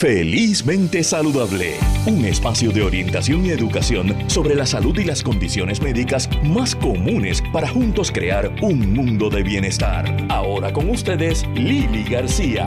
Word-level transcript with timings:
Felizmente 0.00 1.04
Saludable, 1.04 1.74
un 2.06 2.24
espacio 2.24 2.70
de 2.70 2.82
orientación 2.82 3.44
y 3.44 3.50
educación 3.50 4.16
sobre 4.30 4.54
la 4.54 4.64
salud 4.64 4.98
y 4.98 5.04
las 5.04 5.22
condiciones 5.22 5.82
médicas 5.82 6.26
más 6.42 6.74
comunes 6.74 7.42
para 7.52 7.68
juntos 7.68 8.10
crear 8.10 8.50
un 8.62 8.94
mundo 8.94 9.28
de 9.28 9.42
bienestar. 9.42 10.06
Ahora 10.30 10.72
con 10.72 10.88
ustedes, 10.88 11.46
Lili 11.48 12.04
García. 12.04 12.66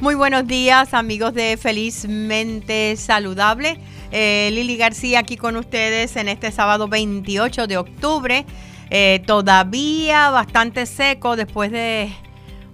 Muy 0.00 0.16
buenos 0.16 0.48
días 0.48 0.94
amigos 0.94 1.32
de 1.32 1.56
Felizmente 1.56 2.96
Saludable. 2.96 3.78
Eh, 4.10 4.50
Lili 4.52 4.76
García 4.76 5.20
aquí 5.20 5.36
con 5.36 5.54
ustedes 5.54 6.16
en 6.16 6.26
este 6.26 6.50
sábado 6.50 6.88
28 6.88 7.68
de 7.68 7.76
octubre. 7.76 8.44
Eh, 8.90 9.22
todavía 9.26 10.30
bastante 10.30 10.86
seco 10.86 11.36
después 11.36 11.70
de 11.70 12.10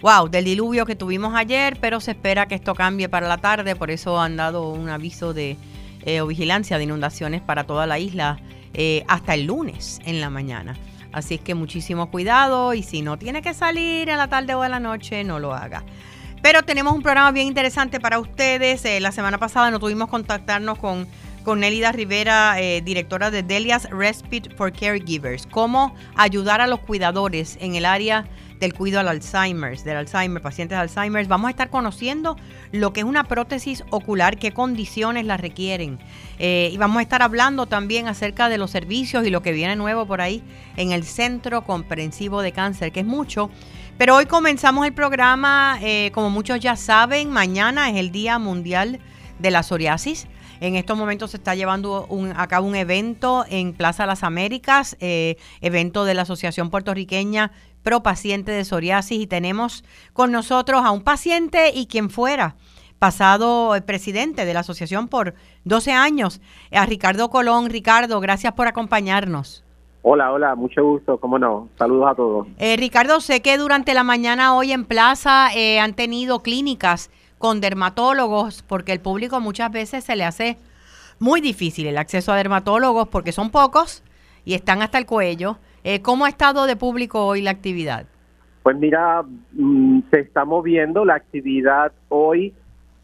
wow, 0.05 0.29
del 0.29 0.45
diluvio 0.45 0.85
que 0.85 0.97
tuvimos 0.97 1.35
ayer, 1.35 1.79
pero 1.81 1.99
se 1.99 2.11
espera 2.11 2.45
que 2.45 2.55
esto 2.55 2.75
cambie 2.75 3.09
para 3.09 3.27
la 3.27 3.39
tarde, 3.39 3.75
por 3.75 3.91
eso 3.91 4.21
han 4.21 4.37
dado 4.37 4.69
un 4.69 4.91
aviso 4.91 5.33
de 5.33 5.57
eh, 6.03 6.21
vigilancia 6.29 6.77
de 6.77 6.85
inundaciones 6.85 7.41
para 7.41 7.65
toda 7.65 7.87
la 7.87 7.99
isla 7.99 8.39
eh, 8.75 9.03
hasta 9.09 9.33
el 9.33 9.47
lunes 9.47 10.03
en 10.05 10.21
la 10.21 10.29
mañana. 10.29 10.77
Así 11.11 11.37
es 11.37 11.41
que 11.41 11.55
muchísimo 11.55 12.11
cuidado 12.11 12.75
y 12.75 12.83
si 12.83 13.01
no 13.01 13.17
tiene 13.17 13.41
que 13.41 13.55
salir 13.55 14.11
en 14.11 14.19
la 14.19 14.29
tarde 14.29 14.55
o 14.55 14.63
en 14.63 14.73
la 14.73 14.79
noche, 14.79 15.25
no 15.25 15.39
lo 15.39 15.55
haga. 15.55 15.85
Pero 16.43 16.63
tenemos 16.65 16.93
un 16.93 17.01
programa 17.01 17.31
bien 17.31 17.47
interesante 17.47 17.99
para 17.99 18.19
ustedes. 18.19 18.85
Eh, 18.85 19.01
la 19.01 19.11
semana 19.11 19.39
pasada 19.39 19.71
no 19.71 19.81
tuvimos 19.81 20.11
contactarnos 20.11 20.77
con, 20.77 21.09
con 21.45 21.61
Nélida 21.61 21.93
Rivera, 21.93 22.57
directora 22.85 23.31
de 23.31 23.43
Delia's 23.43 23.89
Respite 23.89 24.51
for 24.55 24.71
Caregivers. 24.71 25.47
Cómo 25.47 25.95
ayudar 26.15 26.61
a 26.61 26.67
los 26.67 26.81
cuidadores 26.81 27.57
en 27.63 27.75
el 27.75 27.87
área 27.87 28.27
del 28.61 28.75
cuidado 28.75 29.01
al 29.01 29.09
Alzheimer, 29.09 29.79
del 29.79 29.97
Alzheimer, 29.97 30.43
pacientes 30.43 30.77
de 30.77 30.83
Alzheimer. 30.83 31.27
Vamos 31.27 31.49
a 31.49 31.51
estar 31.51 31.71
conociendo 31.71 32.37
lo 32.73 32.93
que 32.93 33.01
es 33.01 33.07
una 33.07 33.25
prótesis 33.25 33.85
ocular, 33.91 34.39
qué 34.39 34.53
condiciones 34.53 35.25
la 35.27 35.37
requieren. 35.37 35.99
Eh, 36.39 36.71
y 36.73 36.77
vamos 36.77 36.99
a 36.99 37.03
estar 37.03 37.23
hablando 37.23 37.67
también 37.67 38.09
acerca 38.09 38.49
de 38.49 38.59
los 38.59 38.71
servicios 38.71 39.27
y 39.27 39.31
lo 39.31 39.43
que 39.43 39.53
viene 39.53 39.77
nuevo 39.77 40.07
por 40.07 40.21
ahí 40.21 40.43
en 40.77 40.93
el 40.93 41.05
Centro 41.05 41.65
Comprensivo 41.65 42.43
de 42.43 42.53
Cáncer, 42.53 42.93
que 42.93 43.01
es 43.01 43.07
mucho. 43.07 43.51
Pero 43.99 44.17
hoy 44.17 44.27
comenzamos 44.27 44.87
el 44.87 44.93
programa, 44.93 45.79
eh, 45.81 46.11
como 46.13 46.31
muchos 46.31 46.59
ya 46.59 46.75
saben, 46.75 47.31
mañana 47.31 47.91
es 47.91 47.97
el 47.97 48.11
Día 48.11 48.39
Mundial 48.39 48.99
de 49.39 49.51
la 49.51 49.63
Psoriasis. 49.63 50.27
En 50.61 50.77
estos 50.77 50.97
momentos 50.97 51.33
se 51.33 51.37
está 51.37 51.55
llevando 51.55 52.09
a 52.37 52.47
cabo 52.47 52.67
un 52.67 52.75
evento 52.75 53.45
en 53.49 53.73
Plaza 53.73 54.07
Las 54.07 54.23
Américas, 54.23 54.97
eh, 55.01 55.37
evento 55.61 56.05
de 56.05 56.15
la 56.15 56.23
Asociación 56.23 56.71
Puertorriqueña 56.71 57.53
pro 57.85 58.03
paciente 58.03 58.51
de 58.51 58.65
psoriasis 58.65 59.21
y 59.21 59.29
tenemos 59.29 59.85
con 60.13 60.33
nosotros 60.33 60.83
a 60.85 60.91
un 60.91 61.03
paciente 61.03 61.71
y 61.73 61.87
quien 61.87 62.11
fuera 62.11 62.57
pasado 62.99 63.75
presidente 63.85 64.47
de 64.47 64.55
la 64.55 64.61
asociación 64.61 65.09
por 65.09 65.35
12 65.65 65.93
años, 65.93 66.41
a 66.73 66.87
Ricardo 66.87 67.29
Colón. 67.29 67.69
Ricardo, 67.69 68.19
gracias 68.19 68.55
por 68.55 68.67
acompañarnos. 68.67 69.63
Hola, 70.01 70.33
hola, 70.33 70.55
mucho 70.55 70.83
gusto, 70.83 71.19
cómo 71.19 71.39
no, 71.39 71.69
saludos 71.79 72.11
a 72.11 72.15
todos. 72.15 72.47
Eh, 72.59 72.77
Ricardo, 72.77 73.21
sé 73.21 73.43
que 73.43 73.59
durante 73.59 73.93
la 73.93 74.05
mañana 74.05 74.57
hoy 74.57 74.73
en 74.73 74.87
Plaza 74.87 75.49
eh, 75.55 75.81
han 75.81 75.95
tenido 75.95 76.41
clínicas 76.41 77.11
con 77.39 77.61
dermatólogos 77.61 78.63
porque 78.63 78.93
el 78.93 79.01
público 79.01 79.41
muchas 79.41 79.71
veces 79.71 80.05
se 80.05 80.17
le 80.17 80.25
hace 80.25 80.57
muy 81.19 81.41
difícil 81.41 81.87
el 81.87 81.99
acceso 81.99 82.33
a 82.33 82.37
dermatólogos 82.37 83.09
porque 83.09 83.33
son 83.33 83.51
pocos 83.51 84.03
y 84.47 84.55
están 84.55 84.83
hasta 84.83 84.99
el 84.99 85.07
cuello. 85.07 85.59
Eh, 85.85 86.01
¿Cómo 86.01 86.25
ha 86.25 86.31
estado 86.31 86.67
de 86.67 86.77
público 86.77 87.27
hoy 87.27 87.43
la 87.43 87.51
actividad? 87.51 88.07
Pues 88.63 88.77
mira, 88.79 89.23
mm, 89.53 90.01
se 90.11 90.21
está 90.21 90.47
moviendo 90.47 91.05
la 91.05 91.17
actividad 91.17 91.93
hoy, 92.09 92.55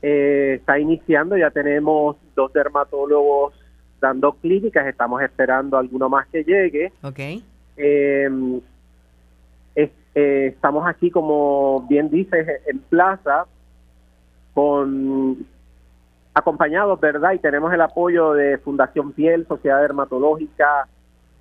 eh, 0.00 0.54
está 0.58 0.78
iniciando, 0.78 1.36
ya 1.36 1.50
tenemos 1.50 2.16
dos 2.34 2.50
dermatólogos 2.54 3.52
dando 4.00 4.32
clínicas, 4.32 4.86
estamos 4.86 5.20
esperando 5.20 5.76
alguno 5.76 6.08
más 6.08 6.26
que 6.28 6.42
llegue. 6.42 6.90
Ok. 7.02 7.18
Em, 7.76 8.60
eh, 10.14 10.46
estamos 10.54 10.88
aquí, 10.88 11.10
como 11.10 11.86
bien 11.88 12.10
dices, 12.10 12.46
en 12.66 12.78
plaza, 12.80 13.46
con 14.54 15.46
acompañados, 16.34 16.98
¿verdad? 16.98 17.32
Y 17.32 17.38
tenemos 17.38 17.72
el 17.72 17.80
apoyo 17.80 18.32
de 18.32 18.58
Fundación 18.58 19.12
Piel, 19.12 19.46
Sociedad 19.46 19.80
Dermatológica, 19.80 20.88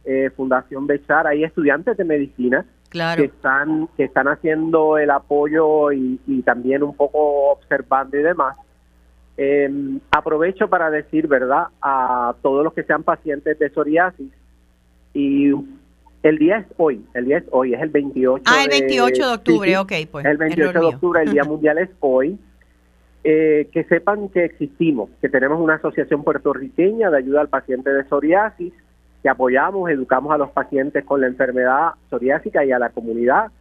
eh, 0.06 0.30
Fundación 0.36 0.88
Bechar, 0.88 1.28
hay 1.28 1.44
estudiantes 1.44 1.98
de 1.98 2.04
medicina 2.04 2.66
que 2.92 3.26
están 3.26 3.88
que 3.96 4.06
están 4.06 4.28
haciendo 4.28 4.98
el 4.98 5.12
apoyo 5.12 5.92
y, 5.92 6.42
también 6.44 6.82
un 6.84 6.96
poco 6.96 7.52
observando 7.52 8.18
y 8.18 8.24
demás. 8.24 8.58
Em, 9.38 10.00
aprovecho 10.12 10.68
para 10.68 10.90
decir, 10.90 11.28
¿verdad?, 11.28 11.68
a 11.82 12.34
todos 12.42 12.64
los 12.64 12.74
que 12.74 12.84
sean 12.84 13.04
pacientes 13.04 13.58
de 13.58 13.70
psoriasis 13.70 14.32
y 15.14 15.54
el 16.24 16.38
día 16.38 16.58
es 16.58 16.66
hoy, 16.78 17.06
el 17.14 17.26
día 17.26 17.38
es 17.38 17.46
hoy, 17.52 17.74
es 17.74 17.82
el 17.82 17.90
28 17.90 18.44
Ah, 18.46 18.64
el 18.64 18.70
28 18.70 19.28
de, 19.28 19.34
octubre, 19.34 19.78
ok, 19.78 19.94
pues. 20.12 20.26
El 20.26 20.38
28 20.38 20.80
de 20.80 20.86
octubre, 20.86 21.22
el 21.24 21.32
Día 21.32 21.44
Mundial 21.48 21.78
es 21.78 21.90
hoy. 22.00 22.38
Eh, 23.26 23.68
que 23.74 23.84
sepan 23.84 24.30
que 24.30 24.46
existimos, 24.46 25.10
que 25.20 25.28
tenemos 25.28 25.60
una 25.60 25.76
asociación 25.76 26.24
puertorriqueña 26.24 27.10
de 27.10 27.18
ayuda 27.18 27.42
al 27.42 27.50
paciente 27.50 27.92
de 27.92 28.06
psoriasis, 28.06 28.72
que 29.22 29.30
apoyamos, 29.30 29.90
educamos 29.90 30.34
a 30.34 30.38
los 30.38 30.52
pacientes 30.52 31.04
con 31.04 31.20
la 31.22 31.28
enfermedad 31.28 31.92
psoriásica 32.10 32.64
y 32.66 32.72
a 32.72 32.80
la 32.80 32.90
comunidad. 32.90 33.52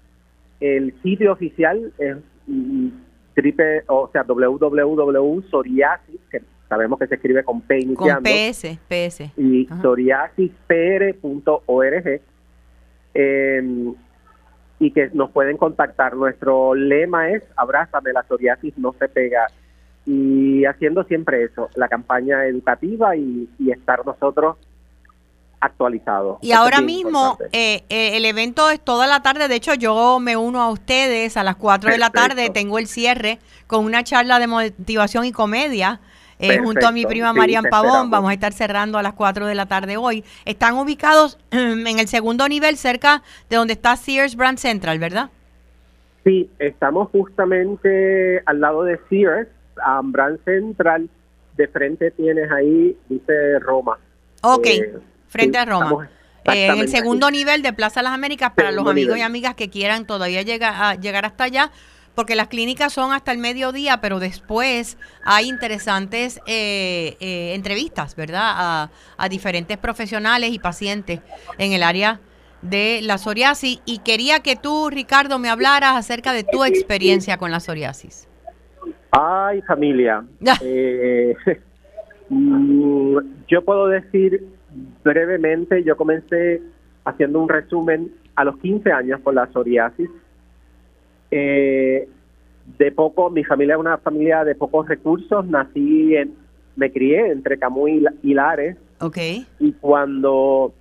El 0.60 0.94
sitio 1.02 1.32
oficial 1.32 1.92
es 1.98 2.16
triple, 3.34 3.82
o 3.88 4.08
sea, 4.12 4.24
www.psoriasis, 4.24 6.20
que 6.30 6.42
sabemos 6.68 6.98
que 6.98 7.06
se 7.06 7.14
escribe 7.16 7.44
con 7.44 7.60
P 7.62 7.80
iniciando. 7.80 8.14
Con 8.14 8.24
PS, 8.24 8.78
PS. 8.88 9.32
Y 9.36 9.66
psoriasispr.org. 9.66 12.20
Eh, 13.14 13.92
y 14.80 14.92
que 14.92 15.10
nos 15.12 15.32
pueden 15.32 15.56
contactar. 15.56 16.14
Nuestro 16.14 16.72
lema 16.74 17.30
es 17.30 17.42
abrázame, 17.56 18.12
la 18.12 18.22
psoriasis 18.22 18.78
no 18.78 18.94
se 18.98 19.08
pega. 19.08 19.48
Y 20.06 20.64
haciendo 20.64 21.02
siempre 21.04 21.42
eso, 21.42 21.68
la 21.74 21.88
campaña 21.88 22.46
educativa 22.46 23.16
y 23.16 23.48
estar 23.70 24.06
nosotros 24.06 24.56
actualizado. 25.60 26.38
Y 26.40 26.52
ahora 26.52 26.80
mismo 26.80 27.38
eh, 27.52 27.82
eh, 27.88 28.16
el 28.16 28.24
evento 28.24 28.70
es 28.70 28.80
toda 28.80 29.06
la 29.06 29.20
tarde, 29.22 29.48
de 29.48 29.56
hecho 29.56 29.74
yo 29.74 30.18
me 30.20 30.36
uno 30.36 30.62
a 30.62 30.70
ustedes 30.70 31.36
a 31.36 31.42
las 31.42 31.56
4 31.56 31.90
de 31.90 31.98
la 31.98 32.10
tarde, 32.10 32.50
tengo 32.50 32.78
el 32.78 32.86
cierre 32.86 33.38
con 33.66 33.84
una 33.84 34.04
charla 34.04 34.38
de 34.38 34.46
motivación 34.46 35.24
y 35.24 35.32
comedia. 35.32 36.00
Eh, 36.40 36.58
junto 36.58 36.86
a 36.86 36.92
mi 36.92 37.04
prima 37.04 37.32
Marian 37.32 37.64
Pavón, 37.68 38.10
vamos 38.10 38.30
a 38.30 38.32
estar 38.32 38.52
cerrando 38.52 38.96
a 38.96 39.02
las 39.02 39.14
4 39.14 39.46
de 39.46 39.56
la 39.56 39.66
tarde 39.66 39.96
hoy. 39.96 40.24
Están 40.44 40.74
ubicados 40.74 41.36
en 41.50 41.98
el 41.98 42.06
segundo 42.06 42.48
nivel 42.48 42.76
cerca 42.76 43.24
de 43.50 43.56
donde 43.56 43.72
está 43.72 43.96
Sears 43.96 44.36
Brand 44.36 44.58
Central, 44.58 45.00
¿verdad? 45.00 45.30
Sí, 46.22 46.48
estamos 46.60 47.08
justamente 47.10 48.40
al 48.46 48.60
lado 48.60 48.84
de 48.84 49.00
Sears, 49.08 49.48
Brand 50.04 50.38
Central, 50.44 51.08
de 51.56 51.68
frente 51.68 52.12
tienes 52.12 52.50
ahí, 52.52 52.96
dice 53.08 53.58
Roma. 53.58 53.98
Ok 54.42 54.68
frente 55.28 55.58
a 55.58 55.64
Roma. 55.64 56.08
Eh, 56.44 56.66
en 56.66 56.78
el 56.78 56.88
segundo 56.88 57.30
nivel 57.30 57.62
de 57.62 57.72
Plaza 57.72 58.02
Las 58.02 58.12
Américas 58.12 58.52
para 58.54 58.70
los 58.70 58.86
amigos 58.86 59.18
y 59.18 59.22
amigas 59.22 59.54
que 59.54 59.68
quieran 59.68 60.06
todavía 60.06 60.42
llegar, 60.42 60.74
a, 60.76 60.94
llegar 60.94 61.26
hasta 61.26 61.44
allá, 61.44 61.70
porque 62.14 62.34
las 62.34 62.48
clínicas 62.48 62.92
son 62.92 63.12
hasta 63.12 63.32
el 63.32 63.38
mediodía, 63.38 64.00
pero 64.00 64.18
después 64.18 64.98
hay 65.24 65.48
interesantes 65.48 66.40
eh, 66.46 67.16
eh, 67.20 67.52
entrevistas, 67.54 68.16
¿verdad? 68.16 68.42
A, 68.44 68.90
a, 69.16 69.28
diferentes 69.28 69.76
profesionales 69.78 70.52
y 70.52 70.58
pacientes 70.58 71.20
en 71.58 71.72
el 71.72 71.82
área 71.82 72.20
de 72.62 73.00
la 73.02 73.18
psoriasis. 73.18 73.80
Y 73.84 73.98
quería 73.98 74.40
que 74.40 74.56
tú, 74.56 74.90
Ricardo, 74.90 75.38
me 75.38 75.50
hablaras 75.50 75.96
acerca 75.96 76.32
de 76.32 76.44
tu 76.44 76.64
experiencia 76.64 77.36
con 77.36 77.50
la 77.50 77.60
psoriasis. 77.60 78.26
Ay, 79.10 79.60
familia. 79.62 80.24
Mm, 82.30 83.16
yo 83.48 83.64
puedo 83.64 83.86
decir 83.86 84.44
brevemente, 85.08 85.82
yo 85.84 85.96
comencé 85.96 86.60
haciendo 87.04 87.40
un 87.40 87.48
resumen 87.48 88.12
a 88.36 88.44
los 88.44 88.58
15 88.58 88.92
años 88.92 89.20
con 89.20 89.34
la 89.34 89.46
psoriasis. 89.46 90.10
Eh, 91.30 92.08
de 92.78 92.92
poco, 92.92 93.30
mi 93.30 93.42
familia 93.44 93.74
es 93.74 93.80
una 93.80 93.96
familia 93.98 94.44
de 94.44 94.54
pocos 94.54 94.86
recursos, 94.86 95.46
nací 95.46 96.14
en, 96.14 96.34
me 96.76 96.92
crié 96.92 97.32
entre 97.32 97.58
Camus 97.58 97.90
y 98.22 98.34
Lares. 98.34 98.76
Okay. 99.00 99.46
Y 99.58 99.72
cuando 99.72 100.74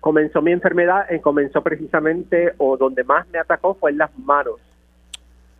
comenzó 0.00 0.40
mi 0.40 0.52
enfermedad, 0.52 1.12
eh, 1.12 1.20
comenzó 1.20 1.62
precisamente, 1.62 2.52
o 2.58 2.76
donde 2.76 3.02
más 3.02 3.26
me 3.30 3.40
atacó 3.40 3.74
fue 3.74 3.90
en 3.90 3.98
las 3.98 4.16
manos. 4.18 4.60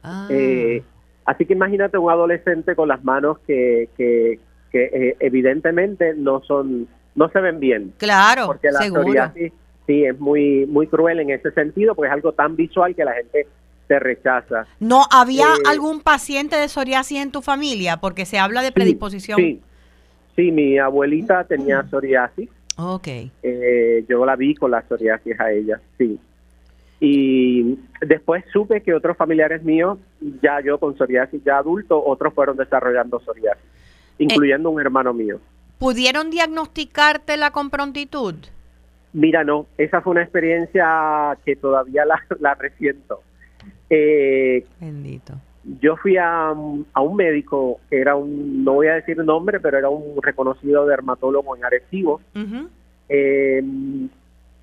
Ah. 0.04 0.28
Eh, 0.30 0.82
así 1.24 1.44
que 1.44 1.54
imagínate 1.54 1.98
un 1.98 2.10
adolescente 2.10 2.76
con 2.76 2.88
las 2.88 3.02
manos 3.02 3.38
que, 3.46 3.88
que, 3.96 4.38
que 4.70 5.16
evidentemente 5.18 6.14
no 6.14 6.42
son 6.42 6.86
no 7.14 7.28
se 7.30 7.40
ven 7.40 7.60
bien. 7.60 7.92
Claro, 7.98 8.46
porque 8.46 8.70
la 8.70 8.80
seguro. 8.80 9.32
sí, 9.86 10.04
es 10.04 10.18
muy 10.20 10.66
muy 10.66 10.86
cruel 10.86 11.20
en 11.20 11.30
ese 11.30 11.50
sentido, 11.52 11.94
pues 11.94 12.08
es 12.08 12.14
algo 12.14 12.32
tan 12.32 12.56
visual 12.56 12.94
que 12.94 13.04
la 13.04 13.12
gente 13.14 13.46
te 13.88 13.98
rechaza. 13.98 14.66
¿No 14.80 15.04
había 15.10 15.46
Eh, 15.46 15.62
algún 15.68 16.00
paciente 16.00 16.56
de 16.56 16.68
psoriasis 16.68 17.18
en 17.20 17.32
tu 17.32 17.42
familia? 17.42 17.98
Porque 17.98 18.24
se 18.24 18.38
habla 18.38 18.62
de 18.62 18.72
predisposición. 18.72 19.36
Sí, 19.38 19.60
sí, 20.36 20.50
mi 20.52 20.78
abuelita 20.78 21.44
tenía 21.44 21.82
psoriasis. 21.90 22.48
Ok. 22.78 23.08
Eh, 23.42 24.04
yo 24.08 24.24
la 24.24 24.34
vi 24.36 24.54
con 24.54 24.70
la 24.70 24.82
psoriasis 24.82 25.38
a 25.38 25.50
ella, 25.52 25.80
sí. 25.98 26.18
Y 27.00 27.76
después 28.00 28.44
supe 28.52 28.80
que 28.80 28.94
otros 28.94 29.16
familiares 29.16 29.62
míos, 29.64 29.98
ya 30.40 30.60
yo 30.64 30.78
con 30.78 30.96
psoriasis 30.96 31.42
ya 31.44 31.58
adulto, 31.58 32.02
otros 32.02 32.32
fueron 32.32 32.56
desarrollando 32.56 33.18
psoriasis, 33.20 33.62
incluyendo 34.18 34.70
un 34.70 34.80
hermano 34.80 35.12
mío. 35.12 35.40
¿Pudieron 35.82 36.30
diagnosticártela 36.30 37.50
con 37.50 37.68
prontitud? 37.68 38.36
Mira, 39.12 39.42
no, 39.42 39.66
esa 39.76 40.00
fue 40.00 40.12
una 40.12 40.22
experiencia 40.22 41.36
que 41.44 41.56
todavía 41.56 42.04
la, 42.04 42.22
la 42.38 42.54
resiento. 42.54 43.20
Eh, 43.90 44.64
Bendito. 44.78 45.34
yo 45.80 45.96
fui 45.96 46.16
a, 46.18 46.50
a 46.50 47.00
un 47.00 47.16
médico 47.16 47.80
que 47.90 48.00
era 48.00 48.14
un, 48.14 48.62
no 48.62 48.74
voy 48.74 48.86
a 48.86 48.94
decir 48.94 49.18
nombre, 49.24 49.58
pero 49.58 49.76
era 49.76 49.88
un 49.88 50.22
reconocido 50.22 50.86
dermatólogo 50.86 51.56
en 51.56 51.64
Arecibo. 51.64 52.20
Eh, 53.08 53.60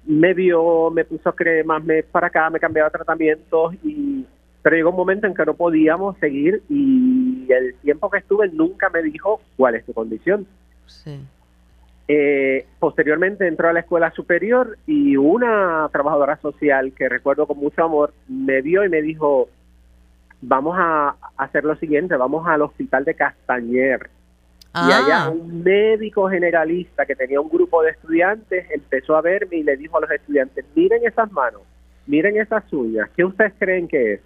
me 0.05 0.33
vio, 0.33 0.89
me 0.89 1.03
puso 1.03 1.35
cremas, 1.35 1.83
me 1.83 2.01
para 2.01 2.27
acá, 2.27 2.49
me 2.49 2.61
cambiaba 2.61 2.89
tratamientos 2.91 3.73
y 3.83 4.25
pero 4.61 4.75
llegó 4.75 4.89
un 4.91 4.95
momento 4.95 5.27
en 5.27 5.33
que 5.33 5.45
no 5.45 5.53
podíamos 5.53 6.17
seguir 6.19 6.63
y 6.69 7.45
el 7.51 7.75
tiempo 7.81 8.09
que 8.09 8.19
estuve 8.19 8.47
nunca 8.49 8.89
me 8.89 9.01
dijo 9.01 9.41
cuál 9.57 9.75
es 9.75 9.85
tu 9.85 9.93
condición. 9.93 10.47
Sí. 10.89 11.19
Eh, 12.11 12.65
posteriormente 12.79 13.47
entró 13.47 13.69
a 13.69 13.73
la 13.73 13.81
escuela 13.81 14.09
superior 14.11 14.79
y 14.87 15.15
una 15.15 15.87
trabajadora 15.91 16.37
social 16.37 16.91
que 16.93 17.07
recuerdo 17.07 17.45
con 17.45 17.59
mucho 17.59 17.83
amor 17.83 18.13
me 18.27 18.63
vio 18.63 18.83
y 18.83 18.89
me 18.89 19.03
dijo, 19.03 19.47
vamos 20.41 20.75
a 20.79 21.15
hacer 21.37 21.63
lo 21.65 21.75
siguiente, 21.75 22.15
vamos 22.15 22.47
al 22.47 22.63
hospital 22.63 23.05
de 23.05 23.13
Castañer. 23.13 24.09
Y 24.73 24.91
allá 24.91 25.25
Ah, 25.25 25.29
un 25.29 25.63
médico 25.63 26.29
generalista 26.29 27.05
que 27.05 27.15
tenía 27.15 27.41
un 27.41 27.49
grupo 27.49 27.81
de 27.83 27.91
estudiantes 27.91 28.65
empezó 28.71 29.15
a 29.15 29.21
verme 29.21 29.57
y 29.57 29.63
le 29.63 29.77
dijo 29.77 29.97
a 29.97 30.01
los 30.01 30.11
estudiantes, 30.11 30.65
miren 30.75 31.05
esas 31.05 31.31
manos, 31.31 31.61
miren 32.07 32.37
esas 32.37 32.63
uñas, 32.71 33.09
¿qué 33.15 33.25
ustedes 33.25 33.53
creen 33.57 33.87
que 33.87 34.13
es? 34.13 34.21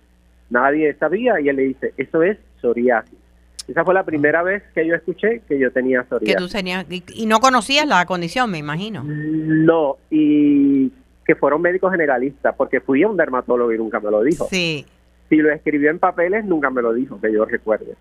Nadie 0.49 0.93
sabía 0.95 1.39
y 1.39 1.49
él 1.49 1.55
le 1.55 1.63
dice, 1.63 1.93
eso 1.97 2.23
es 2.23 2.37
psoriasis. 2.61 3.22
Esa 3.67 3.85
fue 3.85 3.93
la 3.93 4.03
primera 4.03 4.43
vez 4.43 4.63
que 4.75 4.85
yo 4.85 4.93
escuché 4.95 5.41
que 5.47 5.57
yo 5.57 5.71
tenía 5.71 6.01
que 6.03 6.09
psoriasis. 6.09 6.35
tú 6.37 6.49
tenías, 6.49 6.85
y, 6.89 7.03
y 7.13 7.25
no 7.25 7.39
conocías 7.39 7.87
la 7.87 8.05
condición, 8.05 8.51
me 8.51 8.57
imagino. 8.57 9.03
No, 9.05 9.97
y 10.09 10.91
que 11.25 11.35
fueron 11.35 11.61
médicos 11.61 11.91
generalistas, 11.91 12.53
porque 12.57 12.81
fui 12.81 13.03
a 13.03 13.07
un 13.07 13.15
dermatólogo 13.17 13.71
y 13.71 13.77
nunca 13.77 13.99
me 13.99 14.11
lo 14.11 14.21
dijo. 14.23 14.47
Sí. 14.49 14.85
Si 15.29 15.37
lo 15.37 15.51
escribió 15.51 15.89
en 15.89 15.99
papeles, 15.99 16.43
nunca 16.45 16.69
me 16.69 16.81
lo 16.81 16.93
dijo, 16.93 17.19
que 17.21 17.31
yo 17.31 17.45
recuerde. 17.45 17.95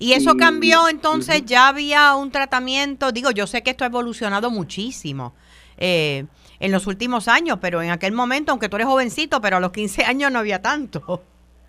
Y 0.00 0.12
eso 0.12 0.34
Y- 0.34 0.36
cambió, 0.38 0.88
entonces 0.88 1.44
ya 1.44 1.68
había 1.68 2.14
un 2.16 2.30
tratamiento, 2.30 3.12
digo, 3.12 3.30
yo 3.30 3.46
sé 3.46 3.62
que 3.62 3.70
esto 3.70 3.84
ha 3.84 3.88
evolucionado 3.88 4.50
muchísimo 4.50 5.34
eh, 5.76 6.24
en 6.60 6.72
los 6.72 6.86
últimos 6.88 7.28
años, 7.28 7.58
pero 7.60 7.82
en 7.82 7.90
aquel 7.90 8.12
momento, 8.12 8.50
aunque 8.52 8.68
tú 8.68 8.76
eres 8.76 8.88
jovencito, 8.88 9.40
pero 9.40 9.58
a 9.58 9.60
los 9.60 9.70
15 9.72 10.04
años 10.04 10.32
no 10.32 10.40
había 10.40 10.60
tanto. 10.60 11.22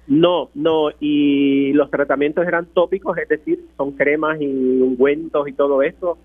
No, 0.10 0.50
no, 0.56 0.90
y 1.00 1.72
los 1.74 1.92
tratamientos 1.92 2.46
eran 2.48 2.66
tópicos, 2.66 3.16
es 3.20 3.30
decir, 3.30 3.64
son 3.78 3.92
cremas 3.92 4.42
y 4.42 4.48
ungüentos 4.48 5.48
y 5.48 5.54
todo 5.54 5.84
eso. 5.84 6.18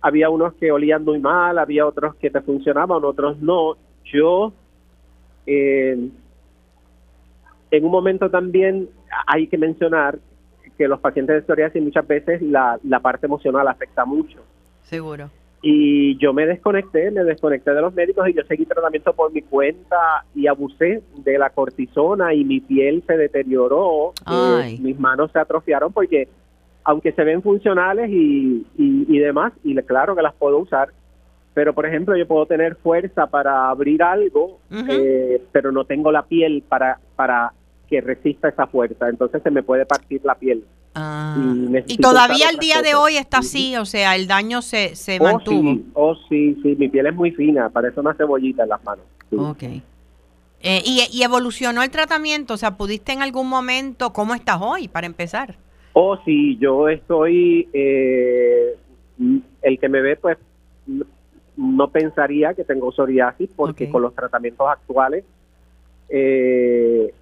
Había 0.00 0.28
unos 0.28 0.54
que 0.54 0.72
olían 0.72 1.04
muy 1.04 1.20
mal, 1.20 1.56
había 1.58 1.86
otros 1.86 2.16
que 2.16 2.30
te 2.30 2.40
funcionaban, 2.40 3.04
otros 3.04 3.40
no. 3.40 3.76
Yo, 4.04 4.52
eh, 5.46 6.10
en 7.70 7.84
un 7.84 7.90
momento 7.92 8.28
también 8.28 8.88
hay 9.28 9.46
que 9.46 9.56
mencionar 9.56 10.18
que 10.76 10.88
los 10.88 10.98
pacientes 10.98 11.36
de 11.36 11.46
psoriasis 11.46 11.80
muchas 11.80 12.06
veces 12.08 12.42
la, 12.42 12.76
la 12.82 12.98
parte 12.98 13.26
emocional 13.26 13.68
afecta 13.68 14.04
mucho. 14.04 14.40
Seguro. 14.82 15.30
Y 15.60 16.16
yo 16.18 16.32
me 16.32 16.46
desconecté, 16.46 17.10
me 17.10 17.24
desconecté 17.24 17.72
de 17.72 17.80
los 17.80 17.92
médicos 17.92 18.28
y 18.28 18.34
yo 18.34 18.42
seguí 18.44 18.64
tratamiento 18.64 19.12
por 19.12 19.32
mi 19.32 19.42
cuenta 19.42 20.24
y 20.34 20.46
abusé 20.46 21.02
de 21.16 21.38
la 21.38 21.50
cortisona 21.50 22.32
y 22.32 22.44
mi 22.44 22.60
piel 22.60 23.02
se 23.06 23.16
deterioró, 23.16 24.12
eh, 24.30 24.78
mis 24.80 24.98
manos 25.00 25.32
se 25.32 25.40
atrofiaron 25.40 25.92
porque 25.92 26.28
aunque 26.84 27.12
se 27.12 27.24
ven 27.24 27.42
funcionales 27.42 28.08
y, 28.08 28.66
y, 28.76 29.06
y 29.08 29.18
demás, 29.18 29.52
y 29.64 29.74
claro 29.82 30.14
que 30.14 30.22
las 30.22 30.34
puedo 30.34 30.58
usar, 30.58 30.90
pero 31.54 31.74
por 31.74 31.86
ejemplo 31.86 32.16
yo 32.16 32.26
puedo 32.26 32.46
tener 32.46 32.76
fuerza 32.76 33.26
para 33.26 33.68
abrir 33.68 34.02
algo, 34.02 34.60
eh, 34.70 35.42
pero 35.50 35.72
no 35.72 35.84
tengo 35.84 36.12
la 36.12 36.22
piel 36.22 36.62
para, 36.68 37.00
para 37.16 37.52
que 37.88 38.00
resista 38.00 38.48
esa 38.48 38.68
fuerza, 38.68 39.08
entonces 39.08 39.42
se 39.42 39.50
me 39.50 39.64
puede 39.64 39.84
partir 39.84 40.20
la 40.24 40.36
piel. 40.36 40.64
Ah, 41.00 41.54
Y 41.86 41.98
todavía 41.98 42.46
otras 42.48 42.60
día 42.60 42.82
de 42.82 42.94
hoy 42.94 43.16
está 43.16 43.38
así, 43.38 43.76
o 43.76 43.84
sea, 43.84 44.16
el 44.16 44.26
daño 44.26 44.62
se, 44.62 44.96
se 44.96 45.18
Oh 45.20 45.24
mantuvo. 45.24 45.72
sí, 45.74 45.86
oh 45.94 46.14
sí, 46.28 46.56
sí, 46.62 46.74
mi 46.76 46.88
piel 46.88 47.06
es 47.06 47.14
muy 47.14 47.30
fina, 47.30 47.68
parece 47.70 48.00
una 48.00 48.14
cebollita 48.14 48.64
en 48.64 48.68
las 48.70 48.82
manos. 48.84 49.04
sí. 49.30 49.36
Ok. 49.38 49.62
Eh, 50.60 50.82
y, 50.84 51.06
y 51.12 51.22
evolucionó 51.22 51.84
el 51.84 51.90
tratamiento, 51.90 52.54
o 52.54 52.56
sea, 52.56 52.76
¿pudiste 52.76 53.12
en 53.12 53.22
algún 53.22 53.48
momento, 53.48 54.12
cómo 54.12 54.34
estás 54.34 54.58
hoy, 54.60 54.88
para 54.88 55.06
empezar? 55.06 55.54
Oh 55.92 56.18
sí, 56.24 56.56
yo 56.58 56.88
estoy, 56.88 57.68
eh, 57.72 58.74
el 59.62 59.78
que 59.78 59.88
me 59.88 60.00
ve 60.00 60.16
pues 60.16 60.36
no 61.56 61.88
pensaría 61.90 62.54
que 62.54 62.64
tengo 62.64 62.90
psoriasis 62.90 63.50
porque 63.54 63.88
con 63.88 64.02
los 64.02 64.14
tratamientos 64.14 64.66
actuales 64.68 65.24
eh, 66.08 67.12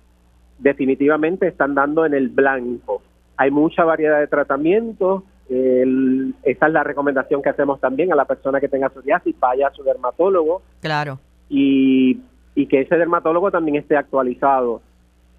definitivamente 0.59 1.49
están 1.49 1.75
dando 1.75 2.07
en 2.07 2.15
el 2.15 2.29
blanco. 2.29 3.03
Hay 3.37 3.51
mucha 3.51 3.85
variedad 3.85 4.19
de 4.21 4.27
tratamientos. 4.27 5.23
el- 5.49 6.35
esa 6.43 6.67
es 6.67 6.73
la 6.73 6.83
recomendación 6.83 7.41
que 7.41 7.51
hacemos 7.51 7.79
también 7.81 8.13
a 8.13 8.17
la 8.17 8.25
persona 8.25 8.59
que 8.59 8.67
tenga 8.69 8.89
psoriasis, 8.89 9.39
vaya 9.39 9.69
a 9.69 9.73
su 9.73 9.85
dermatólogo 9.85 10.63
Claro. 10.81 11.21
y, 11.49 12.19
y 12.57 12.67
que 12.67 12.81
ese 12.81 12.97
dermatólogo 12.97 13.53
también 13.53 13.77
esté 13.77 13.97
actualizado. 13.97 14.81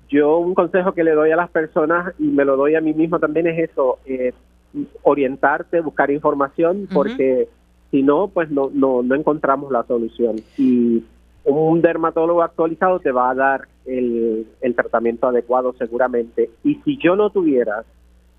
Yo 0.07 0.37
un 0.37 0.53
consejo 0.55 0.93
que 0.93 1.03
le 1.03 1.11
doy 1.11 1.31
a 1.31 1.35
las 1.35 1.49
personas 1.49 2.13
y 2.19 2.23
me 2.27 2.45
lo 2.45 2.55
doy 2.55 2.75
a 2.75 2.79
mí 2.81 2.93
mismo 2.93 3.19
también 3.19 3.47
es 3.47 3.69
eso, 3.69 3.99
eh, 4.05 4.31
orientarte, 5.03 5.81
buscar 5.81 6.09
información, 6.11 6.87
porque 6.93 7.47
si 7.91 8.03
no, 8.03 8.29
pues 8.29 8.49
no, 8.49 8.69
no, 8.73 9.03
no 9.03 9.13
encontramos 9.15 9.71
la 9.71 9.83
solución. 9.83 10.37
Y 10.57 11.03
un 11.43 11.81
dermatólogo 11.81 12.43
actualizado 12.43 12.99
te 12.99 13.11
va 13.11 13.29
a 13.31 13.35
dar 13.35 13.67
el, 13.87 14.47
el 14.61 14.75
tratamiento 14.75 15.27
adecuado 15.27 15.73
seguramente. 15.77 16.51
Y 16.63 16.75
si 16.85 16.97
yo 16.97 17.15
no 17.15 17.29
tuviera 17.29 17.83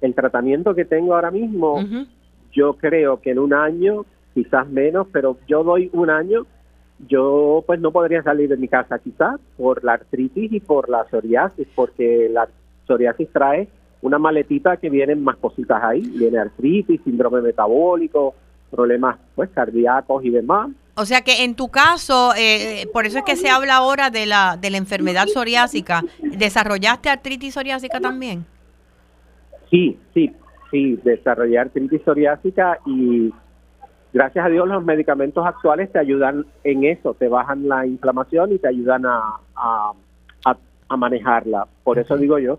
el 0.01 0.15
tratamiento 0.15 0.75
que 0.75 0.85
tengo 0.85 1.15
ahora 1.15 1.31
mismo, 1.31 1.81
yo 2.53 2.75
creo 2.75 3.21
que 3.21 3.31
en 3.31 3.39
un 3.39 3.53
año, 3.53 4.05
quizás 4.35 4.69
menos, 4.69 5.09
pero 5.13 5.39
yo 5.49 5.65
doy 5.65 5.91
un 5.93 6.11
año, 6.11 6.47
yo 7.09 7.65
pues 7.67 7.81
no 7.81 7.93
podría 7.93 8.23
salir 8.23 8.49
de 8.49 8.57
mi 8.57 8.69
casa 8.69 8.99
quizás 8.99 9.41
por 9.57 9.85
la 9.85 9.95
artritis 9.95 10.53
y 10.53 10.61
por 10.61 10.89
la 10.89 11.05
psoriasis, 11.09 11.67
porque 11.75 12.29
la 12.31 12.49
psoriasis 12.87 13.29
trae 13.33 13.69
una 14.03 14.19
maletita 14.19 14.77
que 14.77 14.91
vienen 14.91 15.23
más 15.23 15.37
cositas 15.37 15.83
ahí, 15.83 16.01
viene 16.01 16.39
artritis, 16.39 17.01
síndrome 17.03 17.41
metabólico, 17.41 18.35
problemas 18.71 19.19
pues 19.35 19.51
cardíacos 19.51 20.25
y 20.25 20.31
demás. 20.31 20.71
O 20.99 21.07
sea 21.07 21.23
que 21.23 21.45
en 21.45 21.55
tu 21.55 21.69
caso, 21.69 22.33
eh, 22.37 22.87
por 22.93 23.07
eso 23.07 23.19
es 23.19 23.25
que 23.25 23.37
se 23.37 23.49
habla 23.49 23.77
ahora 23.77 24.11
de 24.11 24.27
la, 24.27 24.57
de 24.61 24.71
la 24.71 24.79
enfermedad 24.79 25.27
psoriásica. 25.27 26.03
¿Desarrollaste 26.21 27.09
artritis 27.09 27.55
psoriásica 27.55 28.01
también? 28.01 28.45
Sí, 29.71 29.97
sí, 30.15 30.33
sí, 30.71 30.99
desarrollé 31.05 31.59
artritis 31.59 32.03
psoriásica 32.05 32.79
y 32.87 33.33
gracias 34.13 34.45
a 34.47 34.49
Dios 34.49 34.67
los 34.67 34.83
medicamentos 34.85 35.47
actuales 35.47 35.93
te 35.93 35.99
ayudan 35.99 36.47
en 36.65 36.85
eso, 36.85 37.15
te 37.15 37.29
bajan 37.29 37.69
la 37.69 37.87
inflamación 37.87 38.53
y 38.53 38.59
te 38.59 38.69
ayudan 38.69 39.07
a, 39.07 39.21
a, 39.55 39.93
a- 40.47 40.57
a 40.89 40.97
manejarla. 40.97 41.69
Por 41.85 41.99
eso 41.99 42.17
digo 42.17 42.39
yo 42.39 42.59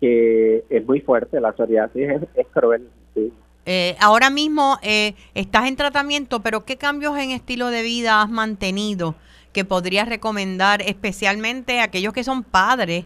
que 0.00 0.64
es 0.70 0.86
muy 0.86 1.00
fuerte, 1.00 1.40
la 1.40 1.52
psoriasis 1.52 2.08
es, 2.08 2.22
es 2.34 2.46
cruel. 2.52 2.88
sí. 3.14 3.32
Eh, 3.70 3.96
ahora 4.00 4.30
mismo 4.30 4.78
eh, 4.82 5.12
estás 5.34 5.68
en 5.68 5.76
tratamiento, 5.76 6.40
pero 6.40 6.64
¿qué 6.64 6.78
cambios 6.78 7.18
en 7.18 7.32
estilo 7.32 7.68
de 7.68 7.82
vida 7.82 8.22
has 8.22 8.30
mantenido 8.30 9.14
que 9.52 9.62
podrías 9.62 10.08
recomendar 10.08 10.80
especialmente 10.80 11.80
a 11.80 11.84
aquellos 11.84 12.14
que 12.14 12.24
son 12.24 12.44
padres 12.44 13.04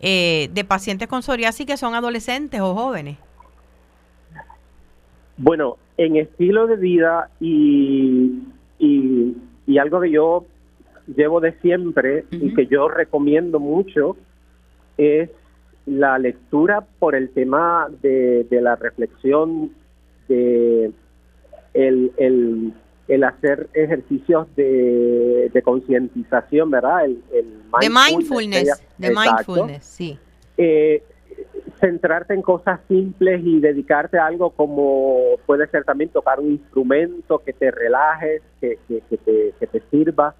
eh, 0.00 0.50
de 0.52 0.64
pacientes 0.64 1.06
con 1.06 1.22
psoriasis 1.22 1.66
que 1.66 1.76
son 1.76 1.94
adolescentes 1.94 2.60
o 2.60 2.74
jóvenes? 2.74 3.16
Bueno, 5.36 5.76
en 5.96 6.16
estilo 6.16 6.66
de 6.66 6.76
vida 6.78 7.30
y, 7.38 8.42
y, 8.80 9.36
y 9.68 9.78
algo 9.78 10.00
que 10.00 10.10
yo 10.10 10.44
llevo 11.16 11.38
de 11.38 11.52
siempre 11.60 12.24
y 12.32 12.52
que 12.54 12.66
yo 12.66 12.88
recomiendo 12.88 13.60
mucho 13.60 14.16
es 14.98 15.30
la 15.86 16.18
lectura 16.18 16.84
por 16.98 17.14
el 17.14 17.30
tema 17.30 17.86
de, 18.02 18.42
de 18.50 18.60
la 18.60 18.74
reflexión, 18.74 19.70
de 20.28 20.92
el, 21.74 22.12
el, 22.16 22.72
el 23.08 23.24
hacer 23.24 23.68
ejercicios 23.74 24.46
de, 24.56 25.62
concientización, 25.64 26.70
¿verdad? 26.70 27.04
El, 27.04 27.22
de 27.80 27.90
mindfulness, 27.90 28.82
de 28.98 29.10
mindfulness, 29.10 29.84
sí. 29.84 30.18
Eh, 30.56 31.02
centrarte 31.80 32.34
en 32.34 32.42
cosas 32.42 32.80
simples 32.88 33.40
y 33.44 33.58
dedicarte 33.58 34.18
a 34.18 34.26
algo 34.26 34.50
como 34.50 35.36
puede 35.46 35.66
ser 35.68 35.84
también 35.84 36.10
tocar 36.10 36.38
un 36.38 36.52
instrumento 36.52 37.40
que 37.40 37.52
te 37.52 37.70
relajes, 37.70 38.42
que, 38.60 38.78
que, 38.88 39.16
te, 39.66 39.82
sirva. 39.90 40.34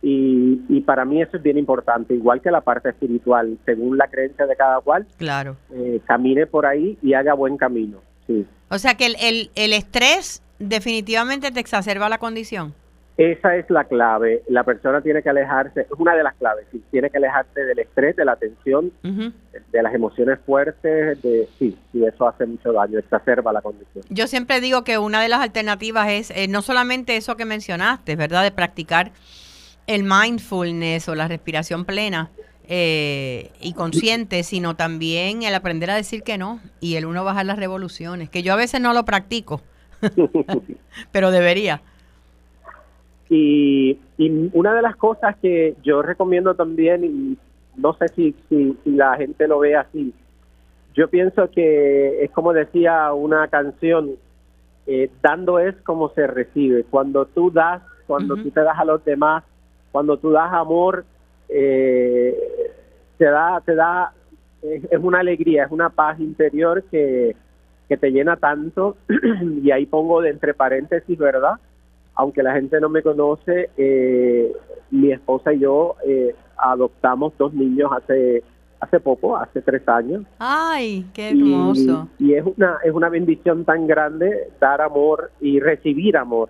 Y, 0.00 0.80
para 0.80 1.04
mí 1.04 1.22
eso 1.22 1.36
es 1.36 1.42
bien 1.42 1.58
importante, 1.58 2.14
igual 2.14 2.40
que 2.40 2.50
la 2.50 2.60
parte 2.60 2.88
espiritual, 2.88 3.58
según 3.64 3.96
la 3.96 4.08
creencia 4.08 4.46
de 4.46 4.56
cada 4.56 4.80
cual. 4.80 5.06
Claro. 5.16 5.56
Eh, 5.72 6.00
camine 6.06 6.46
por 6.46 6.66
ahí 6.66 6.98
y 7.02 7.14
haga 7.14 7.34
buen 7.34 7.56
camino. 7.56 8.00
Sí. 8.26 8.46
O 8.68 8.78
sea 8.78 8.94
que 8.94 9.06
el, 9.06 9.16
el, 9.20 9.50
el 9.54 9.72
estrés 9.72 10.42
definitivamente 10.58 11.50
te 11.50 11.60
exacerba 11.60 12.08
la 12.08 12.18
condición. 12.18 12.74
Esa 13.18 13.56
es 13.56 13.68
la 13.68 13.84
clave. 13.84 14.42
La 14.48 14.64
persona 14.64 15.02
tiene 15.02 15.22
que 15.22 15.28
alejarse, 15.28 15.82
es 15.82 15.86
una 15.98 16.14
de 16.16 16.22
las 16.22 16.34
claves, 16.34 16.66
sí, 16.72 16.82
tiene 16.90 17.10
que 17.10 17.18
alejarse 17.18 17.60
del 17.60 17.78
estrés, 17.78 18.16
de 18.16 18.24
la 18.24 18.36
tensión, 18.36 18.90
de 19.02 19.82
las 19.82 19.94
emociones 19.94 20.38
fuertes, 20.46 21.20
de 21.22 21.46
sí, 21.58 21.76
y 21.92 22.04
eso 22.04 22.26
hace 22.26 22.46
mucho 22.46 22.72
daño, 22.72 22.98
exacerba 22.98 23.52
la 23.52 23.60
condición. 23.60 24.04
Yo 24.08 24.26
siempre 24.26 24.60
digo 24.62 24.82
que 24.82 24.96
una 24.96 25.20
de 25.20 25.28
las 25.28 25.40
alternativas 25.40 26.08
es 26.08 26.30
eh, 26.30 26.48
no 26.48 26.62
solamente 26.62 27.16
eso 27.16 27.36
que 27.36 27.44
mencionaste, 27.44 28.16
¿verdad? 28.16 28.42
De 28.44 28.50
practicar 28.50 29.12
el 29.86 30.04
mindfulness 30.04 31.08
o 31.08 31.14
la 31.14 31.28
respiración 31.28 31.84
plena 31.84 32.30
eh, 32.74 33.50
y 33.60 33.74
consciente, 33.74 34.44
sino 34.44 34.76
también 34.76 35.42
el 35.42 35.54
aprender 35.54 35.90
a 35.90 35.94
decir 35.94 36.22
que 36.22 36.38
no 36.38 36.58
y 36.80 36.94
el 36.94 37.04
uno 37.04 37.22
bajar 37.22 37.44
las 37.44 37.58
revoluciones, 37.58 38.30
que 38.30 38.42
yo 38.42 38.54
a 38.54 38.56
veces 38.56 38.80
no 38.80 38.94
lo 38.94 39.04
practico, 39.04 39.60
pero 41.12 41.30
debería. 41.30 41.82
Y, 43.28 43.98
una 44.54 44.72
de 44.72 44.80
las 44.80 44.96
cosas 44.96 45.36
que 45.42 45.74
yo 45.82 46.00
recomiendo 46.00 46.54
también, 46.54 47.04
y 47.04 47.36
no 47.76 47.92
sé 47.92 48.08
si, 48.08 48.34
si, 48.48 48.74
la 48.86 49.18
gente 49.18 49.46
lo 49.48 49.58
ve 49.58 49.76
así, 49.76 50.14
yo 50.94 51.08
pienso 51.08 51.50
que 51.50 52.24
es 52.24 52.30
como 52.30 52.54
decía 52.54 53.12
una 53.12 53.48
canción, 53.48 54.12
eh, 54.86 55.10
dando 55.20 55.58
es 55.58 55.76
como 55.82 56.08
se 56.14 56.26
recibe. 56.26 56.84
Cuando 56.84 57.26
tú 57.26 57.50
das, 57.50 57.82
cuando 58.06 58.34
tú 58.34 58.50
te 58.50 58.62
das 58.62 58.78
a 58.78 58.86
los 58.86 59.04
demás, 59.04 59.44
cuando 59.90 60.16
tú 60.16 60.30
das 60.30 60.50
amor, 60.54 61.04
eh, 61.52 62.72
te 63.18 63.24
da, 63.24 63.60
te 63.64 63.74
da, 63.74 64.12
es, 64.62 65.00
una 65.00 65.20
alegría, 65.20 65.64
es 65.64 65.70
una 65.70 65.90
paz 65.90 66.18
interior 66.20 66.82
que, 66.90 67.36
que 67.88 67.96
te 67.96 68.10
llena 68.10 68.36
tanto. 68.36 68.96
y 69.62 69.70
ahí 69.70 69.86
pongo 69.86 70.20
de 70.22 70.30
entre 70.30 70.54
paréntesis, 70.54 71.18
¿verdad? 71.18 71.58
aunque 72.14 72.42
la 72.42 72.54
gente 72.54 72.80
no 72.80 72.88
me 72.88 73.02
conoce, 73.02 73.70
eh, 73.76 74.52
mi 74.90 75.12
esposa 75.12 75.52
y 75.52 75.60
yo 75.60 75.96
eh, 76.06 76.34
adoptamos 76.56 77.32
dos 77.38 77.52
niños 77.54 77.90
hace 77.92 78.42
hace 78.80 78.98
poco, 78.98 79.36
hace 79.36 79.62
tres 79.62 79.86
años. 79.88 80.24
Ay, 80.40 81.06
qué 81.14 81.30
hermoso. 81.30 82.08
Y, 82.18 82.34
es 82.34 82.44
una 82.44 82.78
es 82.82 82.92
una 82.92 83.08
bendición 83.08 83.64
tan 83.64 83.86
grande 83.86 84.48
dar 84.60 84.80
amor 84.80 85.30
y 85.40 85.60
recibir 85.60 86.16
amor, 86.16 86.48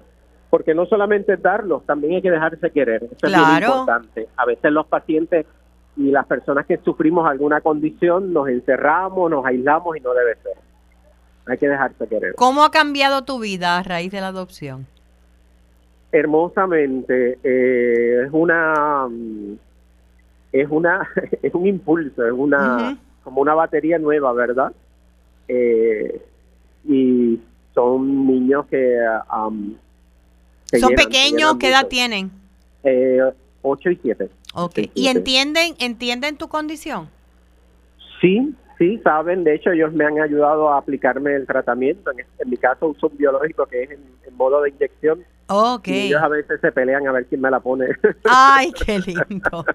porque 0.52 0.74
no 0.74 0.84
solamente 0.84 1.38
darlo, 1.38 1.82
también 1.86 2.16
hay 2.16 2.20
que 2.20 2.30
dejarse 2.30 2.70
querer. 2.70 3.04
Eso 3.04 3.26
es 3.26 3.32
muy 3.32 3.64
importante. 3.64 4.28
A 4.36 4.44
veces 4.44 4.70
los 4.70 4.86
pacientes 4.86 5.46
y 5.96 6.10
las 6.10 6.26
personas 6.26 6.66
que 6.66 6.76
sufrimos 6.76 7.26
alguna 7.26 7.62
condición 7.62 8.34
nos 8.34 8.48
encerramos, 8.48 9.30
nos 9.30 9.46
aislamos 9.46 9.96
y 9.96 10.00
no 10.00 10.12
debe 10.12 10.34
ser. 10.42 10.52
Hay 11.46 11.56
que 11.56 11.68
dejarse 11.68 12.06
querer. 12.06 12.34
¿Cómo 12.34 12.64
ha 12.64 12.70
cambiado 12.70 13.24
tu 13.24 13.40
vida 13.40 13.78
a 13.78 13.82
raíz 13.82 14.12
de 14.12 14.20
la 14.20 14.28
adopción? 14.28 14.86
hermosamente. 16.12 17.38
Eh, 17.42 18.24
es 18.26 18.30
una 18.32 19.08
es 20.52 20.68
una 20.70 21.08
es 21.42 21.54
un 21.54 21.66
impulso, 21.66 22.26
es 22.26 22.32
una 22.32 22.98
como 23.24 23.40
una 23.40 23.54
batería 23.54 23.98
nueva, 23.98 24.34
¿verdad? 24.34 24.72
Eh, 25.48 26.20
y 26.84 27.40
son 27.74 28.26
niños 28.26 28.66
que 28.66 28.98
son 30.78 30.94
pequeños, 30.94 31.56
¿qué 31.58 31.68
edad 31.68 31.88
tienen? 31.88 32.30
Eh, 32.84 33.20
8 33.62 33.90
y 33.90 33.96
7. 34.02 34.28
Okay. 34.54 34.90
¿Y 34.94 35.08
entienden 35.08 35.74
entienden 35.78 36.36
tu 36.36 36.48
condición? 36.48 37.08
Sí, 38.20 38.54
sí, 38.78 39.00
saben. 39.02 39.44
De 39.44 39.54
hecho, 39.54 39.70
ellos 39.70 39.92
me 39.92 40.04
han 40.04 40.20
ayudado 40.20 40.70
a 40.70 40.78
aplicarme 40.78 41.34
el 41.34 41.46
tratamiento. 41.46 42.10
En, 42.10 42.50
mi 42.50 42.56
caso 42.56 42.88
uso 42.88 43.08
un 43.08 43.16
biológico 43.16 43.66
que 43.66 43.84
es 43.84 43.90
en 43.90 44.36
modo 44.36 44.62
de 44.62 44.70
inyección 44.70 45.24
Okay. 45.54 45.94
Y 45.94 46.06
ellos 46.06 46.22
a 46.22 46.28
veces 46.28 46.60
se 46.60 46.72
pelean 46.72 47.06
a 47.06 47.12
ver 47.12 47.26
quién 47.26 47.40
me 47.40 47.50
la 47.50 47.60
pone. 47.60 47.86
Ay, 48.24 48.72
qué 48.72 48.98
lindo. 49.00 49.66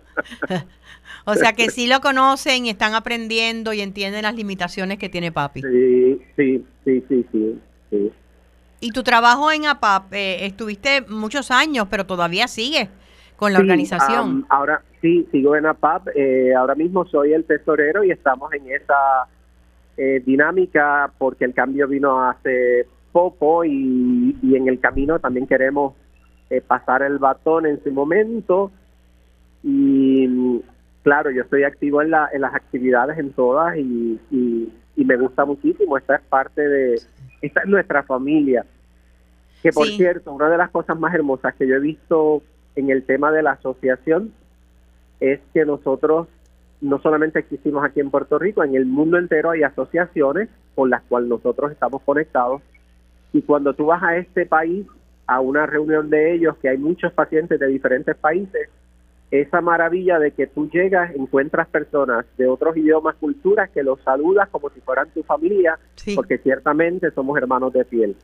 o 1.26 1.36
sea 1.36 1.54
que 1.54 1.70
sí 1.70 1.88
lo 1.88 2.00
conocen 2.00 2.66
y 2.66 2.70
están 2.70 2.96
aprendiendo 2.96 3.74
y 3.74 3.82
entienden 3.82 4.24
las 4.24 4.36
limitaciones 4.36 4.98
que 4.98 5.10
tiene 5.10 5.32
papi. 5.32 5.62
Sí, 5.62 6.22
sí, 6.36 6.66
sí, 6.84 7.04
sí, 7.10 7.26
sí. 7.92 8.12
Y 8.80 8.92
tu 8.92 9.04
trabajo 9.04 9.52
en 9.52 9.66
APAP, 9.66 10.14
eh, 10.14 10.46
estuviste 10.46 11.02
muchos 11.02 11.50
años, 11.52 11.88
pero 11.90 12.06
todavía 12.06 12.48
sigues 12.48 12.90
con 13.38 13.54
la 13.54 13.60
organización. 13.60 14.46
ahora 14.50 14.82
sí, 15.02 15.28
sigo 15.32 15.56
en 15.56 15.66
APAP. 15.66 16.10
Eh, 16.16 16.54
ahora 16.56 16.76
mismo 16.76 17.06
soy 17.06 17.34
el 17.34 17.46
tesorero 17.46 18.04
y 18.04 18.12
estamos 18.12 18.52
en 18.54 18.70
esa 18.72 19.28
eh, 19.96 20.22
dinámica 20.26 21.12
porque 21.18 21.46
el 21.46 21.54
cambio 21.54 21.88
vino 21.88 22.22
hace 22.22 22.88
poco 23.12 23.64
y, 23.64 24.36
en 24.44 24.68
el 24.68 24.80
camino 24.80 25.20
también 25.20 25.48
queremos 25.48 25.96
eh, 26.50 26.62
pasar 26.62 27.02
el 27.02 27.18
batón 27.18 27.66
en 27.66 27.84
su 27.84 27.92
momento 27.92 28.72
y 29.64 30.62
claro, 31.04 31.32
yo 31.32 31.42
estoy 31.42 31.64
activo 31.64 32.02
en, 32.02 32.12
la, 32.12 32.30
en 32.32 32.42
las 32.42 32.54
actividades 32.54 33.18
en 33.18 33.32
todas 33.34 33.76
y, 33.78 34.20
y, 34.30 34.72
me 35.04 35.16
gusta 35.16 35.46
muchísimo, 35.46 35.98
esta 35.98 36.18
es 36.18 36.22
parte 36.24 36.62
de, 36.62 37.02
esta 37.42 37.62
es 37.62 37.68
nuestra 37.68 38.04
familia. 38.04 38.66
Que 39.62 39.72
por 39.72 39.88
cierto, 39.88 40.32
una 40.32 40.50
de 40.50 40.58
las 40.58 40.70
cosas 40.70 41.00
más 41.00 41.14
hermosas 41.14 41.56
que 41.56 41.68
yo 41.68 41.76
he 41.76 41.80
visto 41.80 42.44
en 42.76 42.90
el 42.90 43.04
tema 43.04 43.32
de 43.32 43.42
la 43.42 43.52
asociación 43.54 44.32
es 45.20 45.40
que 45.54 45.66
nosotros 45.66 46.28
no 46.80 47.00
solamente 47.02 47.40
existimos 47.40 47.84
aquí 47.84 48.00
en 48.00 48.12
Puerto 48.12 48.38
Rico, 48.38 48.64
en 48.64 48.76
el 48.76 48.86
mundo 48.86 49.18
entero 49.18 49.50
hay 49.50 49.64
asociaciones 49.64 50.50
con 50.76 50.92
las 50.92 51.02
cuales 51.04 51.28
nosotros 51.28 51.72
estamos 51.72 52.04
conectados 52.04 52.62
y 53.34 53.42
cuando 53.42 53.74
tú 53.74 53.88
vas 53.88 54.04
a 54.04 54.18
este 54.18 54.46
país, 54.46 54.86
a 55.26 55.42
una 55.42 55.66
reunión 55.66 56.10
de 56.10 56.34
ellos, 56.34 56.56
que 56.58 56.70
hay 56.70 56.78
muchos 56.78 57.12
pacientes 57.14 57.60
de 57.60 57.68
diferentes 57.68 58.16
países, 58.16 58.70
esa 59.32 59.62
maravilla 59.62 60.20
de 60.20 60.32
que 60.32 60.48
tú 60.48 60.70
llegas, 60.70 61.14
encuentras 61.16 61.68
personas 61.68 62.26
de 62.38 62.48
otros 62.48 62.78
idiomas, 62.78 63.16
culturas, 63.16 63.70
que 63.70 63.84
los 63.84 64.02
saludas 64.02 64.48
como 64.50 64.70
si 64.70 64.80
fueran 64.82 65.10
tu 65.12 65.24
familia, 65.24 65.78
porque 66.16 66.38
ciertamente 66.38 67.12
somos 67.12 67.38
hermanos 67.38 67.74
de 67.74 67.86
piel. 67.86 68.16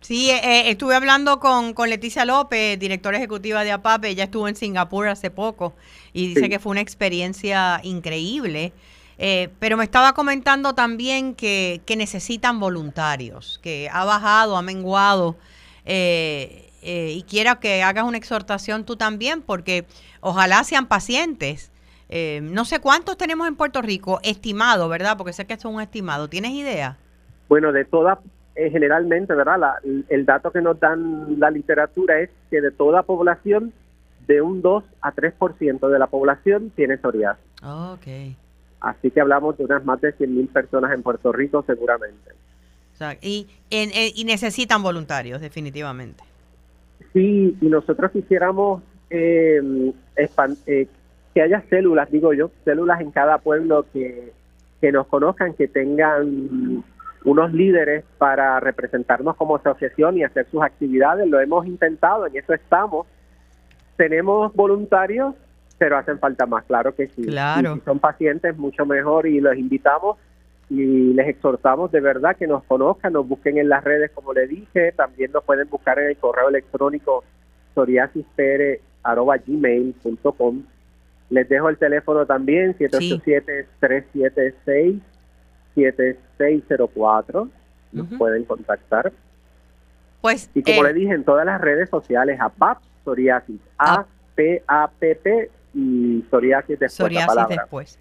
Sí, 0.00 0.30
eh, 0.30 0.40
eh, 0.42 0.70
estuve 0.70 0.94
hablando 0.94 1.40
con, 1.40 1.72
con, 1.72 1.90
Leticia 1.90 2.24
López, 2.24 2.78
directora 2.78 3.18
ejecutiva 3.18 3.64
de 3.64 3.72
APAP, 3.72 4.04
ella 4.04 4.24
estuvo 4.24 4.46
en 4.46 4.54
Singapur 4.54 5.08
hace 5.08 5.30
poco 5.30 5.74
y 6.12 6.28
dice 6.28 6.48
que 6.48 6.58
fue 6.58 6.72
una 6.72 6.80
experiencia 6.80 7.80
increíble. 7.82 8.72
Eh, 9.18 9.48
pero 9.58 9.76
me 9.76 9.84
estaba 9.84 10.12
comentando 10.12 10.74
también 10.74 11.34
que, 11.34 11.80
necesitan 11.96 12.60
voluntarios, 12.60 13.58
que 13.62 13.88
ha 13.90 14.04
bajado, 14.04 14.56
ha 14.56 14.62
menguado. 14.62 15.36
Eh, 15.84 16.65
eh, 16.86 17.12
y 17.12 17.22
quiero 17.24 17.58
que 17.58 17.82
hagas 17.82 18.04
una 18.04 18.16
exhortación 18.16 18.84
tú 18.84 18.96
también, 18.96 19.42
porque 19.42 19.84
ojalá 20.20 20.62
sean 20.64 20.86
pacientes. 20.86 21.72
no 22.42 22.64
sé 22.64 22.78
cuántos 22.78 23.16
tenemos 23.16 23.48
en 23.48 23.56
Puerto 23.56 23.82
Rico, 23.82 24.20
estimado, 24.22 24.88
¿verdad? 24.88 25.16
Porque 25.16 25.32
sé 25.32 25.44
que 25.46 25.54
esto 25.54 25.68
es 25.68 25.74
un 25.74 25.80
estimado. 25.80 26.28
¿Tienes 26.28 26.52
idea? 26.52 26.96
Bueno, 27.48 27.72
de 27.72 27.84
toda, 27.84 28.20
generalmente, 28.54 29.34
¿verdad? 29.34 29.58
el 30.08 30.24
dato 30.24 30.52
que 30.52 30.60
nos 30.60 30.78
dan 30.78 31.40
la 31.40 31.50
literatura 31.50 32.20
es 32.20 32.30
que 32.50 32.60
de 32.60 32.70
toda 32.70 33.02
población, 33.02 33.72
de 34.26 34.40
un 34.40 34.62
2 34.62 34.84
a 35.02 35.12
3% 35.12 35.88
de 35.88 35.98
la 35.98 36.06
población 36.06 36.70
tiene 36.74 36.98
psoriasis. 36.98 37.44
ok. 37.62 38.36
Así 38.80 39.10
que 39.10 39.20
hablamos 39.20 39.56
de 39.56 39.64
unas 39.64 39.84
más 39.84 40.00
de 40.00 40.14
100.000 40.16 40.48
personas 40.52 40.92
en 40.92 41.02
Puerto 41.02 41.32
Rico 41.32 41.64
seguramente. 41.66 42.32
y, 43.20 43.48
y 43.70 44.24
necesitan 44.24 44.82
voluntarios, 44.82 45.40
definitivamente. 45.40 46.22
Sí, 47.16 47.56
y 47.62 47.68
nosotros 47.68 48.10
quisiéramos 48.10 48.82
eh, 49.08 49.90
eh, 50.16 50.88
que 51.32 51.40
haya 51.40 51.62
células, 51.70 52.10
digo 52.10 52.34
yo, 52.34 52.50
células 52.62 53.00
en 53.00 53.10
cada 53.10 53.38
pueblo 53.38 53.86
que, 53.90 54.34
que 54.82 54.92
nos 54.92 55.06
conozcan, 55.06 55.54
que 55.54 55.66
tengan 55.66 56.84
unos 57.24 57.52
líderes 57.54 58.04
para 58.18 58.60
representarnos 58.60 59.34
como 59.36 59.56
asociación 59.56 60.18
y 60.18 60.24
hacer 60.24 60.46
sus 60.50 60.62
actividades. 60.62 61.26
Lo 61.26 61.40
hemos 61.40 61.66
intentado, 61.66 62.26
en 62.26 62.36
eso 62.36 62.52
estamos. 62.52 63.06
Tenemos 63.96 64.52
voluntarios 64.52 65.34
pero 65.78 65.98
hacen 65.98 66.18
falta 66.18 66.46
más, 66.46 66.64
claro 66.64 66.94
que 66.94 67.08
sí. 67.08 67.22
Claro. 67.22 67.74
si 67.74 67.80
son 67.80 67.98
pacientes, 67.98 68.56
mucho 68.56 68.86
mejor 68.86 69.26
y 69.26 69.40
los 69.40 69.56
invitamos 69.56 70.16
y 70.68 71.14
les 71.14 71.28
exhortamos 71.28 71.92
de 71.92 72.00
verdad 72.00 72.36
que 72.36 72.46
nos 72.46 72.62
conozcan, 72.64 73.12
nos 73.12 73.28
busquen 73.28 73.58
en 73.58 73.68
las 73.68 73.84
redes 73.84 74.10
como 74.12 74.32
le 74.32 74.46
dije, 74.46 74.92
también 74.92 75.32
nos 75.32 75.44
pueden 75.44 75.68
buscar 75.68 75.98
en 75.98 76.06
el 76.08 76.16
correo 76.16 76.48
electrónico 76.48 77.24
psoriasispere.gmail.com 77.74 80.62
les 81.28 81.48
dejo 81.48 81.68
el 81.68 81.76
teléfono 81.76 82.24
también, 82.26 82.76
787-376-7604. 85.74 87.50
Nos 87.92 88.06
pueden 88.18 88.44
contactar. 88.44 89.12
Pues, 90.20 90.50
y 90.54 90.62
como 90.62 90.84
eh, 90.84 90.92
le 90.92 91.00
dije, 91.00 91.14
en 91.14 91.24
todas 91.24 91.46
las 91.46 91.60
redes 91.60 91.90
sociales, 91.90 92.38
APAP 92.40 92.78
Psoriasis, 93.04 93.60
A-P-A-P-P 93.78 95.50
y 95.76 96.24
Psoriasis 96.30 96.78
después. 96.78 96.92
Psoriasis 96.94 97.48
después. 97.48 97.98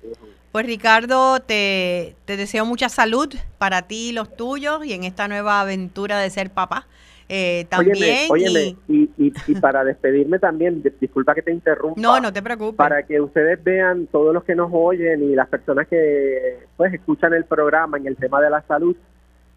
Pues 0.54 0.66
Ricardo, 0.66 1.42
te, 1.42 2.16
te 2.24 2.38
deseo 2.38 2.66
mucha 2.66 2.88
salud 2.88 3.36
para 3.58 3.82
ti 3.82 4.10
y 4.10 4.12
los 4.14 4.34
tuyos 4.38 4.86
y 4.86 4.94
en 4.94 5.04
esta 5.04 5.28
nueva 5.28 5.60
aventura 5.60 6.18
de 6.20 6.30
ser 6.30 6.50
papá. 6.50 6.88
Eh, 7.28 7.66
también. 7.70 8.30
Óyeme, 8.30 8.78
y, 8.88 9.10
y, 9.18 9.34
y, 9.48 9.56
para 9.56 9.84
despedirme 9.84 10.40
también, 10.40 10.82
disculpa 11.02 11.36
que 11.36 11.42
te 11.42 11.52
interrumpa. 11.52 12.00
No, 12.00 12.22
no 12.22 12.32
te 12.32 12.42
preocupes. 12.42 12.78
Para 12.78 13.04
que 13.04 13.20
ustedes 13.20 13.62
vean, 13.64 14.08
todos 14.08 14.34
los 14.34 14.44
que 14.46 14.56
nos 14.56 14.70
oyen 14.72 15.24
y 15.24 15.36
las 15.36 15.50
personas 15.50 15.88
que 15.88 16.60
pues 16.78 16.94
escuchan 16.94 17.34
el 17.34 17.44
programa 17.44 17.98
en 17.98 18.08
el 18.08 18.16
tema 18.16 18.40
de 18.42 18.50
la 18.50 18.62
salud, 18.62 18.96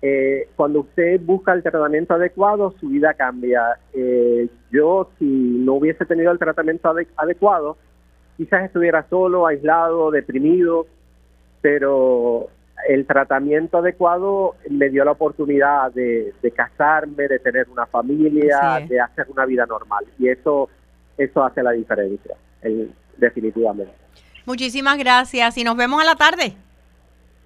eh, 0.01 0.49
cuando 0.57 0.81
usted 0.81 1.21
busca 1.21 1.53
el 1.53 1.63
tratamiento 1.63 2.15
adecuado, 2.15 2.75
su 2.81 2.89
vida 2.89 3.15
cambia. 3.15 3.79
Eh, 3.93 4.49
yo, 4.71 5.11
si 5.19 5.25
no 5.25 5.75
hubiese 5.75 6.05
tenido 6.07 6.33
el 6.33 6.39
tratamiento 6.39 6.93
adecuado, 7.17 7.77
quizás 8.39 8.65
estuviera 8.65 9.05
solo, 9.11 9.47
aislado, 9.47 10.11
deprimido, 10.11 10.87
pero 11.61 12.49
el 12.89 13.05
tratamiento 13.05 13.79
adecuado 13.79 14.55
me 14.71 14.89
dio 14.89 15.05
la 15.05 15.11
oportunidad 15.11 15.93
de, 15.93 16.33
casarme, 16.55 17.27
de 17.27 17.41
tener 17.41 17.69
una 17.69 17.85
familia, 17.87 18.87
de 18.89 19.01
hacer 19.01 19.27
una 19.29 19.45
vida 19.45 19.67
normal. 19.67 20.07
Y 20.19 20.29
eso, 20.29 20.71
eso 21.19 21.45
hace 21.45 21.63
la 21.63 21.73
diferencia, 21.73 22.37
definitivamente. 23.17 23.93
Muchísimas 24.47 24.97
gracias 24.97 25.59
y 25.59 25.65
nos 25.65 25.77
vemos 25.77 26.01
a 26.01 26.05
la 26.05 26.15
tarde. 26.15 26.55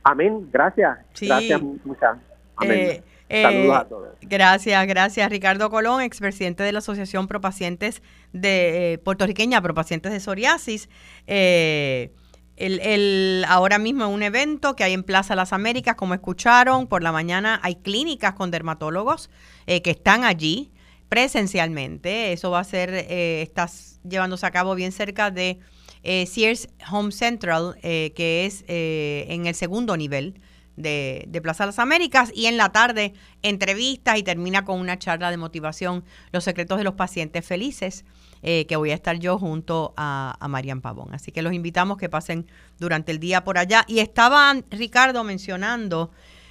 Amén, 0.04 0.48
gracias. 0.52 0.98
Gracias 1.20 1.62
muchas. 1.62 2.18
Amén. 2.56 2.78
Eh, 2.78 3.02
Saludos 3.30 3.76
a 3.76 3.84
todos. 3.88 4.08
Gracias, 4.20 4.86
gracias. 4.86 5.30
Ricardo 5.30 5.70
Colón, 5.70 6.02
expresidente 6.02 6.62
de 6.62 6.72
la 6.72 6.80
Asociación 6.80 7.28
Pro 7.28 7.40
Pacientes 7.40 8.02
de 8.32 8.94
eh, 8.94 8.98
puertorriqueña, 8.98 9.62
Pro 9.62 9.74
Pacientes 9.74 10.12
de 10.12 10.20
Psoriasis. 10.20 10.88
Eh, 11.26 12.12
el, 12.56 13.44
ahora 13.48 13.78
mismo 13.78 14.04
en 14.04 14.10
un 14.10 14.22
evento 14.22 14.76
que 14.76 14.84
hay 14.84 14.92
en 14.92 15.02
Plaza 15.02 15.34
Las 15.34 15.52
Américas, 15.52 15.96
como 15.96 16.14
escucharon, 16.14 16.86
por 16.86 17.02
la 17.02 17.12
mañana 17.12 17.60
hay 17.62 17.76
clínicas 17.76 18.34
con 18.34 18.50
dermatólogos 18.50 19.30
eh, 19.66 19.82
que 19.82 19.90
están 19.90 20.24
allí 20.24 20.70
presencialmente. 21.08 22.32
Eso 22.32 22.50
va 22.50 22.60
a 22.60 22.64
ser, 22.64 22.90
eh, 22.92 23.42
está 23.42 23.68
llevándose 24.08 24.46
a 24.46 24.50
cabo 24.50 24.74
bien 24.74 24.92
cerca 24.92 25.30
de 25.30 25.58
eh, 26.02 26.26
Sears 26.26 26.68
Home 26.90 27.12
Central, 27.12 27.76
que 27.80 28.46
es 28.46 28.64
en 28.66 29.46
el 29.46 29.54
segundo 29.54 29.96
nivel 29.96 30.40
de, 30.76 31.24
de, 31.28 31.40
Plaza 31.40 31.66
Las 31.66 31.78
Américas. 31.78 32.32
Y 32.34 32.46
en 32.46 32.56
la 32.56 32.70
tarde, 32.70 33.12
entrevistas 33.42 34.18
y 34.18 34.22
termina 34.22 34.64
con 34.64 34.80
una 34.80 34.98
charla 34.98 35.30
de 35.30 35.36
motivación, 35.36 36.04
los 36.32 36.44
secretos 36.44 36.78
de 36.78 36.84
los 36.84 36.94
pacientes 36.94 37.44
felices. 37.44 38.04
Eh, 38.44 38.66
que 38.66 38.74
voy 38.74 38.90
a 38.90 38.94
estar 38.94 39.20
yo 39.20 39.38
junto 39.38 39.94
a, 39.96 40.36
Marian 40.48 40.80
Pavón. 40.80 41.14
Así 41.14 41.30
que 41.30 41.42
los 41.42 41.52
invitamos 41.52 41.96
que 41.96 42.08
pasen 42.08 42.46
durante 42.80 43.12
el 43.12 43.20
día 43.20 43.44
por 43.44 43.56
allá. 43.56 43.84
Y 43.86 44.00
estaba 44.00 44.52
Ricardo 44.68 45.22
mencionando 45.22 46.10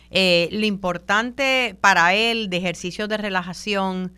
eh, 0.10 0.48
lo 0.54 0.66
importante 0.66 1.76
para 1.82 2.14
él 2.14 2.50
de 2.50 2.58
ejercicios 2.58 3.10
de 3.10 3.18
relajación. 3.18 4.14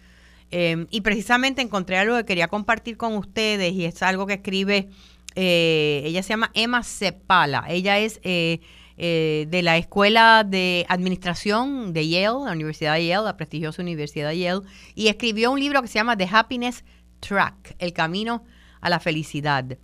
Eh, 0.51 0.85
y 0.91 1.01
precisamente 1.01 1.63
encontré 1.63 1.97
algo 1.97 2.15
que 2.17 2.25
quería 2.25 2.47
compartir 2.47 2.95
con 2.95 3.15
ustedes 3.15 3.73
y 3.73 3.85
es 3.85 4.03
algo 4.03 4.27
que 4.27 4.33
escribe, 4.33 4.89
ella 5.35 6.21
se 6.21 6.29
llama 6.29 6.51
Emma 6.53 6.83
Cepala. 6.83 7.65
Ella 7.69 7.97
es... 7.97 8.19
de 8.97 9.61
la 9.63 9.77
Escuela 9.77 10.43
de 10.43 10.85
Administración 10.87 11.93
de 11.93 12.07
Yale, 12.07 12.45
la 12.45 12.51
Universidad 12.51 12.93
de 12.95 13.07
Yale, 13.07 13.25
la 13.25 13.37
prestigiosa 13.37 13.81
Universidad 13.81 14.29
de 14.29 14.39
Yale, 14.39 14.61
y 14.95 15.07
escribió 15.07 15.51
un 15.51 15.59
libro 15.59 15.81
que 15.81 15.87
se 15.87 15.95
llama 15.95 16.17
The 16.17 16.29
Happiness 16.31 16.83
Track, 17.19 17.75
el 17.79 17.93
camino 17.93 18.43
a 18.81 18.89
la 18.89 18.99
felicidad. 18.99 19.77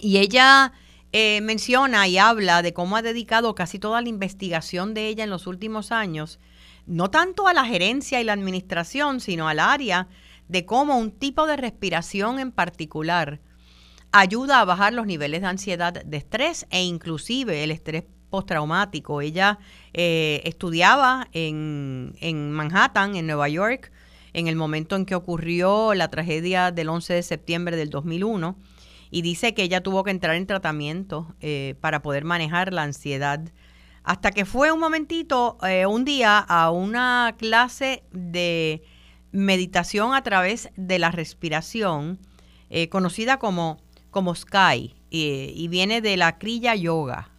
Y 0.00 0.18
ella 0.18 0.72
eh, 1.12 1.40
menciona 1.42 2.08
y 2.08 2.18
habla 2.18 2.60
de 2.62 2.72
cómo 2.72 2.96
ha 2.96 3.02
dedicado 3.02 3.54
casi 3.54 3.78
toda 3.78 4.02
la 4.02 4.08
investigación 4.08 4.94
de 4.94 5.06
ella 5.06 5.22
en 5.22 5.30
los 5.30 5.46
últimos 5.46 5.92
años, 5.92 6.40
no 6.86 7.08
tanto 7.08 7.46
a 7.46 7.54
la 7.54 7.64
gerencia 7.64 8.20
y 8.20 8.24
la 8.24 8.32
administración, 8.32 9.20
sino 9.20 9.46
al 9.46 9.60
área 9.60 10.08
de 10.48 10.66
cómo 10.66 10.98
un 10.98 11.12
tipo 11.12 11.46
de 11.46 11.56
respiración 11.56 12.40
en 12.40 12.50
particular 12.50 13.40
ayuda 14.10 14.60
a 14.60 14.64
bajar 14.64 14.92
los 14.92 15.06
niveles 15.06 15.40
de 15.40 15.46
ansiedad, 15.46 15.92
de 15.92 16.16
estrés 16.16 16.66
e 16.70 16.82
inclusive 16.82 17.62
el 17.62 17.70
estrés 17.70 18.04
postraumático. 18.34 19.20
Ella 19.20 19.60
eh, 19.92 20.42
estudiaba 20.44 21.28
en, 21.30 22.16
en 22.20 22.50
Manhattan, 22.50 23.14
en 23.14 23.28
Nueva 23.28 23.48
York, 23.48 23.92
en 24.32 24.48
el 24.48 24.56
momento 24.56 24.96
en 24.96 25.06
que 25.06 25.14
ocurrió 25.14 25.94
la 25.94 26.08
tragedia 26.08 26.72
del 26.72 26.88
11 26.88 27.14
de 27.14 27.22
septiembre 27.22 27.76
del 27.76 27.90
2001 27.90 28.56
y 29.12 29.22
dice 29.22 29.54
que 29.54 29.62
ella 29.62 29.84
tuvo 29.84 30.02
que 30.02 30.10
entrar 30.10 30.34
en 30.34 30.48
tratamiento 30.48 31.32
eh, 31.40 31.76
para 31.80 32.02
poder 32.02 32.24
manejar 32.24 32.72
la 32.72 32.82
ansiedad. 32.82 33.40
Hasta 34.02 34.32
que 34.32 34.44
fue 34.44 34.72
un 34.72 34.80
momentito, 34.80 35.56
eh, 35.62 35.86
un 35.86 36.04
día, 36.04 36.40
a 36.40 36.72
una 36.72 37.36
clase 37.38 38.02
de 38.10 38.82
meditación 39.30 40.12
a 40.12 40.24
través 40.24 40.70
de 40.76 40.98
la 40.98 41.12
respiración, 41.12 42.18
conocida 42.90 43.38
como, 43.38 43.78
como 44.10 44.34
Sky, 44.34 44.96
y 45.08 45.68
viene 45.68 46.00
de 46.00 46.16
la 46.16 46.38
Kriya 46.38 46.74
Yoga. 46.74 47.33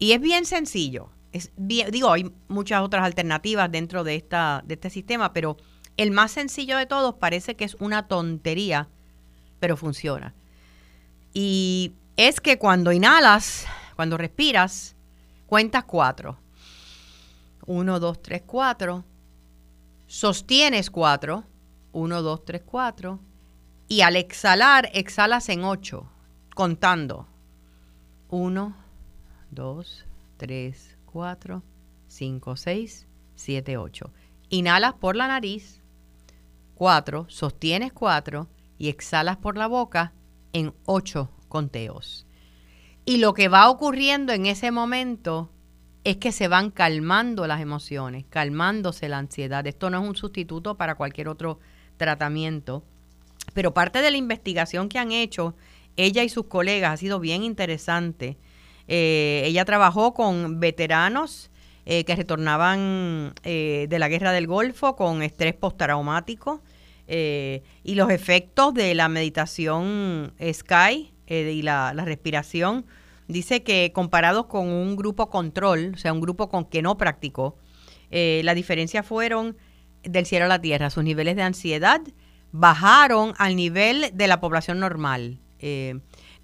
Y 0.00 0.12
es 0.12 0.20
bien 0.20 0.46
sencillo. 0.46 1.10
Es 1.30 1.52
digo, 1.56 2.10
hay 2.10 2.32
muchas 2.48 2.82
otras 2.82 3.04
alternativas 3.04 3.70
dentro 3.70 4.02
de, 4.02 4.16
esta, 4.16 4.64
de 4.66 4.74
este 4.74 4.90
sistema, 4.90 5.32
pero 5.32 5.58
el 5.96 6.10
más 6.10 6.32
sencillo 6.32 6.78
de 6.78 6.86
todos 6.86 7.14
parece 7.14 7.54
que 7.54 7.64
es 7.64 7.76
una 7.78 8.08
tontería, 8.08 8.88
pero 9.60 9.76
funciona. 9.76 10.34
Y 11.34 11.92
es 12.16 12.40
que 12.40 12.58
cuando 12.58 12.92
inhalas, 12.92 13.66
cuando 13.94 14.16
respiras, 14.16 14.96
cuentas 15.46 15.84
cuatro. 15.84 16.38
Uno, 17.66 18.00
dos, 18.00 18.22
tres, 18.22 18.42
cuatro. 18.46 19.04
Sostienes 20.06 20.90
cuatro. 20.90 21.44
Uno, 21.92 22.22
dos, 22.22 22.44
tres, 22.44 22.62
cuatro. 22.64 23.20
Y 23.86 24.00
al 24.00 24.16
exhalar, 24.16 24.88
exhalas 24.94 25.50
en 25.50 25.64
ocho, 25.64 26.08
contando. 26.54 27.28
Uno, 28.30 28.74
dos, 29.50 30.04
tres, 30.36 30.96
cuatro, 31.06 31.62
cinco, 32.08 32.56
seis, 32.56 33.06
siete, 33.34 33.76
ocho. 33.76 34.12
Inhalas 34.48 34.94
por 34.94 35.16
la 35.16 35.28
nariz 35.28 35.80
4, 36.80 37.26
sostienes 37.28 37.92
4 37.92 38.48
y 38.78 38.88
exhalas 38.88 39.36
por 39.36 39.58
la 39.58 39.66
boca 39.66 40.14
en 40.54 40.72
8 40.86 41.28
conteos. 41.50 42.26
Y 43.04 43.18
lo 43.18 43.34
que 43.34 43.48
va 43.48 43.68
ocurriendo 43.68 44.32
en 44.32 44.46
ese 44.46 44.70
momento 44.70 45.50
es 46.04 46.16
que 46.16 46.32
se 46.32 46.48
van 46.48 46.70
calmando 46.70 47.46
las 47.46 47.60
emociones, 47.60 48.24
calmándose 48.30 49.10
la 49.10 49.18
ansiedad. 49.18 49.66
Esto 49.66 49.90
no 49.90 50.00
es 50.02 50.08
un 50.08 50.16
sustituto 50.16 50.78
para 50.78 50.94
cualquier 50.94 51.28
otro 51.28 51.58
tratamiento, 51.98 52.82
pero 53.52 53.74
parte 53.74 54.00
de 54.00 54.10
la 54.10 54.16
investigación 54.16 54.88
que 54.88 54.98
han 54.98 55.12
hecho 55.12 55.54
ella 55.96 56.22
y 56.22 56.30
sus 56.30 56.46
colegas 56.46 56.94
ha 56.94 56.96
sido 56.96 57.20
bien 57.20 57.42
interesante. 57.42 58.38
Eh, 58.92 59.42
ella 59.44 59.64
trabajó 59.64 60.14
con 60.14 60.58
veteranos 60.58 61.52
eh, 61.86 62.02
que 62.04 62.16
retornaban 62.16 63.34
eh, 63.44 63.86
de 63.88 63.98
la 64.00 64.08
guerra 64.08 64.32
del 64.32 64.48
Golfo 64.48 64.96
con 64.96 65.22
estrés 65.22 65.54
postraumático, 65.54 66.60
y 67.12 67.94
los 67.96 68.08
efectos 68.10 68.72
de 68.72 68.94
la 68.94 69.08
meditación 69.08 70.32
Sky 70.52 71.12
y 71.26 71.62
la, 71.62 71.92
respiración. 71.92 72.86
Dice 73.26 73.64
que 73.64 73.90
comparados 73.92 74.46
con 74.46 74.68
un 74.68 74.94
grupo 74.94 75.28
control, 75.28 75.94
o 75.96 75.98
sea, 75.98 76.12
un 76.12 76.20
grupo 76.20 76.48
con 76.48 76.66
que 76.66 76.82
no 76.82 76.96
practicó, 76.96 77.56
la 78.12 78.54
diferencia 78.54 79.02
fueron 79.02 79.56
del 80.04 80.24
cielo 80.24 80.44
a 80.44 80.48
la 80.48 80.60
tierra. 80.60 80.88
Sus 80.88 81.02
niveles 81.02 81.34
de 81.34 81.42
ansiedad 81.42 82.00
bajaron 82.52 83.34
al 83.38 83.56
nivel 83.56 84.12
de 84.12 84.28
la 84.28 84.40
población 84.40 84.78
normal. 84.78 85.40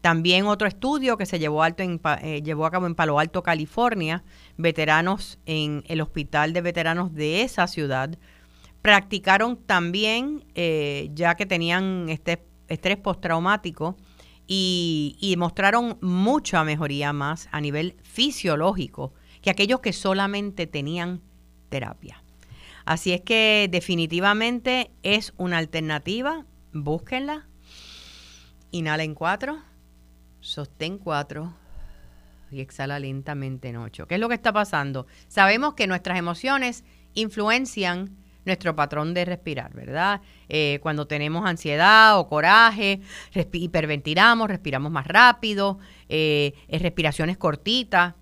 También 0.00 0.46
otro 0.46 0.68
estudio 0.68 1.16
que 1.16 1.26
se 1.26 1.38
llevó, 1.38 1.62
alto 1.62 1.82
en, 1.82 2.00
llevó 2.42 2.66
a 2.66 2.70
cabo 2.70 2.86
en 2.86 2.94
Palo 2.94 3.18
Alto, 3.18 3.42
California, 3.42 4.22
veteranos 4.56 5.38
en 5.46 5.84
el 5.88 6.00
hospital 6.00 6.52
de 6.52 6.60
veteranos 6.60 7.14
de 7.14 7.42
esa 7.42 7.66
ciudad 7.66 8.16
practicaron 8.86 9.56
también, 9.56 10.44
eh, 10.54 11.10
ya 11.12 11.34
que 11.34 11.44
tenían 11.44 12.08
este 12.08 12.44
estrés 12.68 12.96
postraumático, 12.96 13.96
y, 14.46 15.16
y 15.18 15.36
mostraron 15.36 15.98
mucha 16.00 16.62
mejoría 16.62 17.12
más 17.12 17.48
a 17.50 17.60
nivel 17.60 17.96
fisiológico 18.04 19.12
que 19.42 19.50
aquellos 19.50 19.80
que 19.80 19.92
solamente 19.92 20.68
tenían 20.68 21.20
terapia. 21.68 22.22
Así 22.84 23.12
es 23.12 23.22
que 23.22 23.66
definitivamente 23.68 24.92
es 25.02 25.34
una 25.36 25.58
alternativa, 25.58 26.46
búsquenla. 26.72 27.48
Inhala 28.70 29.02
en 29.02 29.14
cuatro, 29.14 29.58
sostén 30.40 30.98
cuatro 30.98 31.54
y 32.50 32.60
exhala 32.60 32.98
lentamente 32.98 33.68
en 33.68 33.76
ocho. 33.76 34.06
¿Qué 34.06 34.14
es 34.14 34.20
lo 34.20 34.28
que 34.28 34.34
está 34.34 34.52
pasando? 34.52 35.06
Sabemos 35.28 35.74
que 35.74 35.86
nuestras 35.86 36.18
emociones 36.18 36.84
influencian 37.14 38.16
nuestro 38.44 38.76
patrón 38.76 39.12
de 39.12 39.24
respirar, 39.24 39.74
¿verdad? 39.74 40.20
Eh, 40.48 40.78
cuando 40.80 41.06
tenemos 41.06 41.44
ansiedad 41.44 42.18
o 42.18 42.28
coraje, 42.28 43.00
hiperventilamos, 43.52 44.48
respiramos 44.48 44.92
más 44.92 45.06
rápido, 45.06 45.78
eh, 46.08 46.54
respiraciones 46.68 47.36
cortitas, 47.36 48.14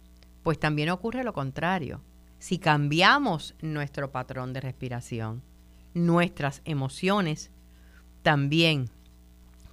pues 0.42 0.58
también 0.58 0.88
ocurre 0.88 1.24
lo 1.24 1.34
contrario. 1.34 2.00
Si 2.38 2.58
cambiamos 2.58 3.54
nuestro 3.60 4.10
patrón 4.10 4.52
de 4.54 4.62
respiración, 4.62 5.42
nuestras 5.92 6.62
emociones 6.64 7.50
también 8.22 8.90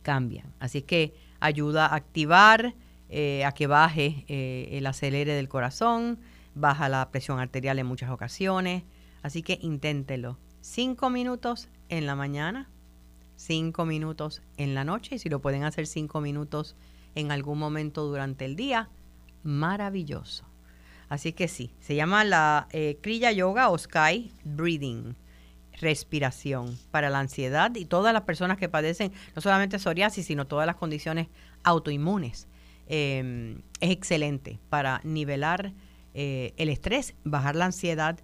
cambian. 0.02 0.54
Así 0.60 0.82
que 0.82 1.14
ayuda 1.42 1.88
a 1.88 1.96
activar, 1.96 2.74
eh, 3.10 3.44
a 3.44 3.52
que 3.52 3.68
baje 3.68 4.26
el 4.30 4.88
acelere 4.88 5.34
del 5.34 5.50
corazón, 5.50 6.20
baja 6.56 6.88
la 6.88 7.12
presión 7.12 7.40
arterial 7.40 7.78
en 7.80 7.86
muchas 7.86 8.10
ocasiones, 8.10 8.84
Así 9.22 9.44
que 9.44 9.60
inténtelo. 9.62 10.38
Cinco 10.62 11.10
minutos 11.10 11.70
en 11.90 12.06
la 12.06 12.16
mañana, 12.16 12.70
cinco 13.36 13.86
minutos 13.86 14.42
en 14.58 14.76
la 14.76 14.84
noche 14.84 15.16
y 15.16 15.20
si 15.20 15.30
lo 15.30 15.42
pueden 15.42 15.64
hacer 15.64 15.88
cinco 15.88 16.22
minutos 16.22 16.76
en 17.16 17.32
algún 17.32 17.60
momento 17.60 18.06
durante 18.06 18.46
el 18.46 18.56
día, 18.56 18.90
maravilloso. 19.44 20.46
Así 21.10 21.34
que 21.34 21.48
sí, 21.48 21.72
se 21.80 21.96
llama 21.96 22.24
la 22.24 22.68
eh, 22.72 22.98
Kriya 23.02 23.32
Yoga 23.32 23.70
o 23.70 23.78
Sky 23.78 24.32
Breathing, 24.44 25.16
respiración 25.82 26.78
para 26.92 27.10
la 27.10 27.20
ansiedad 27.20 27.76
y 27.76 27.86
todas 27.86 28.14
las 28.14 28.24
personas 28.24 28.58
que 28.58 28.70
padecen 28.70 29.12
no 29.36 29.42
solamente 29.42 29.80
psoriasis, 29.80 30.26
sino 30.26 30.48
todas 30.48 30.66
las 30.66 30.76
condiciones 30.76 31.28
autoinmunes. 31.64 32.48
Em, 32.88 33.62
es 33.80 33.92
excelente 33.92 34.60
para 34.70 35.02
nivelar 35.04 35.74
eh, 36.14 36.54
el 36.58 36.70
estrés, 36.70 37.16
bajar 37.24 37.56
la 37.56 37.66
ansiedad, 37.66 38.20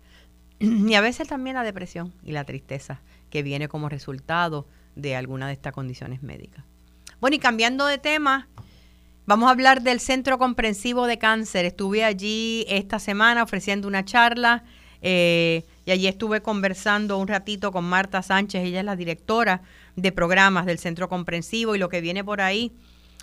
y 0.59 0.93
a 0.93 1.01
veces 1.01 1.27
también 1.27 1.55
la 1.55 1.63
depresión 1.63 2.13
y 2.23 2.31
la 2.31 2.43
tristeza 2.43 3.01
que 3.29 3.43
viene 3.43 3.67
como 3.67 3.89
resultado 3.89 4.67
de 4.95 5.15
alguna 5.15 5.47
de 5.47 5.53
estas 5.53 5.73
condiciones 5.73 6.23
médicas. 6.23 6.65
Bueno, 7.19 7.35
y 7.35 7.39
cambiando 7.39 7.85
de 7.85 7.97
tema, 7.97 8.47
vamos 9.25 9.47
a 9.47 9.51
hablar 9.51 9.81
del 9.81 9.99
Centro 9.99 10.37
Comprensivo 10.37 11.07
de 11.07 11.17
Cáncer. 11.17 11.65
Estuve 11.65 12.03
allí 12.03 12.65
esta 12.67 12.99
semana 12.99 13.43
ofreciendo 13.43 13.87
una 13.87 14.03
charla 14.03 14.63
eh, 15.01 15.65
y 15.87 15.91
allí 15.91 16.07
estuve 16.07 16.41
conversando 16.41 17.17
un 17.17 17.29
ratito 17.29 17.71
con 17.71 17.85
Marta 17.85 18.21
Sánchez, 18.21 18.65
ella 18.65 18.79
es 18.79 18.85
la 18.85 18.97
directora 18.97 19.61
de 19.95 20.11
programas 20.11 20.65
del 20.65 20.79
Centro 20.79 21.07
Comprensivo 21.07 21.75
y 21.75 21.79
lo 21.79 21.87
que 21.87 22.01
viene 22.01 22.25
por 22.25 22.41
ahí 22.41 22.73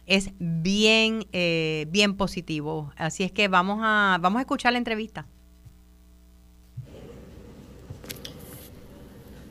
es 0.07 0.31
bien, 0.38 1.27
eh, 1.33 1.85
bien 1.90 2.16
positivo. 2.16 2.90
Así 2.96 3.22
es 3.22 3.31
que 3.33 3.48
vamos 3.48 3.81
a, 3.83 4.16
vamos 4.18 4.38
a 4.38 4.40
escuchar 4.40 4.72
la 4.72 4.79
entrevista. 4.79 5.27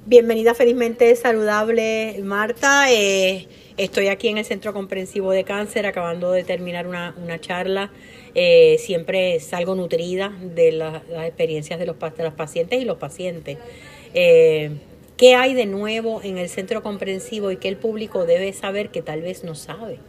Bienvenida 0.07 0.55
felizmente 0.55 1.15
saludable, 1.15 2.19
Marta. 2.23 2.91
Eh, 2.91 3.47
estoy 3.77 4.07
aquí 4.07 4.29
en 4.29 4.39
el 4.39 4.45
Centro 4.45 4.73
Comprensivo 4.73 5.31
de 5.31 5.43
Cáncer, 5.43 5.85
acabando 5.85 6.31
de 6.31 6.43
terminar 6.43 6.87
una, 6.87 7.13
charla. 7.39 7.91
Eh, 8.35 8.77
siempre 8.79 9.39
salgo 9.39 9.75
nutrida 9.75 10.33
de 10.41 10.71
las 10.71 11.03
experiencias 11.25 11.79
de 11.79 11.85
los, 11.85 11.95
pacientes 11.95 12.81
y 12.81 12.85
los 12.85 12.97
pacientes. 12.97 13.57
Eh, 14.13 14.71
¿Qué 15.17 15.35
hay 15.35 15.53
de 15.53 15.67
nuevo 15.67 16.21
en 16.23 16.37
el 16.37 16.49
Centro 16.49 16.81
Comprensivo 16.81 17.51
y 17.51 17.57
qué 17.57 17.67
el 17.67 17.77
público 17.77 18.25
debe 18.25 18.51
saber 18.53 18.89
que 18.89 19.01
tal 19.01 19.21
vez 19.21 19.43
no 19.43 19.53
sabe? 19.53 19.99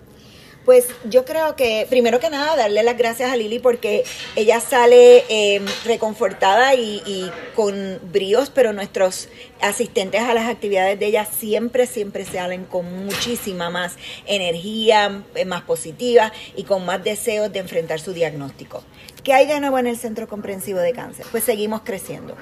Pues 0.64 0.86
yo 1.04 1.26
creo 1.26 1.56
que, 1.56 1.86
primero 1.90 2.20
que 2.20 2.30
nada, 2.30 2.56
darle 2.56 2.82
las 2.82 2.96
gracias 2.96 3.30
a 3.30 3.36
Lili 3.36 3.58
porque 3.58 4.04
ella 4.34 4.60
sale 4.60 5.24
eh, 5.28 5.60
reconfortada 5.84 6.74
y, 6.74 7.02
y, 7.04 7.30
con 7.54 8.00
bríos, 8.10 8.50
pero 8.50 8.72
nuestros 8.72 9.28
asistentes 9.60 10.22
a 10.22 10.32
las 10.32 10.48
actividades 10.48 10.98
de 10.98 11.06
ella 11.06 11.26
siempre, 11.26 11.86
siempre 11.86 12.24
salen 12.24 12.64
con 12.64 13.04
muchísima 13.04 13.68
más 13.68 13.96
energía, 14.26 15.22
eh, 15.34 15.44
más 15.44 15.62
positiva 15.62 16.32
y 16.56 16.64
con 16.64 16.84
más 16.86 17.04
deseos 17.04 17.52
de 17.52 17.58
enfrentar 17.58 18.00
su 18.00 18.14
diagnóstico. 18.14 18.82
¿Qué 19.24 19.32
hay 19.32 19.46
de 19.46 19.58
nuevo 19.58 19.78
en 19.78 19.86
el 19.86 19.96
Centro 19.96 20.28
Comprensivo 20.28 20.80
de 20.80 20.92
Cáncer? 20.92 21.24
Pues 21.30 21.44
seguimos 21.44 21.80
creciendo. 21.82 22.36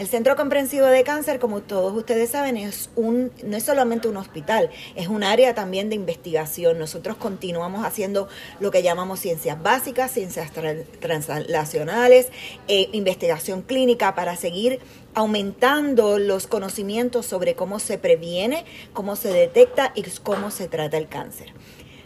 El 0.00 0.08
Centro 0.08 0.34
Comprensivo 0.34 0.86
de 0.86 1.04
Cáncer, 1.04 1.38
como 1.38 1.60
todos 1.60 1.96
ustedes 1.96 2.30
saben, 2.30 2.56
es 2.56 2.90
un, 2.96 3.30
no 3.44 3.56
es 3.56 3.62
solamente 3.62 4.08
un 4.08 4.16
hospital, 4.16 4.68
es 4.96 5.06
un 5.06 5.22
área 5.22 5.54
también 5.54 5.90
de 5.90 5.94
investigación. 5.94 6.76
Nosotros 6.76 7.16
continuamos 7.18 7.86
haciendo 7.86 8.26
lo 8.58 8.72
que 8.72 8.82
llamamos 8.82 9.20
ciencias 9.20 9.62
básicas, 9.62 10.10
ciencias 10.10 10.50
translacionales, 10.98 12.30
eh, 12.66 12.88
investigación 12.90 13.62
clínica 13.62 14.16
para 14.16 14.34
seguir 14.34 14.80
aumentando 15.14 16.18
los 16.18 16.48
conocimientos 16.48 17.26
sobre 17.26 17.54
cómo 17.54 17.78
se 17.78 17.96
previene, 17.96 18.64
cómo 18.92 19.14
se 19.14 19.32
detecta 19.32 19.92
y 19.94 20.02
cómo 20.24 20.50
se 20.50 20.66
trata 20.66 20.96
el 20.96 21.06
cáncer. 21.06 21.52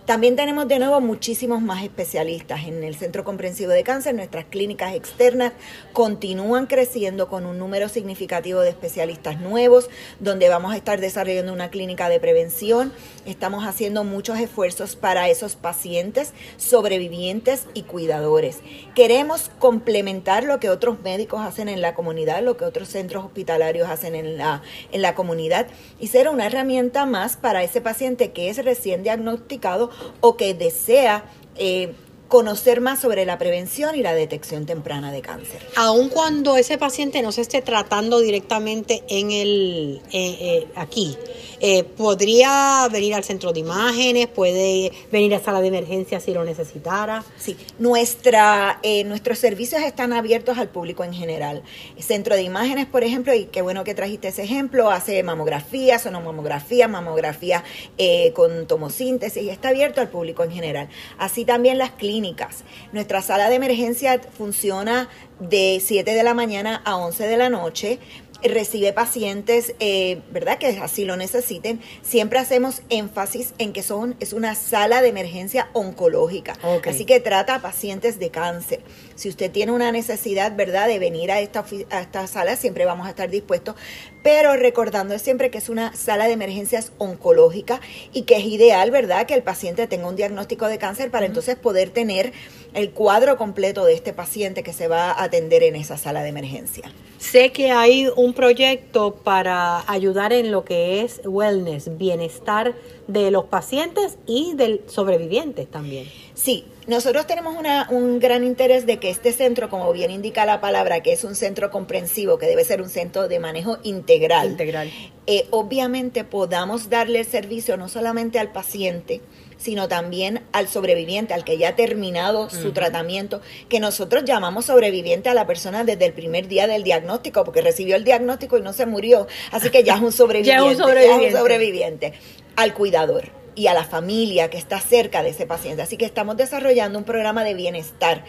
También 0.09 0.37
tenemos 0.37 0.67
de 0.69 0.79
nuevo 0.79 1.03
muchísimos 1.03 1.61
más 1.61 1.85
especialistas 1.85 2.67
en 2.67 2.83
el 2.83 2.97
Centro 2.97 3.25
Comprensivo 3.25 3.73
de 3.73 3.83
Cáncer. 3.83 4.15
Nuestras 4.15 4.47
clínicas 4.47 4.95
externas 4.95 5.53
continúan 5.93 6.65
creciendo 6.65 7.29
con 7.29 7.45
un 7.45 7.59
número 7.59 7.91
significativo 7.91 8.61
de 8.61 8.71
especialistas 8.71 9.39
nuevos, 9.39 9.91
donde 10.19 10.49
vamos 10.49 10.73
a 10.73 10.79
estar 10.79 10.99
desarrollando 10.99 11.53
una 11.53 11.69
clínica 11.69 12.09
de 12.09 12.21
prevención. 12.21 12.91
Estamos 13.27 13.67
haciendo 13.67 14.03
muchos 14.03 14.39
esfuerzos 14.39 14.97
para 14.97 15.29
esos 15.29 15.57
pacientes, 15.57 16.33
sobrevivientes 16.57 17.67
y 17.75 17.83
cuidadores. 17.83 18.61
Queremos 18.95 19.51
complementar 19.59 20.43
lo 20.43 20.59
que 20.59 20.71
otros 20.71 21.03
médicos 21.03 21.43
hacen 21.43 21.69
en 21.69 21.83
la 21.83 21.95
comunidad, 21.95 22.43
lo 22.43 22.57
que 22.57 22.65
otros 22.65 22.89
centros 22.89 23.27
hospitalarios 23.27 23.91
hacen 23.91 24.15
en 24.15 24.39
la, 24.39 24.63
en 24.91 25.03
la 25.03 25.15
comunidad 25.15 25.67
y 26.01 26.07
ser 26.07 26.31
una 26.31 26.47
herramienta 26.47 27.05
más 27.05 27.37
para 27.37 27.63
ese 27.63 27.83
paciente 27.83 28.33
que 28.33 28.49
es 28.49 28.65
recién 28.65 29.03
diagnosticado 29.03 29.91
o 30.21 30.37
que 30.37 30.55
desea 30.55 31.25
eh, 31.57 31.95
conocer 32.29 32.81
más 32.81 33.01
sobre 33.01 33.25
la 33.25 33.39
prevención 33.39 33.97
y 33.97 34.03
la 34.03 34.15
detección 34.15 34.67
temprana 34.67 35.11
de 35.11 35.23
cáncer. 35.23 35.67
Aun 35.77 36.11
cuando 36.11 36.57
ese 36.57 36.77
paciente 36.77 37.23
no 37.23 37.33
se 37.33 37.41
esté 37.41 37.63
tratando 37.63 38.21
directamente 38.21 39.03
en 39.09 39.31
el 39.31 40.03
eh, 40.13 40.37
eh, 40.41 40.67
aquí, 40.77 41.17
eh, 41.61 41.85
podría 41.85 42.89
venir 42.91 43.15
al 43.15 43.25
centro 43.25 43.53
de 43.53 43.61
imágenes, 43.61 44.27
puede 44.29 44.93
venir 45.11 45.35
a 45.35 45.41
sala 45.41 45.61
de 45.61 45.69
emergencia 45.69 46.21
si 46.21 46.33
lo 46.33 46.45
necesitara. 46.45 47.25
Sí, 47.37 47.57
Nuestra, 47.79 48.79
eh, 48.83 49.05
nuestros 49.05 49.39
servicios 49.39 49.83
están 49.83 50.13
abiertos 50.13 50.59
al 50.59 50.69
público 50.69 51.05
en 51.05 51.13
general. 51.13 51.63
centro 51.99 52.37
de 52.37 52.43
imágenes, 52.43 52.87
por 52.87 53.05
ejemplo, 53.05 53.35
y 53.35 53.47
qué 53.47 53.63
bueno 53.63 53.85
que 53.85 53.95
trajiste 53.95 54.29
ese 54.29 54.43
ejemplo, 54.43 54.91
hace 54.91 55.23
mamografía, 55.23 55.99
sonomamografía, 55.99 56.89
mamografía 56.89 57.65
eh, 57.99 58.33
con 58.35 58.67
tomosíntesis 58.67 59.43
y 59.43 59.51
está 59.51 59.69
abierto 59.69 60.01
al 60.01 60.09
público 60.09 60.45
en 60.45 60.53
general. 60.53 60.89
Así 61.19 61.45
también 61.45 61.79
las 61.79 61.91
clínicas. 61.93 62.65
Nuestra 62.93 63.23
sala 63.23 63.49
de 63.49 63.57
emergencia 63.57 64.21
funciona 64.37 65.09
de 65.41 65.81
7 65.85 66.15
de 66.15 66.23
la 66.23 66.35
mañana 66.35 66.83
a 66.85 66.97
11 66.97 67.27
de 67.27 67.37
la 67.37 67.49
noche 67.49 67.99
recibe 68.43 68.93
pacientes, 68.93 69.75
eh, 69.81 70.21
¿verdad? 70.31 70.59
Que 70.59 70.79
así 70.79 71.05
lo 71.05 71.17
necesiten. 71.17 71.81
Siempre 72.03 72.39
hacemos 72.39 72.83
énfasis 72.89 73.55
en 73.59 73.73
que 73.73 73.83
son 73.83 74.17
es 74.21 74.33
una 74.33 74.55
sala 74.55 75.03
de 75.03 75.09
emergencia 75.09 75.69
oncológica. 75.73 76.57
Así 76.87 77.05
que 77.05 77.21
trata 77.21 77.57
a 77.57 77.63
pacientes 77.63 78.19
de 78.19 78.31
cáncer. 78.31 78.81
Si 79.19 79.29
usted 79.29 79.51
tiene 79.51 79.73
una 79.73 79.91
necesidad, 79.91 80.55
¿verdad?, 80.55 80.87
de 80.87 81.01
venir 81.01 81.33
a 81.33 81.41
esta, 81.41 81.65
a 81.91 82.01
esta 82.03 82.29
sala, 82.29 82.55
siempre 82.55 82.85
vamos 82.85 83.09
a 83.09 83.11
estar 83.11 83.29
dispuestos. 83.29 83.75
Pero 84.23 84.55
recordando 84.55 85.19
siempre 85.19 85.51
que 85.51 85.59
es 85.59 85.69
una 85.69 85.93
sala 85.97 86.29
de 86.29 86.35
emergencias 86.35 86.93
oncológica 86.99 87.81
y 88.13 88.23
que 88.23 88.37
es 88.37 88.45
ideal, 88.45 88.93
¿verdad?, 88.93 89.27
que 89.27 89.35
el 89.35 89.43
paciente 89.43 89.89
tenga 89.89 90.07
un 90.07 90.15
diagnóstico 90.15 90.69
de 90.69 90.79
cáncer 90.79 91.11
para 91.11 91.27
entonces 91.27 91.57
poder 91.57 91.91
tener 91.91 92.33
el 92.75 92.93
cuadro 92.93 93.37
completo 93.37 93.85
de 93.85 93.95
este 93.95 94.13
paciente 94.13 94.63
que 94.63 94.73
se 94.73 94.87
va 94.87 95.11
a 95.11 95.25
atender 95.25 95.65
en 95.65 95.75
esa 95.75 95.97
sala 95.97 96.23
de 96.23 96.29
emergencia. 96.29 96.93
Sé 97.19 97.51
que 97.51 97.73
hay 97.73 98.09
un 98.15 98.35
proyecto 98.35 99.17
para 99.17 99.83
ayudar 99.91 100.33
en 100.33 100.53
lo 100.53 100.65
que 100.65 101.03
es 101.03 101.21
wellness, 101.25 101.99
bienestar 101.99 102.77
de 103.09 103.33
los 103.33 103.47
pacientes 103.47 104.17
y 104.27 104.55
del 104.55 104.83
sobrevivientes 104.87 105.69
también. 105.69 106.07
Sí, 106.35 106.67
Nosotros 106.89 107.27
tenemos 107.27 107.55
un 107.91 108.19
gran 108.19 108.45
interés 108.45 108.87
de 108.87 108.99
que 108.99 109.11
este 109.11 109.35
centro, 109.35 109.69
como 109.69 109.93
bien 109.93 110.11
indica 110.11 110.47
la 110.47 110.59
palabra, 110.63 111.03
que 111.03 111.13
es 111.13 111.23
un 111.23 111.35
centro 111.35 111.71
comprensivo, 111.71 112.39
que 112.39 112.47
debe 112.47 112.65
ser 112.65 112.81
un 112.81 112.89
centro 112.89 113.29
de 113.29 113.39
manejo 113.39 113.77
integral, 113.83 114.53
integral. 114.53 114.91
Eh, 115.27 115.47
obviamente 115.51 116.25
podamos 116.25 116.89
darle 116.89 117.21
el 117.21 117.27
servicio 117.27 117.77
no 117.77 117.91
solamente 117.91 118.39
al 118.39 118.53
paciente, 118.53 119.21
sino 119.59 119.87
también 119.87 120.45
al 120.53 120.67
sobreviviente, 120.67 121.35
al 121.35 121.45
que 121.45 121.59
ya 121.59 121.69
ha 121.69 121.77
terminado 121.77 122.49
su 122.49 122.73
tratamiento, 122.73 123.43
que 123.69 123.81
nosotros 123.81 124.25
llamamos 124.25 124.65
sobreviviente 124.65 125.29
a 125.29 125.35
la 125.35 125.47
persona 125.47 125.85
desde 125.85 126.07
el 126.07 126.15
primer 126.15 126.49
día 126.49 126.67
del 126.67 126.85
diagnóstico, 126.85 127.45
porque 127.45 127.61
recibió 127.61 127.97
el 127.97 128.05
diagnóstico 128.05 128.57
y 128.57 128.63
no 128.63 128.73
se 128.73 128.87
murió, 128.87 129.27
así 129.53 129.69
que 129.69 129.85
ya 129.85 129.97
es 129.97 130.01
un 130.01 130.13
sobreviviente. 130.13 130.65
ya 130.65 130.71
es 130.71 130.79
un 130.79 130.85
sobreviviente. 130.85 131.35
un 131.35 131.39
sobreviviente. 131.39 132.13
Al 132.57 132.73
cuidador 132.73 133.38
y 133.59 133.67
a 133.67 133.75
la 133.75 133.83
familia 133.83 134.51
que 134.51 134.57
está 134.57 134.81
cerca 134.81 135.25
de 135.25 135.31
ese 135.31 135.45
paciente. 135.45 135.83
Así 135.83 135.97
que 135.97 136.05
estamos 136.05 136.37
desarrollando 136.37 136.97
un 136.97 137.05
programa 137.05 137.43
de 137.43 137.55
bienestar 137.55 138.25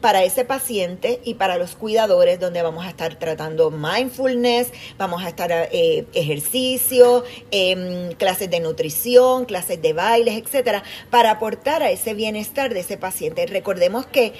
para 0.00 0.22
ese 0.22 0.44
paciente 0.44 1.20
y 1.24 1.34
para 1.34 1.58
los 1.58 1.74
cuidadores, 1.74 2.38
donde 2.38 2.62
vamos 2.62 2.86
a 2.86 2.90
estar 2.90 3.16
tratando 3.16 3.72
mindfulness, 3.72 4.68
vamos 4.96 5.24
a 5.24 5.28
estar 5.28 5.50
eh, 5.72 6.06
ejercicio, 6.14 7.24
em, 7.50 8.12
clases 8.12 8.48
de 8.48 8.60
nutrición, 8.60 9.46
clases 9.46 9.82
de 9.82 9.92
bailes, 9.92 10.36
etcétera, 10.36 10.84
para 11.10 11.32
aportar 11.32 11.82
a 11.82 11.90
ese 11.90 12.14
bienestar 12.14 12.72
de 12.72 12.80
ese 12.80 12.96
paciente. 12.96 13.46
Recordemos 13.46 14.06
que 14.06 14.34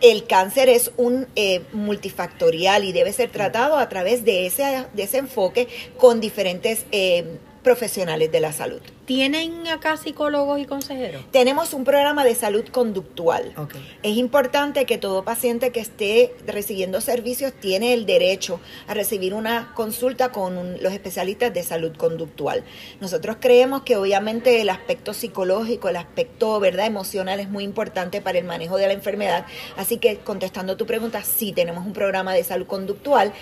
el 0.00 0.24
cáncer 0.26 0.70
es 0.70 0.90
un 0.96 1.28
eh, 1.36 1.60
multifactorial 1.74 2.84
y 2.84 2.92
debe 2.92 3.12
ser 3.12 3.30
tratado 3.30 3.76
a 3.76 3.90
través 3.90 4.24
de 4.24 4.46
ese, 4.46 4.86
de 4.94 5.02
ese 5.02 5.18
enfoque 5.18 5.68
con 5.98 6.22
diferentes 6.22 6.86
eh, 6.92 7.38
profesionales 7.62 8.30
de 8.32 8.40
la 8.40 8.52
salud. 8.52 8.80
¿Tienen 9.06 9.66
acá 9.68 9.96
psicólogos 9.96 10.60
y 10.60 10.64
consejeros? 10.64 11.24
Tenemos 11.30 11.74
un 11.74 11.84
programa 11.84 12.24
de 12.24 12.34
salud 12.34 12.64
conductual. 12.68 13.54
Es 14.02 14.16
importante 14.16 14.84
que 14.84 14.98
todo 14.98 15.24
paciente 15.24 15.70
que 15.70 15.80
esté 15.80 16.34
recibiendo 16.46 17.00
servicios 17.00 17.52
tiene 17.52 17.94
el 17.94 18.06
derecho 18.06 18.60
a 18.86 18.94
recibir 18.94 19.34
una 19.34 19.72
consulta 19.74 20.30
con 20.30 20.82
los 20.82 20.92
especialistas 20.92 21.52
de 21.52 21.62
salud 21.62 21.96
conductual. 21.96 22.64
Nosotros 23.00 23.36
creemos 23.40 23.82
que 23.82 23.96
obviamente 23.96 24.60
el 24.60 24.70
aspecto 24.70 25.14
psicológico, 25.14 25.88
el 25.88 25.96
aspecto 25.96 26.58
verdad 26.60 26.86
emocional 26.86 27.40
es 27.40 27.48
muy 27.48 27.64
importante 27.64 28.20
para 28.20 28.38
el 28.38 28.44
manejo 28.44 28.76
de 28.76 28.86
la 28.86 28.92
enfermedad. 28.92 29.46
Así 29.76 29.98
que 29.98 30.18
contestando 30.18 30.76
tu 30.76 30.86
pregunta, 30.86 31.22
sí 31.22 31.52
tenemos 31.52 31.84
un 31.84 31.92
programa 31.92 32.34
de 32.34 32.44
salud 32.44 32.66
conductual 32.66 33.32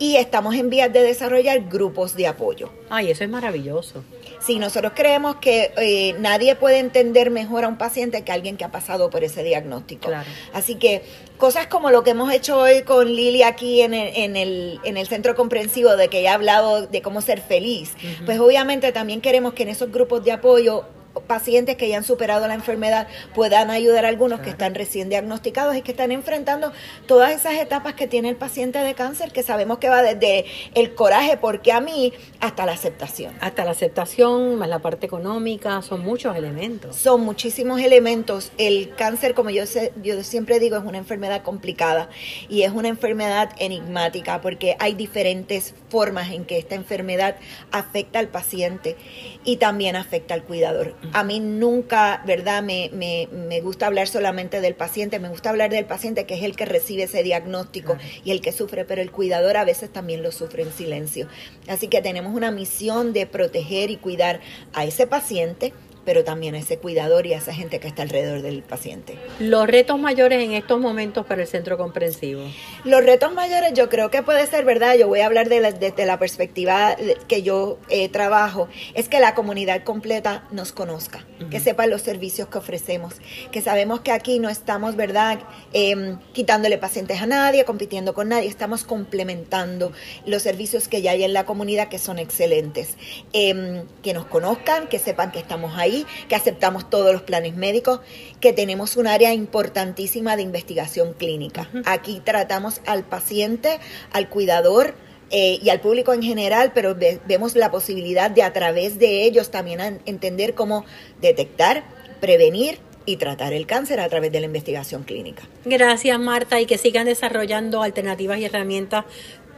y 0.00 0.16
estamos 0.16 0.54
en 0.54 0.70
vías 0.70 0.90
de 0.92 1.02
desarrollar 1.02 1.68
grupos 1.68 2.16
de 2.16 2.26
apoyo. 2.26 2.70
Ay, 2.88 3.10
eso 3.10 3.22
es 3.22 3.28
maravilloso. 3.30 4.02
Sí, 4.40 4.58
nosotros 4.58 4.94
creemos 4.96 5.36
que 5.36 5.72
eh, 5.76 6.14
nadie 6.18 6.56
puede 6.56 6.78
entender 6.78 7.30
mejor 7.30 7.64
a 7.64 7.68
un 7.68 7.76
paciente 7.76 8.24
que 8.24 8.32
alguien 8.32 8.56
que 8.56 8.64
ha 8.64 8.70
pasado 8.70 9.10
por 9.10 9.22
ese 9.22 9.44
diagnóstico. 9.44 10.08
Claro. 10.08 10.26
Así 10.54 10.76
que 10.76 11.02
cosas 11.36 11.66
como 11.66 11.90
lo 11.90 12.02
que 12.02 12.10
hemos 12.12 12.32
hecho 12.32 12.58
hoy 12.58 12.82
con 12.82 13.08
Lili 13.14 13.42
aquí 13.42 13.82
en 13.82 13.92
el, 13.92 14.16
en 14.16 14.36
el, 14.36 14.80
en 14.84 14.96
el 14.96 15.06
centro 15.06 15.36
comprensivo, 15.36 15.94
de 15.96 16.08
que 16.08 16.20
ella 16.20 16.32
ha 16.32 16.34
hablado 16.36 16.86
de 16.86 17.02
cómo 17.02 17.20
ser 17.20 17.42
feliz, 17.42 17.92
pues 18.24 18.40
obviamente 18.40 18.92
también 18.92 19.20
queremos 19.20 19.52
que 19.52 19.64
en 19.64 19.68
esos 19.68 19.92
grupos 19.92 20.24
de 20.24 20.32
apoyo 20.32 20.86
pacientes 21.26 21.76
que 21.76 21.88
ya 21.88 21.96
han 21.96 22.04
superado 22.04 22.46
la 22.48 22.54
enfermedad 22.54 23.08
puedan 23.34 23.70
ayudar 23.70 24.04
a 24.04 24.08
algunos 24.08 24.40
que 24.40 24.50
están 24.50 24.74
recién 24.74 25.08
diagnosticados 25.08 25.76
y 25.76 25.82
que 25.82 25.92
están 25.92 26.12
enfrentando 26.12 26.72
todas 27.06 27.32
esas 27.32 27.54
etapas 27.54 27.94
que 27.94 28.06
tiene 28.06 28.28
el 28.28 28.36
paciente 28.36 28.78
de 28.78 28.94
cáncer, 28.94 29.32
que 29.32 29.42
sabemos 29.42 29.78
que 29.78 29.88
va 29.88 30.02
desde 30.02 30.44
el 30.74 30.94
coraje, 30.94 31.36
porque 31.36 31.72
a 31.72 31.80
mí, 31.80 32.12
hasta 32.40 32.66
la 32.66 32.72
aceptación. 32.72 33.34
Hasta 33.40 33.64
la 33.64 33.72
aceptación, 33.72 34.56
más 34.56 34.68
la 34.68 34.80
parte 34.80 35.06
económica, 35.06 35.82
son 35.82 36.02
muchos 36.02 36.36
elementos. 36.36 36.96
Son 36.96 37.20
muchísimos 37.20 37.80
elementos. 37.80 38.52
El 38.58 38.94
cáncer, 38.94 39.34
como 39.34 39.50
yo, 39.50 39.66
sé, 39.66 39.92
yo 40.02 40.22
siempre 40.22 40.58
digo, 40.58 40.76
es 40.76 40.84
una 40.84 40.98
enfermedad 40.98 41.42
complicada 41.42 42.08
y 42.48 42.62
es 42.62 42.72
una 42.72 42.88
enfermedad 42.88 43.50
enigmática 43.58 44.40
porque 44.40 44.76
hay 44.78 44.94
diferentes 44.94 45.74
formas 45.88 46.30
en 46.30 46.44
que 46.44 46.58
esta 46.58 46.74
enfermedad 46.74 47.36
afecta 47.70 48.18
al 48.18 48.28
paciente 48.28 48.96
y 49.44 49.56
también 49.56 49.96
afecta 49.96 50.34
al 50.34 50.44
cuidador. 50.44 50.94
A 51.12 51.24
mí 51.24 51.40
nunca, 51.40 52.22
¿verdad? 52.26 52.62
Me, 52.62 52.90
me, 52.92 53.28
me, 53.32 53.60
gusta 53.60 53.86
hablar 53.86 54.06
solamente 54.06 54.60
del 54.60 54.74
paciente, 54.74 55.18
me 55.18 55.28
gusta 55.28 55.50
hablar 55.50 55.70
del 55.70 55.86
paciente 55.86 56.26
que 56.26 56.34
es 56.34 56.42
el 56.42 56.56
que 56.56 56.66
recibe 56.66 57.04
ese 57.04 57.22
diagnóstico 57.22 57.96
y 58.24 58.30
el 58.32 58.40
que 58.40 58.52
sufre, 58.52 58.84
pero 58.84 59.00
el 59.00 59.10
cuidador 59.10 59.56
a 59.56 59.64
veces 59.64 59.90
también 59.90 60.22
lo 60.22 60.30
sufre 60.30 60.62
en 60.62 60.72
silencio. 60.72 61.26
Así 61.68 61.88
que 61.88 62.02
tenemos 62.02 62.34
una 62.34 62.50
misión 62.50 63.12
de 63.12 63.26
proteger 63.26 63.90
y 63.90 63.96
cuidar 63.96 64.40
a 64.72 64.84
ese 64.84 65.06
paciente 65.06 65.72
pero 66.04 66.24
también 66.24 66.54
a 66.54 66.58
ese 66.58 66.78
cuidador 66.78 67.26
y 67.26 67.34
a 67.34 67.38
esa 67.38 67.52
gente 67.52 67.80
que 67.80 67.88
está 67.88 68.02
alrededor 68.02 68.42
del 68.42 68.62
paciente. 68.62 69.18
Los 69.38 69.66
retos 69.66 69.98
mayores 69.98 70.42
en 70.42 70.52
estos 70.52 70.80
momentos 70.80 71.26
para 71.26 71.42
el 71.42 71.48
centro 71.48 71.76
comprensivo. 71.76 72.42
Los 72.84 73.04
retos 73.04 73.32
mayores 73.32 73.72
yo 73.74 73.88
creo 73.88 74.10
que 74.10 74.22
puede 74.22 74.46
ser, 74.46 74.64
¿verdad? 74.64 74.96
Yo 74.96 75.08
voy 75.08 75.20
a 75.20 75.26
hablar 75.26 75.48
de 75.48 75.60
desde 75.60 76.06
la 76.06 76.18
perspectiva 76.18 76.96
que 77.28 77.42
yo 77.42 77.78
eh, 77.88 78.08
trabajo, 78.08 78.68
es 78.94 79.08
que 79.08 79.20
la 79.20 79.34
comunidad 79.34 79.84
completa 79.84 80.44
nos 80.50 80.72
conozca, 80.72 81.24
que 81.50 81.60
sepa 81.60 81.86
los 81.86 82.02
servicios 82.02 82.48
que 82.48 82.58
ofrecemos, 82.58 83.14
que 83.50 83.60
sabemos 83.60 84.00
que 84.00 84.12
aquí 84.12 84.38
no 84.38 84.48
estamos, 84.48 84.96
¿verdad? 84.96 85.40
Em, 85.72 86.18
quitándole 86.32 86.78
pacientes 86.78 87.20
a 87.20 87.26
nadie, 87.26 87.64
compitiendo 87.64 88.14
con 88.14 88.28
nadie, 88.28 88.48
estamos 88.48 88.84
complementando 88.84 89.92
los 90.26 90.42
servicios 90.42 90.88
que 90.88 91.02
ya 91.02 91.12
hay 91.12 91.24
en 91.24 91.32
la 91.32 91.44
comunidad 91.44 91.88
que 91.88 91.98
son 91.98 92.18
excelentes. 92.18 92.96
Em, 93.32 93.84
que 94.02 94.14
nos 94.14 94.26
conozcan, 94.26 94.88
que 94.88 94.98
sepan 94.98 95.32
que 95.32 95.38
estamos 95.38 95.76
ahí 95.76 95.89
que 96.28 96.34
aceptamos 96.34 96.88
todos 96.88 97.12
los 97.12 97.22
planes 97.22 97.56
médicos, 97.56 98.00
que 98.40 98.52
tenemos 98.52 98.96
un 98.96 99.06
área 99.06 99.32
importantísima 99.34 100.36
de 100.36 100.42
investigación 100.42 101.12
clínica. 101.14 101.68
Aquí 101.84 102.20
tratamos 102.24 102.80
al 102.86 103.04
paciente, 103.04 103.78
al 104.12 104.28
cuidador, 104.28 104.94
eh, 105.32 105.60
y 105.62 105.70
al 105.70 105.80
público 105.80 106.12
en 106.12 106.22
general, 106.22 106.72
pero 106.74 106.96
vemos 107.26 107.54
la 107.54 107.70
posibilidad 107.70 108.32
de 108.32 108.42
a 108.42 108.52
través 108.52 108.98
de 108.98 109.22
ellos 109.22 109.52
también 109.52 110.00
entender 110.04 110.54
cómo 110.54 110.84
detectar, 111.20 111.84
prevenir 112.20 112.80
y 113.06 113.16
tratar 113.16 113.52
el 113.52 113.66
cáncer 113.66 114.00
a 114.00 114.08
través 114.08 114.32
de 114.32 114.40
la 114.40 114.46
investigación 114.46 115.04
clínica. 115.04 115.42
Gracias 115.64 116.18
Marta 116.18 116.60
y 116.60 116.66
que 116.66 116.78
sigan 116.78 117.06
desarrollando 117.06 117.82
alternativas 117.82 118.38
y 118.38 118.44
herramientas 118.44 119.04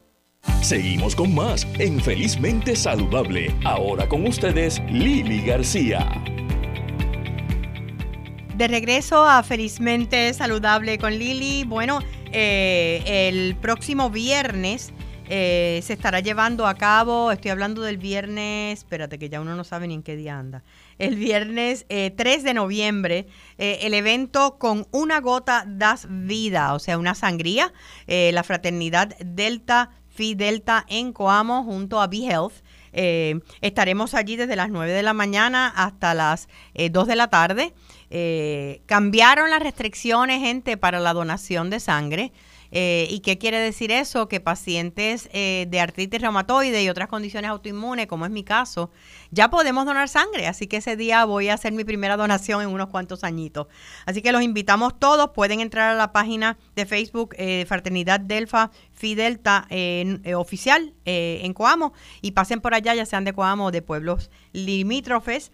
Seguimos 0.61 1.15
con 1.15 1.35
más 1.35 1.67
en 1.79 1.99
Felizmente 1.99 2.75
Saludable. 2.75 3.53
Ahora 3.65 4.07
con 4.07 4.25
ustedes, 4.25 4.81
Lili 4.89 5.41
García. 5.41 6.07
De 8.55 8.67
regreso 8.67 9.25
a 9.25 9.43
Felizmente 9.43 10.33
Saludable 10.33 10.97
con 10.97 11.17
Lili. 11.17 11.65
Bueno, 11.65 11.99
eh, 12.31 13.03
el 13.29 13.55
próximo 13.55 14.09
viernes 14.09 14.93
eh, 15.33 15.79
se 15.81 15.93
estará 15.93 16.19
llevando 16.19 16.67
a 16.67 16.75
cabo, 16.75 17.31
estoy 17.31 17.51
hablando 17.51 17.81
del 17.83 17.97
viernes, 17.97 18.79
espérate 18.79 19.17
que 19.17 19.29
ya 19.29 19.39
uno 19.39 19.55
no 19.55 19.63
sabe 19.63 19.87
ni 19.87 19.93
en 19.93 20.03
qué 20.03 20.17
día 20.17 20.37
anda, 20.37 20.61
el 20.97 21.15
viernes 21.15 21.85
3 21.87 22.11
eh, 22.17 22.41
de 22.43 22.53
noviembre, 22.53 23.27
eh, 23.57 23.79
el 23.83 23.93
evento 23.93 24.57
con 24.59 24.87
una 24.91 25.21
gota 25.21 25.63
das 25.65 26.05
vida, 26.09 26.73
o 26.73 26.79
sea, 26.79 26.97
una 26.97 27.15
sangría, 27.15 27.71
la 28.07 28.43
fraternidad 28.43 29.15
Delta 29.19 29.91
Phi 30.13 30.35
Delta 30.35 30.85
en 30.87 31.13
Coamo 31.13 31.63
junto 31.63 32.01
a 32.01 32.07
B-Health. 32.07 32.53
estaremos 33.61 34.13
allí 34.13 34.35
desde 34.35 34.55
las 34.55 34.69
9 34.69 34.91
de 34.91 35.03
la 35.03 35.13
mañana 35.13 35.67
hasta 35.67 36.13
las 36.13 36.47
2 36.75 37.07
de 37.07 37.15
la 37.15 37.29
tarde. 37.29 37.73
cambiaron 38.85 39.49
las 39.49 39.63
restricciones, 39.63 40.41
gente, 40.41 40.77
para 40.77 40.99
la 40.99 41.13
donación 41.13 41.69
de 41.69 41.79
sangre. 41.79 42.31
Eh, 42.71 43.07
¿Y 43.09 43.19
qué 43.19 43.37
quiere 43.37 43.59
decir 43.59 43.91
eso? 43.91 44.27
Que 44.27 44.39
pacientes 44.39 45.29
eh, 45.33 45.67
de 45.69 45.79
artritis 45.81 46.21
reumatoide 46.21 46.81
y 46.81 46.89
otras 46.89 47.09
condiciones 47.09 47.51
autoinmunes, 47.51 48.07
como 48.07 48.25
es 48.25 48.31
mi 48.31 48.43
caso, 48.43 48.91
ya 49.29 49.49
podemos 49.49 49.85
donar 49.85 50.07
sangre. 50.07 50.47
Así 50.47 50.67
que 50.67 50.77
ese 50.77 50.95
día 50.95 51.25
voy 51.25 51.49
a 51.49 51.55
hacer 51.55 51.73
mi 51.73 51.83
primera 51.83 52.15
donación 52.15 52.61
en 52.61 52.69
unos 52.69 52.87
cuantos 52.87 53.23
añitos. 53.23 53.67
Así 54.05 54.21
que 54.21 54.31
los 54.31 54.41
invitamos 54.41 54.97
todos. 54.97 55.31
Pueden 55.31 55.59
entrar 55.59 55.91
a 55.91 55.95
la 55.95 56.13
página 56.13 56.57
de 56.75 56.85
Facebook 56.85 57.35
eh, 57.37 57.65
Fraternidad 57.67 58.19
Delfa 58.19 58.71
Fidelta 58.93 59.67
oficial 60.35 60.93
en 61.05 61.53
Coamo 61.53 61.93
y 62.21 62.31
pasen 62.31 62.61
por 62.61 62.73
allá, 62.73 62.93
ya 62.93 63.05
sean 63.05 63.25
de 63.25 63.33
Coamo 63.33 63.65
o 63.65 63.71
de 63.71 63.81
pueblos 63.81 64.29
limítrofes, 64.53 65.51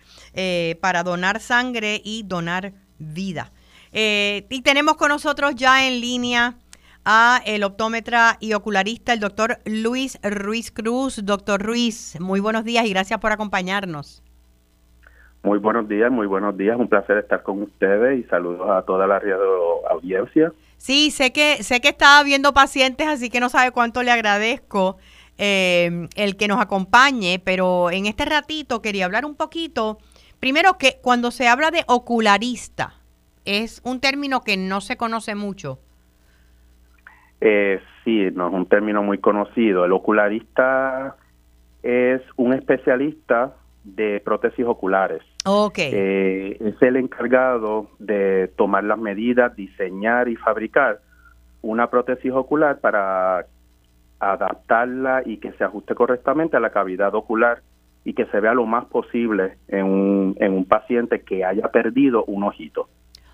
para 0.82 1.03
donar 1.03 1.39
sangre 1.39 2.01
y 2.03 2.23
donar 2.23 2.73
vida. 2.97 3.53
y 3.93 4.62
tenemos 4.63 4.97
con 4.97 5.10
nosotros 5.10 5.56
ya 5.56 5.88
en 5.88 6.01
línea 6.01 6.58
a 7.10 7.41
el 7.46 7.63
optómetra 7.63 8.36
y 8.41 8.54
ocularista, 8.54 9.13
el 9.13 9.22
doctor 9.22 9.60
Luis 9.63 10.20
Ruiz 10.22 10.72
Cruz. 10.72 11.22
Doctor 11.24 11.63
Ruiz, 11.63 12.20
muy 12.20 12.41
buenos 12.41 12.65
días 12.65 12.86
y 12.86 12.89
gracias 12.89 13.17
por 13.22 13.32
acompañarnos. 13.32 14.22
Muy 15.41 15.58
buenos 15.58 15.88
días, 15.88 16.12
muy 16.12 16.28
buenos 16.28 16.58
días. 16.58 16.78
Un 16.78 16.89
placer 16.89 17.20
estar 17.20 17.43
con 17.43 17.62
ustedes 17.62 18.20
y 18.20 18.24
saludos 18.30 18.70
a 18.70 18.82
toda 18.82 19.08
la 19.08 19.20
radio 19.20 19.38
audiencia. 19.89 20.52
Sí, 20.76 21.10
sé 21.10 21.32
que 21.32 21.63
sé 21.63 21.80
que 21.80 21.88
estaba 21.88 22.22
viendo 22.24 22.54
pacientes, 22.54 23.08
así 23.08 23.30
que 23.30 23.39
no 23.39 23.48
sabe 23.48 23.72
cuánto 23.72 24.04
le 24.04 24.12
agradezco 24.12 24.98
eh, 25.38 26.10
el 26.17 26.36
que 26.36 26.50
nos 26.50 26.60
acompañe, 26.60 27.39
pero 27.39 27.89
en 27.89 28.06
este 28.06 28.26
ratito 28.26 28.82
quería 28.82 29.06
hablar 29.06 29.24
un 29.24 29.36
poquito. 29.36 29.98
Primero 30.41 30.78
que 30.78 31.00
cuando 31.02 31.32
se 31.32 31.48
habla 31.48 31.72
de 31.72 31.86
ocularista, 31.88 32.96
es 33.46 33.80
un 33.86 34.02
término 34.02 34.41
que 34.41 34.58
no 34.58 34.82
se 34.82 34.98
conoce 34.98 35.36
mucho. 35.36 35.80
Eh, 37.41 37.80
sí, 38.04 38.30
no 38.34 38.47
es 38.47 38.54
un 38.54 38.65
término 38.65 39.04
muy 39.04 39.19
conocido. 39.19 39.86
El 39.86 39.91
ocularista 39.91 41.15
es 41.84 42.21
un 42.36 42.54
especialista 42.54 43.54
de 43.84 44.21
prótesis 44.23 44.65
oculares. 44.65 45.21
Okay. 45.45 45.91
Eh, 45.93 46.58
es 46.60 46.82
el 46.82 46.97
encargado 46.97 47.89
de 48.00 48.50
tomar 48.58 48.84
las 48.84 48.97
medidas, 48.97 49.56
diseñar 49.56 50.28
y 50.28 50.36
fabricar 50.36 51.00
una 51.62 51.89
prótesis 51.89 52.32
ocular 52.32 52.80
para 52.80 53.45
adaptarla 54.19 55.21
y 55.26 55.38
que 55.38 55.54
se 55.54 55.63
ajuste 55.63 55.95
correctamente 55.95 56.58
a 56.58 56.60
la 56.60 56.71
cavidad 56.71 57.13
ocular 57.15 57.62
y 58.04 58.13
que 58.13 58.26
se 58.26 58.39
vea 58.39 58.54
lo 58.54 58.65
más 58.65 58.86
posible 58.86 59.58
en 59.67 59.86
un, 59.86 60.36
en 60.39 60.54
un 60.54 60.65
paciente 60.65 61.21
que 61.21 61.45
haya 61.45 61.67
perdido 61.69 62.23
un 62.26 62.43
ojito. 62.43 62.89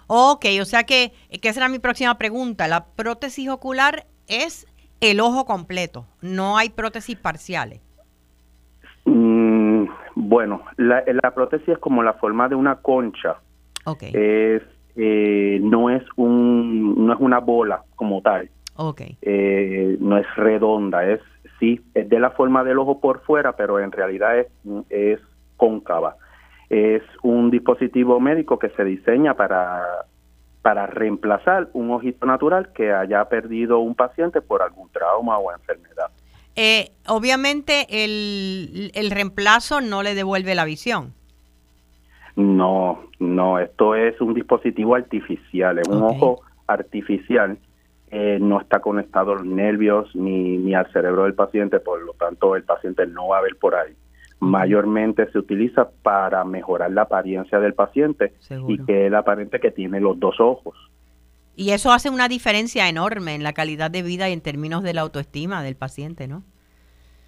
Ok, 0.07 0.45
o 0.61 0.65
sea 0.65 0.83
que, 0.83 1.13
esa 1.29 1.59
era 1.59 1.69
mi 1.69 1.79
próxima 1.79 2.17
pregunta. 2.17 2.67
La 2.67 2.85
prótesis 2.85 3.49
ocular 3.49 4.05
es 4.27 4.67
el 5.01 5.19
ojo 5.19 5.45
completo, 5.45 6.05
no 6.21 6.57
hay 6.57 6.69
prótesis 6.69 7.15
parciales. 7.15 7.81
Mm, 9.05 9.85
bueno, 10.15 10.63
la, 10.77 11.03
prótesis 11.33 11.69
es 11.69 11.77
como 11.79 12.03
la 12.03 12.13
forma 12.13 12.47
de 12.47 12.55
una 12.55 12.77
concha. 12.77 13.37
Okay. 13.85 14.11
Es, 14.13 14.61
eh, 14.95 15.59
no 15.61 15.89
es 15.89 16.03
un, 16.15 17.05
no 17.05 17.13
es 17.13 17.19
una 17.19 17.39
bola 17.39 17.83
como 17.95 18.21
tal. 18.21 18.49
Okay. 18.75 19.17
Eh, 19.21 19.97
no 19.99 20.17
es 20.17 20.25
redonda, 20.35 21.05
es 21.05 21.19
sí, 21.59 21.81
es 21.93 22.09
de 22.09 22.19
la 22.19 22.31
forma 22.31 22.63
del 22.63 22.79
ojo 22.79 22.99
por 22.99 23.21
fuera, 23.21 23.55
pero 23.55 23.79
en 23.79 23.91
realidad 23.91 24.39
es, 24.39 24.47
es 24.89 25.19
cóncava 25.57 26.17
es 26.73 27.03
un 27.21 27.51
dispositivo 27.51 28.19
médico 28.19 28.57
que 28.57 28.69
se 28.69 28.83
diseña 28.83 29.35
para, 29.35 29.83
para 30.63 30.87
reemplazar 30.87 31.69
un 31.73 31.91
ojito 31.91 32.25
natural 32.25 32.73
que 32.73 32.91
haya 32.91 33.23
perdido 33.25 33.77
un 33.77 33.93
paciente 33.93 34.41
por 34.41 34.63
algún 34.63 34.89
trauma 34.89 35.37
o 35.37 35.51
enfermedad. 35.51 36.09
Eh, 36.55 36.91
obviamente 37.07 37.85
el, 37.89 38.91
el 38.95 39.11
reemplazo 39.11 39.81
no 39.81 40.01
le 40.01 40.15
devuelve 40.15 40.55
la 40.55 40.65
visión. 40.65 41.13
No, 42.35 43.03
no, 43.19 43.59
esto 43.59 43.93
es 43.93 44.19
un 44.19 44.33
dispositivo 44.33 44.95
artificial, 44.95 45.77
es 45.77 45.87
un 45.87 46.01
ojo 46.01 46.41
artificial, 46.65 47.59
eh, 48.09 48.39
no 48.41 48.59
está 48.59 48.79
conectado 48.79 49.33
a 49.33 49.35
los 49.35 49.45
nervios 49.45 50.15
ni, 50.15 50.57
ni 50.57 50.73
al 50.73 50.91
cerebro 50.91 51.25
del 51.25 51.35
paciente, 51.35 51.79
por 51.79 52.01
lo 52.01 52.13
tanto 52.13 52.55
el 52.55 52.63
paciente 52.63 53.05
no 53.05 53.27
va 53.27 53.37
a 53.37 53.41
ver 53.41 53.55
por 53.57 53.75
ahí 53.75 53.93
mayormente 54.43 55.31
se 55.31 55.39
utiliza 55.39 55.89
para 56.01 56.43
mejorar 56.43 56.91
la 56.91 57.03
apariencia 57.03 57.59
del 57.59 57.73
paciente 57.73 58.33
y 58.67 58.77
que 58.85 59.07
el 59.07 59.15
aparente 59.15 59.59
que 59.59 59.71
tiene 59.71 59.99
los 59.99 60.19
dos 60.19 60.39
ojos. 60.39 60.75
Y 61.55 61.71
eso 61.71 61.91
hace 61.91 62.09
una 62.09 62.27
diferencia 62.27 62.89
enorme 62.89 63.35
en 63.35 63.43
la 63.43 63.53
calidad 63.53 63.91
de 63.91 64.01
vida 64.01 64.29
y 64.29 64.33
en 64.33 64.41
términos 64.41 64.83
de 64.83 64.93
la 64.93 65.01
autoestima 65.01 65.63
del 65.63 65.75
paciente, 65.75 66.27
¿no? 66.27 66.43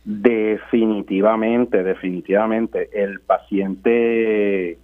Definitivamente, 0.04 1.84
definitivamente. 1.84 2.90
El 2.94 3.22
paciente 3.22 4.78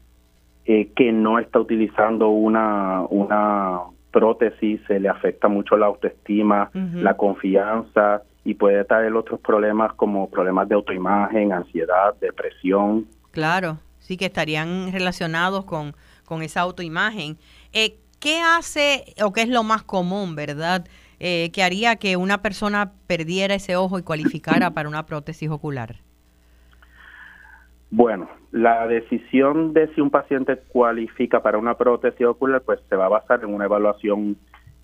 eh, 0.65 0.91
que 0.95 1.11
no 1.11 1.39
está 1.39 1.59
utilizando 1.59 2.29
una, 2.29 3.01
una 3.09 3.79
prótesis 4.11 4.81
se 4.87 4.99
le 4.99 5.09
afecta 5.09 5.47
mucho 5.47 5.77
la 5.77 5.87
autoestima, 5.87 6.69
la 6.73 7.15
confianza, 7.17 8.23
y 8.43 8.55
puede 8.55 8.83
traer 8.85 9.13
otros 9.13 9.39
problemas 9.39 9.93
como 9.93 10.29
problemas 10.29 10.67
de 10.67 10.75
autoimagen, 10.75 11.53
ansiedad, 11.53 12.15
depresión. 12.19 13.05
Claro, 13.31 13.77
sí 13.99 14.17
que 14.17 14.25
estarían 14.25 14.91
relacionados 14.91 15.65
con, 15.65 15.93
con 16.25 16.41
esa 16.41 16.61
autoimagen. 16.61 17.37
Eh, 17.73 17.97
¿Qué 18.19 18.39
hace 18.41 19.15
o 19.23 19.33
qué 19.33 19.41
es 19.41 19.49
lo 19.49 19.63
más 19.63 19.83
común, 19.83 20.35
verdad, 20.35 20.85
eh, 21.19 21.51
que 21.51 21.63
haría 21.63 21.95
que 21.95 22.17
una 22.17 22.41
persona 22.41 22.91
perdiera 23.07 23.55
ese 23.55 23.75
ojo 23.75 23.97
y 23.97 24.03
cualificara 24.03 24.71
para 24.71 24.89
una 24.89 25.05
prótesis 25.05 25.49
ocular? 25.49 25.95
Bueno, 27.89 28.29
la 28.51 28.87
decisión 28.87 29.73
de 29.73 29.93
si 29.93 30.01
un 30.01 30.09
paciente 30.09 30.57
cualifica 30.69 31.41
para 31.41 31.57
una 31.57 31.75
prótesis 31.75 32.25
ocular, 32.25 32.61
pues 32.61 32.79
se 32.89 32.95
va 32.95 33.07
a 33.07 33.09
basar 33.09 33.43
en 33.43 33.53
una 33.53 33.65
evaluación 33.65 34.37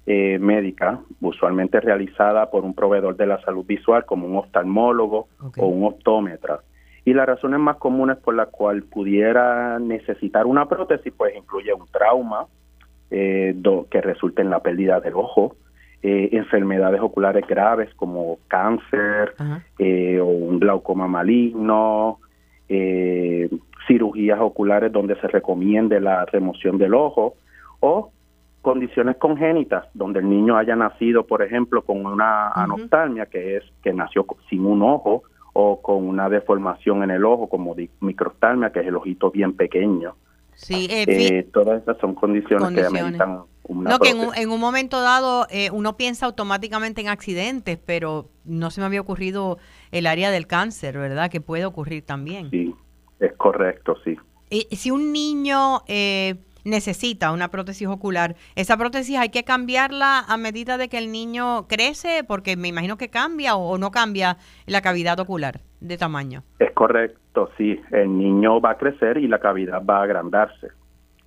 eh, 0.10 0.40
médica, 0.40 1.02
usualmente 1.20 1.82
realizada 1.82 2.50
por 2.50 2.64
un 2.64 2.74
proveedor 2.74 3.18
de 3.18 3.26
la 3.26 3.42
salud 3.42 3.66
visual 3.66 4.06
como 4.06 4.26
un 4.26 4.38
oftalmólogo 4.38 5.28
o 5.58 5.68
un 5.68 5.86
optómetra. 5.86 6.62
Y 7.04 7.14
las 7.14 7.28
razones 7.28 7.60
más 7.60 7.76
comunes 7.76 8.16
por 8.16 8.34
las 8.34 8.48
cuales 8.48 8.86
pudiera 8.86 9.78
necesitar 9.80 10.46
una 10.46 10.66
prótesis, 10.70 11.12
pues 11.12 11.36
incluye 11.36 11.74
un 11.74 11.88
trauma 11.88 12.46
eh, 13.12 13.54
que 13.92 14.00
resulte 14.00 14.42
en 14.42 14.50
la 14.50 14.62
pérdida 14.62 15.02
del 15.02 15.16
ojo, 15.16 15.58
eh, 16.02 16.30
enfermedades 16.32 17.02
oculares 17.02 17.46
graves 17.46 17.94
como 17.96 18.40
cáncer 18.48 19.36
o 19.78 20.24
un 20.26 20.58
glaucoma 20.58 21.10
maligno, 21.10 22.20
cirugías 23.88 24.40
oculares 24.40 24.90
donde 24.94 25.20
se 25.20 25.28
recomiende 25.28 26.00
la 26.00 26.24
remoción 26.24 26.78
del 26.78 26.94
ojo 26.94 27.36
o 27.82 28.12
condiciones 28.68 29.16
congénitas, 29.16 29.86
donde 29.94 30.20
el 30.20 30.28
niño 30.28 30.58
haya 30.58 30.76
nacido, 30.76 31.26
por 31.26 31.42
ejemplo, 31.42 31.84
con 31.84 32.06
una 32.06 32.50
anoftalmia, 32.50 33.28
que 33.28 33.56
es 33.56 33.64
que 33.82 33.94
nació 33.94 34.26
sin 34.50 34.66
un 34.66 34.82
ojo, 34.82 35.24
o 35.54 35.82
con 35.82 36.06
una 36.06 36.28
deformación 36.28 37.02
en 37.02 37.12
el 37.12 37.24
ojo, 37.24 37.48
como 37.48 37.78
microftalmia, 38.02 38.74
que 38.74 38.82
es 38.82 38.88
el 38.88 38.98
ojito 38.98 39.32
bien 39.32 39.54
pequeño. 39.54 40.16
Sí, 40.54 40.90
eh, 40.92 41.06
eh 41.08 41.48
todas 41.54 41.82
esas 41.82 41.98
son 42.00 42.14
condiciones, 42.14 42.68
que 42.74 42.86
ameritan 42.86 43.44
una 43.70 43.92
No, 43.92 44.00
que 44.00 44.10
en 44.10 44.50
un, 44.50 44.60
momento 44.60 45.00
dado 45.00 45.48
eh, 45.50 45.72
uno 45.72 45.96
piensa 45.96 46.26
automáticamente 46.26 47.00
en 47.00 47.08
accidentes, 47.08 47.78
pero 47.78 48.28
no 48.44 48.70
se 48.70 48.82
me 48.82 48.88
había 48.88 49.00
ocurrido 49.00 49.60
el 49.94 50.08
área 50.08 50.30
del 50.30 50.46
cáncer, 50.46 50.98
¿verdad? 50.98 51.32
Que 51.32 51.40
puede 51.40 51.64
ocurrir 51.64 52.06
también. 52.06 52.50
Sí, 52.50 52.76
es 53.22 53.32
correcto, 53.38 53.96
sí. 54.04 54.18
Y 54.50 54.76
si 54.76 54.92
un 54.92 55.14
niño 55.14 55.84
eh, 55.88 56.36
necesita 56.68 57.32
una 57.32 57.48
prótesis 57.50 57.88
ocular. 57.88 58.36
¿Esa 58.56 58.78
prótesis 58.78 59.18
hay 59.18 59.30
que 59.30 59.44
cambiarla 59.44 60.20
a 60.20 60.38
medida 60.38 60.78
de 60.78 60.90
que 60.90 60.98
el 60.98 61.12
niño 61.12 61.68
crece? 61.68 62.24
Porque 62.28 62.56
me 62.56 62.68
imagino 62.68 62.98
que 62.98 63.10
cambia 63.10 63.56
o, 63.56 63.78
no 63.78 63.92
cambia 63.92 64.38
la 64.66 64.82
cavidad 64.82 65.20
ocular 65.20 65.62
de 65.80 65.98
tamaño. 65.98 66.44
Es 66.60 66.72
correcto, 66.74 67.50
sí. 67.58 67.80
El 67.92 68.18
niño 68.18 68.62
va 68.62 68.72
a 68.72 68.78
crecer 68.78 69.18
y 69.18 69.28
la 69.28 69.40
cavidad 69.40 69.82
va 69.84 70.00
a 70.00 70.04
agrandarse. 70.04 70.68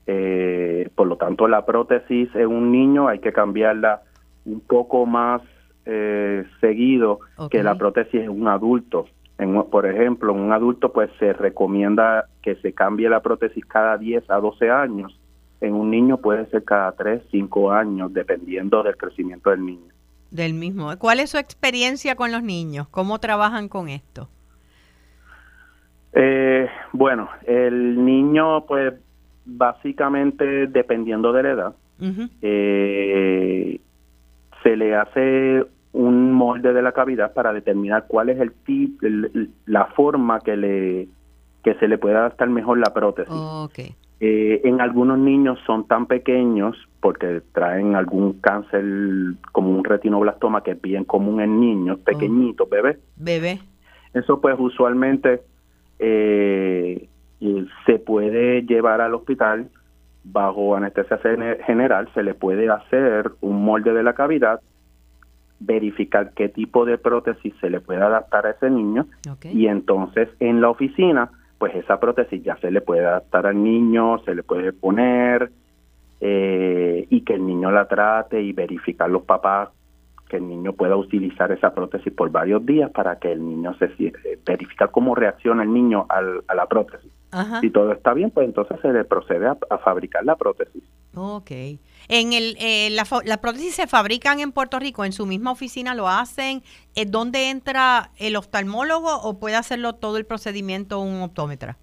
Eh, 0.07 0.89
por 0.95 1.07
lo 1.07 1.17
tanto, 1.17 1.49
la 1.49 1.65
prótesis 1.65 2.29
en 2.35 2.49
un 2.49 2.73
niño 2.73 3.09
hay 3.09 3.21
que 3.21 3.33
cambiarla 3.33 4.03
un 4.45 4.61
poco 4.61 5.07
más 5.07 5.43
eh, 5.87 6.45
seguido 6.61 7.21
que 7.51 7.63
la 7.63 7.77
prótesis 7.77 8.23
es 8.23 8.29
un 8.29 8.49
adulto. 8.49 9.07
En, 9.39 9.63
por 9.65 9.87
ejemplo, 9.87 10.33
en 10.33 10.41
un 10.41 10.53
adulto 10.53 10.93
pues 10.93 11.11
se 11.19 11.33
recomienda 11.33 12.27
que 12.43 12.57
se 12.57 12.73
cambie 12.73 13.09
la 13.09 13.21
prótesis 13.21 13.65
cada 13.65 13.97
10 13.97 14.29
a 14.31 14.37
12 14.37 14.71
años. 14.71 15.19
En 15.61 15.75
un 15.75 15.91
niño 15.91 16.17
puede 16.19 16.47
ser 16.47 16.65
cada 16.65 16.93
3, 16.93 17.23
5 17.31 17.73
años, 17.73 18.13
dependiendo 18.13 18.83
del 18.83 18.97
crecimiento 18.97 19.51
del 19.51 19.65
niño. 19.65 19.93
Del 20.31 20.55
mismo. 20.55 20.97
¿Cuál 20.99 21.21
es 21.21 21.31
su 21.31 21.39
experiencia 21.39 22.15
con 22.15 22.33
los 22.33 22.43
niños? 22.43 22.89
¿Cómo 22.89 23.19
trabajan 23.19 23.69
con 23.69 23.89
esto? 23.89 24.29
Eh, 26.13 26.69
bueno, 26.93 27.29
el 27.47 28.05
niño 28.05 28.67
pues 28.67 28.95
básicamente 29.45 30.67
dependiendo 30.67 31.33
de 31.33 31.43
la 31.43 31.51
edad, 31.51 31.75
eh, 32.41 33.81
se 34.63 34.77
le 34.77 34.95
hace 34.95 35.65
un 35.93 36.33
molde 36.33 36.73
de 36.73 36.83
la 36.83 36.93
cavidad 36.93 37.33
para 37.33 37.53
determinar 37.53 38.07
cuál 38.07 38.31
es 38.31 38.41
el 38.41 38.53
tipo, 38.53 39.07
la 39.67 39.87
forma 39.87 40.41
que 40.41 40.57
le 40.57 41.09
que 41.63 41.75
se 41.75 41.89
le 41.89 41.99
pueda 41.99 42.21
adaptar 42.21 42.49
mejor 42.49 42.79
la 42.79 42.95
prótesis. 42.95 43.35
Eh, 44.23 44.61
en 44.65 44.83
algunos 44.83 45.19
niños 45.19 45.59
son 45.65 45.87
tan 45.87 46.05
pequeños 46.07 46.77
porque 47.01 47.41
traen 47.53 47.97
algún 47.97 48.35
cáncer 48.35 48.85
como 49.51 49.71
un 49.71 49.83
retinoblastoma 49.83 50.63
que 50.63 50.73
es 50.73 50.81
bien 50.81 51.05
común 51.05 51.41
en 51.41 51.59
niños 51.59 51.99
oh. 52.01 52.05
pequeñitos, 52.05 52.69
bebés. 52.69 52.99
Bebé. 53.17 53.61
Eso 54.13 54.41
pues 54.41 54.57
usualmente 54.59 55.41
eh, 55.99 57.09
se 57.87 57.99
puede 57.99 58.63
llevar 58.63 59.01
al 59.01 59.15
hospital 59.15 59.69
bajo 60.25 60.77
anestesia 60.77 61.19
general, 61.65 62.09
se 62.13 62.23
le 62.23 62.35
puede 62.35 62.69
hacer 62.69 63.33
un 63.41 63.65
molde 63.65 63.95
de 63.95 64.03
la 64.03 64.13
cavidad, 64.13 64.61
verificar 65.61 66.33
qué 66.35 66.49
tipo 66.49 66.85
de 66.85 66.99
prótesis 66.99 67.55
se 67.61 67.71
le 67.71 67.81
puede 67.81 68.03
adaptar 68.03 68.47
a 68.47 68.51
ese 68.51 68.71
niño 68.71 69.07
y 69.45 69.67
entonces 69.67 70.29
en 70.41 70.61
la 70.61 70.71
oficina, 70.71 71.31
pues 71.61 71.75
esa 71.75 72.01
prótesis 72.01 72.43
ya 72.43 72.57
se 72.57 72.71
le 72.71 72.81
puede 72.81 73.05
adaptar 73.05 73.47
al 73.47 73.63
niño, 73.63 74.19
se 74.25 74.35
le 74.35 74.43
puede 74.43 74.73
poner 74.73 75.53
eh, 76.19 77.07
y 77.11 77.21
que 77.21 77.35
el 77.35 77.47
niño 77.47 77.71
la 77.71 77.87
trate 77.87 78.41
y 78.41 78.55
verificar 78.55 79.11
los 79.11 79.25
papás 79.25 79.69
que 80.27 80.39
el 80.39 80.49
niño 80.49 80.73
pueda 80.73 80.97
utilizar 80.97 81.53
esa 81.53 81.75
prótesis 81.75 82.15
por 82.15 82.31
varios 82.31 82.65
días 82.65 82.91
para 82.91 83.19
que 83.19 83.31
el 83.31 83.45
niño 83.45 83.75
se 83.75 83.91
eh, 83.99 84.39
verificar 84.47 84.91
cómo 84.91 85.15
reacciona 85.15 85.63
el 85.63 85.71
niño 85.75 86.07
a 86.09 86.55
la 86.55 86.67
prótesis. 86.67 87.13
Si 87.61 87.71
todo 87.71 87.93
está 87.93 88.13
bien, 88.13 88.31
pues 88.31 88.47
entonces 88.47 88.79
se 88.81 88.93
le 88.93 89.05
procede 89.05 89.47
a, 89.47 89.79
fabricar 89.79 90.25
la 90.25 90.37
prótesis. 90.37 90.83
Ok. 91.15 91.51
En 92.09 92.33
el, 92.33 92.57
eh, 92.59 92.89
la, 92.91 93.05
las 93.25 93.39
prótesis 93.39 93.75
se 93.75 93.87
fabrican 93.87 94.41
en 94.41 94.51
Puerto 94.51 94.81
Rico, 94.81 95.05
en 95.05 95.13
su 95.13 95.27
misma 95.27 95.53
oficina 95.53 95.95
lo 95.95 96.09
hacen. 96.09 96.63
¿Es 96.97 97.11
¿Dónde 97.11 97.51
entra 97.51 98.11
el 98.19 98.35
oftalmólogo 98.37 99.15
o 99.23 99.39
puede 99.39 99.57
hacerlo 99.57 99.95
todo 99.95 100.17
el 100.17 100.27
procedimiento 100.27 101.01
un 101.01 101.23
optómetra? 101.23 101.77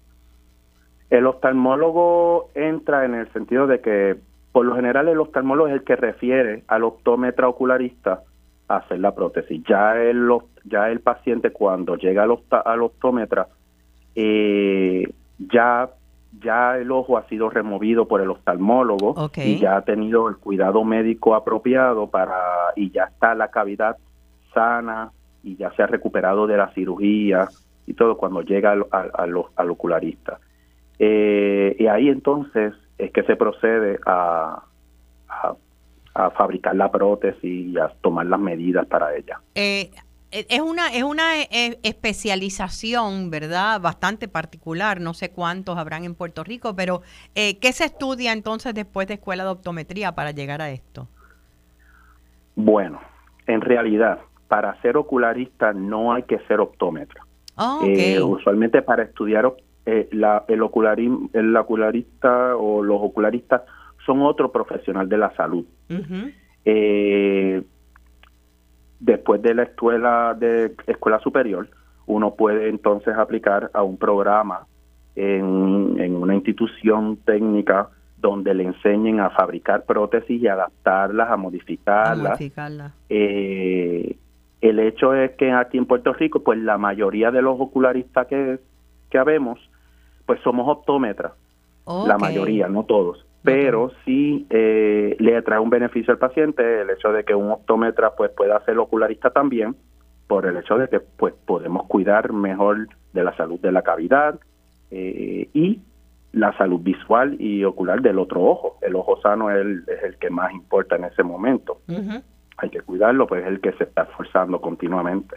El 1.08 1.26
oftalmólogo 1.26 2.50
entra 2.54 3.06
en 3.06 3.14
el 3.14 3.32
sentido 3.32 3.66
de 3.66 3.80
que, 3.80 4.16
por 4.52 4.66
lo 4.66 4.76
general, 4.76 5.08
el 5.08 5.18
oftalmólogo 5.18 5.68
es 5.68 5.74
el 5.74 5.84
que 5.84 5.96
refiere 5.96 6.64
al 6.68 6.84
optómetra 6.84 7.48
ocularista 7.48 8.22
a 8.68 8.76
hacer 8.76 9.00
la 9.00 9.14
prótesis. 9.14 9.62
Ya 9.66 9.96
el, 9.96 10.28
ya 10.64 10.90
el 10.90 11.00
paciente, 11.00 11.50
cuando 11.50 11.96
llega 11.96 12.24
al, 12.24 12.38
al 12.50 12.82
optómetra, 12.82 13.48
eh, 14.14 15.08
ya 15.38 15.90
ya 16.42 16.76
el 16.76 16.90
ojo 16.90 17.16
ha 17.16 17.26
sido 17.28 17.48
removido 17.48 18.06
por 18.06 18.20
el 18.20 18.30
oftalmólogo 18.30 19.30
y 19.36 19.58
ya 19.58 19.78
ha 19.78 19.82
tenido 19.82 20.28
el 20.28 20.36
cuidado 20.36 20.84
médico 20.84 21.34
apropiado 21.34 22.08
para 22.08 22.36
y 22.76 22.90
ya 22.90 23.04
está 23.04 23.34
la 23.34 23.48
cavidad 23.48 23.96
sana 24.52 25.10
y 25.42 25.56
ya 25.56 25.70
se 25.72 25.82
ha 25.82 25.86
recuperado 25.86 26.46
de 26.46 26.56
la 26.56 26.72
cirugía 26.74 27.48
y 27.86 27.94
todo 27.94 28.18
cuando 28.18 28.42
llega 28.42 28.72
al, 28.72 28.86
al, 28.90 29.70
ocularista. 29.70 30.38
Eh, 30.98 31.74
y 31.78 31.86
ahí 31.86 32.08
entonces 32.08 32.74
es 32.98 33.10
que 33.12 33.22
se 33.22 33.36
procede 33.36 33.98
a, 34.04 34.62
a, 35.28 36.30
fabricar 36.30 36.74
la 36.74 36.90
prótesis 36.90 37.42
y 37.44 37.78
a 37.78 37.88
tomar 38.02 38.26
las 38.26 38.40
medidas 38.40 38.86
para 38.86 39.14
ella. 39.14 39.40
Eh, 39.54 39.90
eh, 39.92 40.00
es 40.30 40.60
una, 40.60 40.88
es 40.88 41.02
una 41.02 41.40
eh, 41.40 41.78
especialización, 41.82 43.30
¿verdad? 43.30 43.80
Bastante 43.80 44.28
particular. 44.28 45.00
No 45.00 45.14
sé 45.14 45.30
cuántos 45.30 45.78
habrán 45.78 46.04
en 46.04 46.14
Puerto 46.14 46.44
Rico, 46.44 46.74
pero 46.76 47.02
eh, 47.34 47.58
¿qué 47.58 47.72
se 47.72 47.84
estudia 47.84 48.32
entonces 48.32 48.74
después 48.74 49.08
de 49.08 49.14
escuela 49.14 49.44
de 49.44 49.50
optometría 49.50 50.12
para 50.12 50.32
llegar 50.32 50.60
a 50.60 50.70
esto? 50.70 51.08
Bueno, 52.56 53.00
en 53.46 53.60
realidad, 53.60 54.18
para 54.48 54.80
ser 54.82 54.96
ocularista 54.96 55.72
no 55.72 56.12
hay 56.12 56.24
que 56.24 56.38
ser 56.40 56.60
optómetra. 56.60 57.24
Ah, 57.56 57.80
usualmente 58.22 58.82
para 58.82 59.02
estudiar 59.02 59.52
la, 60.12 60.44
el, 60.46 60.60
el 61.32 61.56
ocularista 61.56 62.56
o 62.56 62.82
los 62.82 63.00
ocularistas 63.00 63.62
son 64.06 64.22
otro 64.22 64.52
profesional 64.52 65.08
de 65.08 65.18
la 65.18 65.34
salud 65.34 65.64
después 69.00 69.42
de 69.42 69.54
la 69.54 69.64
escuela 69.64 70.34
de 70.38 70.74
escuela 70.86 71.18
superior, 71.20 71.68
uno 72.06 72.34
puede 72.34 72.68
entonces 72.68 73.14
aplicar 73.16 73.70
a 73.74 73.82
un 73.82 73.96
programa 73.96 74.66
en, 75.14 75.96
en 75.98 76.16
una 76.16 76.34
institución 76.34 77.16
técnica 77.24 77.90
donde 78.16 78.54
le 78.54 78.64
enseñen 78.64 79.20
a 79.20 79.30
fabricar 79.30 79.84
prótesis 79.84 80.42
y 80.42 80.48
adaptarlas, 80.48 81.30
a 81.30 81.36
modificarlas. 81.36 82.38
Eh, 83.08 84.16
el 84.60 84.80
hecho 84.80 85.14
es 85.14 85.32
que 85.32 85.52
aquí 85.52 85.78
en 85.78 85.86
Puerto 85.86 86.12
Rico, 86.12 86.40
pues 86.42 86.58
la 86.58 86.78
mayoría 86.78 87.30
de 87.30 87.42
los 87.42 87.60
ocularistas 87.60 88.26
que, 88.26 88.58
que 89.08 89.18
habemos, 89.18 89.60
pues 90.26 90.40
somos 90.42 90.66
optómetras. 90.68 91.32
La 91.86 92.18
mayoría, 92.18 92.68
no 92.68 92.84
todos 92.84 93.24
pero 93.54 93.90
sí 94.04 94.46
eh, 94.50 95.16
le 95.18 95.42
trae 95.42 95.58
un 95.58 95.70
beneficio 95.70 96.12
al 96.12 96.18
paciente 96.18 96.82
el 96.82 96.90
hecho 96.90 97.12
de 97.12 97.24
que 97.24 97.34
un 97.34 97.50
optómetra 97.50 98.14
pues 98.14 98.30
pueda 98.30 98.62
ser 98.64 98.78
ocularista 98.78 99.30
también 99.30 99.76
por 100.26 100.46
el 100.46 100.56
hecho 100.58 100.76
de 100.76 100.88
que 100.88 101.00
pues 101.00 101.34
podemos 101.46 101.86
cuidar 101.86 102.32
mejor 102.32 102.88
de 103.12 103.24
la 103.24 103.34
salud 103.36 103.58
de 103.60 103.72
la 103.72 103.82
cavidad 103.82 104.38
eh, 104.90 105.48
y 105.54 105.80
la 106.32 106.56
salud 106.58 106.80
visual 106.80 107.40
y 107.40 107.64
ocular 107.64 108.02
del 108.02 108.18
otro 108.18 108.44
ojo. 108.44 108.78
El 108.82 108.94
ojo 108.94 109.20
sano 109.22 109.50
es 109.50 109.56
el, 109.56 109.84
es 109.88 110.04
el 110.04 110.18
que 110.18 110.30
más 110.30 110.52
importa 110.52 110.96
en 110.96 111.04
ese 111.04 111.22
momento. 111.22 111.80
Hay 112.58 112.70
que 112.70 112.82
cuidarlo, 112.82 113.26
pues 113.26 113.42
es 113.42 113.48
el 113.48 113.60
que 113.60 113.72
se 113.72 113.84
está 113.84 114.02
esforzando 114.02 114.60
continuamente. 114.60 115.36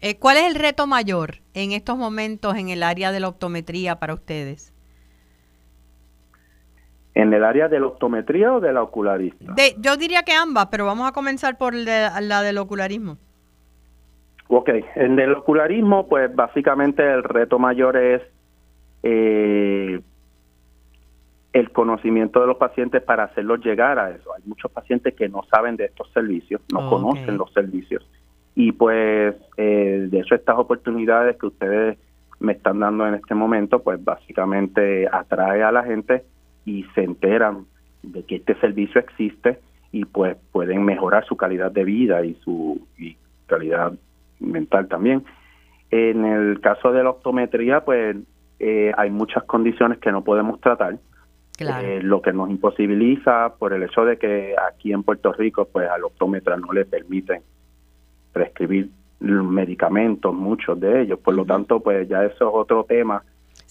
Eh, 0.00 0.18
¿Cuál 0.18 0.38
es 0.38 0.44
el 0.44 0.54
reto 0.54 0.86
mayor 0.86 1.36
en 1.52 1.72
estos 1.72 1.98
momentos 1.98 2.56
en 2.56 2.70
el 2.70 2.82
área 2.82 3.12
de 3.12 3.20
la 3.20 3.28
optometría 3.28 3.96
para 3.96 4.14
ustedes? 4.14 4.72
¿En 7.14 7.32
el 7.34 7.44
área 7.44 7.68
de 7.68 7.80
la 7.80 7.86
optometría 7.86 8.52
o 8.54 8.60
de 8.60 8.72
la 8.72 8.82
ocularista? 8.82 9.54
yo 9.78 9.96
diría 9.96 10.22
que 10.22 10.32
ambas, 10.32 10.66
pero 10.70 10.86
vamos 10.86 11.08
a 11.08 11.12
comenzar 11.12 11.58
por 11.58 11.74
la 11.74 12.42
del 12.42 12.58
ocularismo. 12.58 13.18
Ok, 14.52 14.68
en 14.96 15.16
el 15.20 15.34
ocularismo, 15.34 16.08
pues 16.08 16.34
básicamente 16.34 17.08
el 17.08 17.22
reto 17.22 17.60
mayor 17.60 17.96
es 17.96 18.20
eh, 19.04 20.00
el 21.52 21.70
conocimiento 21.70 22.40
de 22.40 22.48
los 22.48 22.56
pacientes 22.56 23.00
para 23.00 23.24
hacerlos 23.24 23.64
llegar 23.64 24.00
a 24.00 24.10
eso. 24.10 24.34
Hay 24.34 24.42
muchos 24.46 24.70
pacientes 24.72 25.14
que 25.14 25.28
no 25.28 25.44
saben 25.52 25.76
de 25.76 25.84
estos 25.84 26.10
servicios, 26.12 26.60
no 26.72 26.90
conocen 26.90 27.38
los 27.38 27.52
servicios. 27.52 28.04
Y 28.56 28.72
pues 28.72 29.36
eh, 29.56 30.08
de 30.10 30.18
hecho 30.18 30.34
estas 30.34 30.58
oportunidades 30.58 31.36
que 31.36 31.46
ustedes 31.46 31.98
me 32.40 32.54
están 32.54 32.80
dando 32.80 33.06
en 33.06 33.14
este 33.14 33.36
momento, 33.36 33.80
pues 33.84 34.02
básicamente 34.02 35.08
atrae 35.12 35.62
a 35.62 35.70
la 35.70 35.84
gente 35.84 36.24
y 36.64 36.84
se 36.94 37.04
enteran 37.04 37.66
de 38.02 38.24
que 38.24 38.36
este 38.36 38.54
servicio 38.56 39.00
existe 39.00 39.58
y 39.92 40.04
pues 40.04 40.36
pueden 40.52 40.84
mejorar 40.84 41.24
su 41.26 41.36
calidad 41.36 41.70
de 41.70 41.84
vida 41.84 42.24
y 42.24 42.34
su 42.44 42.80
calidad 43.46 43.92
mental 44.38 44.88
también. 44.88 45.24
En 45.90 46.24
el 46.24 46.60
caso 46.60 46.92
de 46.92 47.02
la 47.02 47.10
optometría, 47.10 47.84
pues 47.84 48.16
eh, 48.58 48.92
hay 48.96 49.10
muchas 49.10 49.44
condiciones 49.44 49.98
que 49.98 50.12
no 50.12 50.22
podemos 50.22 50.60
tratar, 50.60 50.98
eh, 51.58 52.00
lo 52.02 52.22
que 52.22 52.32
nos 52.32 52.48
imposibilita 52.48 53.54
por 53.58 53.72
el 53.74 53.82
hecho 53.82 54.04
de 54.04 54.16
que 54.16 54.54
aquí 54.70 54.92
en 54.92 55.02
Puerto 55.02 55.32
Rico, 55.32 55.68
pues 55.70 55.90
al 55.90 56.04
optómetra 56.04 56.56
no 56.56 56.72
le 56.72 56.86
permiten 56.86 57.42
prescribir 58.32 58.88
medicamentos, 59.20 60.32
muchos 60.32 60.80
de 60.80 61.02
ellos. 61.02 61.18
Por 61.18 61.34
lo 61.34 61.44
tanto, 61.44 61.80
pues 61.80 62.08
ya 62.08 62.24
eso 62.24 62.48
es 62.48 62.54
otro 62.54 62.84
tema 62.84 63.22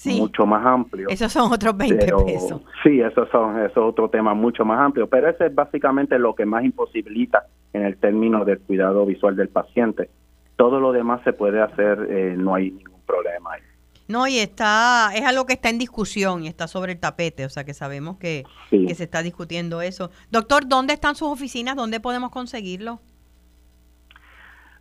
mucho 0.05 0.45
más 0.45 0.65
amplio. 0.65 1.09
Esos 1.09 1.31
son 1.31 1.51
otros 1.51 1.75
20 1.75 2.05
pesos. 2.25 2.61
Sí, 2.83 3.01
esos 3.01 3.29
son 3.29 3.59
eso 3.59 3.65
es 3.65 3.77
otro 3.77 4.09
tema 4.09 4.33
mucho 4.33 4.65
más 4.65 4.79
amplio, 4.79 5.07
pero 5.07 5.29
ese 5.29 5.47
es 5.47 5.55
básicamente 5.55 6.17
lo 6.17 6.35
que 6.35 6.45
más 6.45 6.63
imposibilita 6.63 7.45
en 7.73 7.83
el 7.83 7.97
término 7.97 8.45
del 8.45 8.59
cuidado 8.59 9.05
visual 9.05 9.35
del 9.35 9.49
paciente. 9.49 10.09
Todo 10.55 10.79
lo 10.79 10.91
demás 10.91 11.21
se 11.23 11.33
puede 11.33 11.61
hacer, 11.61 12.07
eh, 12.09 12.35
no 12.37 12.55
hay 12.55 12.71
ningún 12.71 13.01
problema 13.05 13.53
ahí. 13.53 13.61
No, 14.07 14.27
y 14.27 14.39
está, 14.39 15.11
es 15.13 15.23
algo 15.23 15.45
que 15.45 15.53
está 15.53 15.69
en 15.69 15.77
discusión 15.77 16.43
y 16.43 16.47
está 16.47 16.67
sobre 16.67 16.93
el 16.93 16.99
tapete, 16.99 17.45
o 17.45 17.49
sea 17.49 17.63
que 17.63 17.75
sabemos 17.75 18.17
que, 18.17 18.43
que 18.71 18.95
se 18.95 19.03
está 19.03 19.21
discutiendo 19.21 19.83
eso. 19.83 20.09
Doctor, 20.31 20.67
¿dónde 20.67 20.93
están 20.93 21.15
sus 21.15 21.27
oficinas? 21.27 21.75
¿Dónde 21.75 21.99
podemos 21.99 22.31
conseguirlo? 22.31 23.01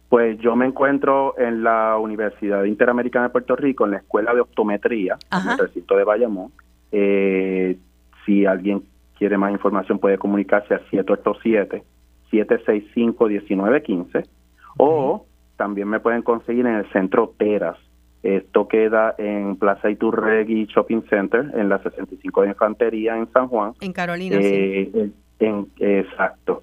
Pues 0.08 0.38
yo 0.38 0.56
me 0.56 0.66
encuentro 0.66 1.34
en 1.38 1.62
la 1.62 1.98
Universidad 1.98 2.64
Interamericana 2.64 3.26
de 3.26 3.32
Puerto 3.32 3.56
Rico, 3.56 3.84
en 3.84 3.90
la 3.92 3.98
Escuela 3.98 4.32
de 4.34 4.40
Optometría, 4.40 5.18
en 5.30 5.50
el 5.50 5.58
recinto 5.58 5.96
de 5.96 6.04
Bayamón. 6.04 6.50
Eh, 6.92 7.76
si 8.24 8.46
alguien 8.46 8.82
quiere 9.18 9.36
más 9.36 9.52
información 9.52 9.98
puede 9.98 10.16
comunicarse 10.16 10.74
al 10.74 10.86
787-765-1915 12.30 14.26
o 14.78 15.26
también 15.56 15.88
me 15.88 16.00
pueden 16.00 16.22
conseguir 16.22 16.64
en 16.66 16.76
el 16.76 16.90
centro 16.92 17.34
Teras. 17.36 17.76
Esto 18.22 18.66
queda 18.68 19.14
en 19.18 19.56
Plaza 19.56 19.90
Iturregui 19.90 20.66
Shopping 20.66 21.02
Center, 21.08 21.50
en 21.54 21.68
la 21.68 21.82
65 21.82 22.42
de 22.42 22.48
Infantería 22.48 23.16
en 23.16 23.30
San 23.32 23.48
Juan. 23.48 23.72
En 23.80 23.92
Carolina, 23.92 24.38
sí. 24.38 24.44
Eh, 24.44 25.10
en, 25.40 25.68
exacto. 25.78 26.62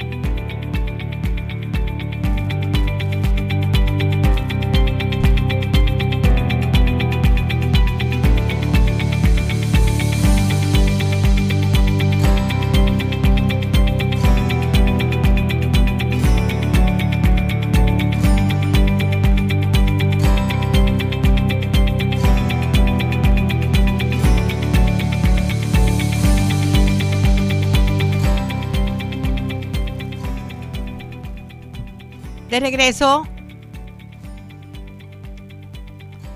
De 32.52 32.60
regreso. 32.60 33.26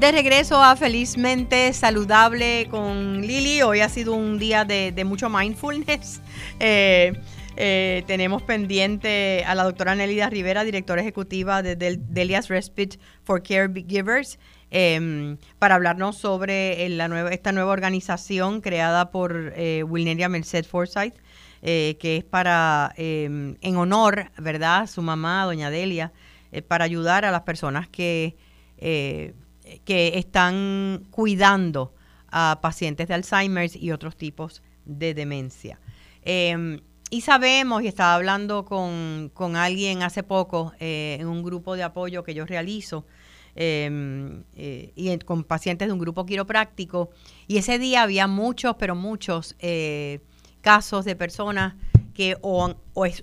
De 0.01 0.13
regreso 0.13 0.63
a 0.63 0.75
Felizmente 0.75 1.71
Saludable 1.75 2.69
con 2.71 3.21
Lili. 3.21 3.61
Hoy 3.61 3.81
ha 3.81 3.91
sido 3.91 4.15
un 4.15 4.39
día 4.39 4.65
de, 4.65 5.05
mucho 5.05 5.29
mindfulness. 5.29 6.23
Eh, 6.59 7.13
eh, 7.57 8.03
tenemos 8.07 8.43
pendiente 8.43 9.45
a 9.47 9.55
la 9.55 9.65
doctora 9.65 9.95
Nelida 9.95 10.31
Rivera, 10.31 10.65
directora 10.65 11.03
ejecutiva 11.03 11.63
de 11.63 11.77
Delia's 11.77 12.49
Respite 12.49 12.99
for 13.23 13.43
Caregivers, 13.43 14.39
eh, 14.71 15.37
para 15.59 15.75
hablarnos 15.75 16.17
sobre 16.17 16.89
nueva, 17.09 17.31
esta 17.31 17.53
nueva 17.53 17.73
organización 17.73 18.63
creada 18.63 19.11
por 19.11 19.53
eh, 19.55 19.83
Wilneria 19.85 20.31
Merced 20.31 20.65
Forsyth, 20.65 21.15
eh, 21.69 21.97
que 21.99 22.19
es 22.19 22.23
para, 22.23 22.95
em, 22.97 23.57
en 23.61 23.77
honor, 23.77 24.31
¿verdad?, 24.39 24.87
su 24.87 25.03
mamá, 25.03 25.45
doña 25.47 25.69
Delia, 25.69 26.13
eh, 26.53 26.63
para 26.63 26.85
ayudar 26.85 27.25
a 27.25 27.33
las 27.33 27.41
personas 27.41 27.89
que, 27.89 28.37
eh, 28.79 29.35
que 29.85 30.17
están 30.17 31.09
cuidando 31.11 31.93
a 32.31 32.61
pacientes 32.63 33.09
de 33.09 33.15
Alzheimer 33.15 33.69
y 33.75 33.91
otros 33.91 34.17
tipos 34.17 34.63
de 34.85 35.13
demencia. 35.13 35.81
Em, 36.23 36.83
y 37.11 37.23
sabemos, 37.23 37.83
y 37.83 37.89
estaba 37.89 38.15
hablando 38.15 38.65
con, 38.65 39.33
con 39.35 39.57
alguien 39.57 40.05
hace 40.05 40.23
poco 40.23 40.73
en 40.79 41.27
un 41.27 41.43
grupo 41.43 41.75
de 41.75 41.83
apoyo 41.83 42.23
que 42.23 42.33
yo 42.33 42.47
realizo, 42.47 43.07
em, 43.57 44.45
y 44.55 45.19
con 45.25 45.43
pacientes 45.43 45.89
de 45.89 45.93
un 45.93 45.99
grupo 45.99 46.27
quiropráctico, 46.27 47.11
y 47.49 47.57
ese 47.57 47.81
día 47.81 48.03
había 48.05 48.29
muchos, 48.29 48.77
pero 48.79 48.95
muchos 48.95 49.57
casos 50.67 51.05
de 51.05 51.15
personas 51.15 51.75
que 52.13 52.37
o, 52.41 52.75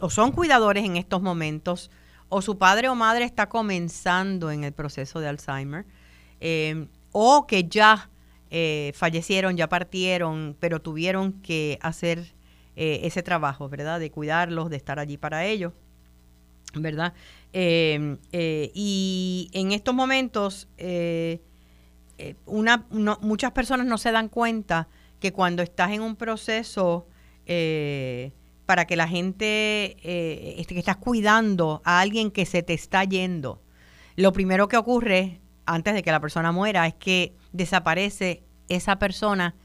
son 0.09 0.31
cuidadores 0.31 0.85
en 0.85 0.95
estos 0.95 1.21
momentos, 1.21 1.91
o 2.29 2.41
su 2.41 2.57
padre 2.57 2.87
o 2.87 2.95
madre 2.95 3.25
está 3.25 3.49
comenzando 3.49 4.49
en 4.49 4.63
el 4.63 4.71
proceso 4.71 5.19
de 5.19 5.27
Alzheimer, 5.27 5.85
eh, 6.39 6.87
o 7.11 7.45
que 7.45 7.65
ya 7.65 8.09
eh, 8.49 8.93
fallecieron, 8.95 9.57
ya 9.57 9.67
partieron, 9.67 10.55
pero 10.57 10.81
tuvieron 10.81 11.33
que 11.41 11.79
hacer 11.81 12.33
eh, 12.77 13.01
ese 13.03 13.23
trabajo, 13.23 13.67
¿verdad? 13.67 13.99
De 13.99 14.09
cuidarlos, 14.09 14.69
de 14.69 14.77
estar 14.77 14.97
allí 14.97 15.17
para 15.17 15.43
ellos, 15.45 15.73
¿verdad? 16.75 17.13
y 17.53 19.49
en 19.51 19.73
estos 19.73 19.93
momentos, 19.93 20.69
una, 22.45 22.85
muchas 22.89 23.51
personas 23.51 23.85
no 23.85 23.97
se 23.97 24.13
dan 24.13 24.29
cuenta 24.29 24.87
que 25.19 25.33
cuando 25.33 25.61
estás 25.61 25.91
en 25.91 26.03
un 26.03 26.15
proceso 26.15 27.05
eh, 27.45 28.31
para 28.65 28.85
que 28.85 28.95
la 28.95 29.07
gente 29.07 29.97
eh, 30.03 30.55
este, 30.57 30.73
que 30.73 30.79
estás 30.79 30.97
cuidando 30.97 31.81
a 31.83 31.99
alguien 31.99 32.31
que 32.31 32.45
se 32.45 32.63
te 32.63 32.73
está 32.73 33.03
yendo, 33.03 33.61
lo 34.15 34.31
primero 34.31 34.67
que 34.67 34.77
ocurre 34.77 35.41
antes 35.65 35.93
de 35.93 36.03
que 36.03 36.11
la 36.11 36.19
persona 36.19 36.51
muera 36.51 36.87
es 36.87 36.93
que 36.93 37.33
desaparece 37.51 38.43
esa 38.69 38.99
persona 38.99 39.55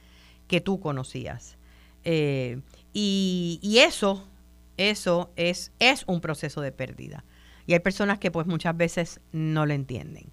que 0.47 0.61
tú 0.61 0.81
conocías. 0.81 1.59
Eh, 2.05 2.61
y, 2.93 3.59
y, 3.63 3.79
eso, 3.79 4.29
eso 4.77 5.33
es, 5.37 5.73
es 5.79 6.05
un 6.07 6.21
proceso 6.21 6.61
de 6.61 6.73
pérdida. 6.73 7.25
Y 7.67 7.75
hay 7.75 7.81
personas 7.81 8.19
que 8.19 8.31
pues 8.31 8.47
muchas 8.47 8.77
veces 8.77 9.21
no 9.33 9.67
lo 9.67 9.75
entienden. 9.75 10.31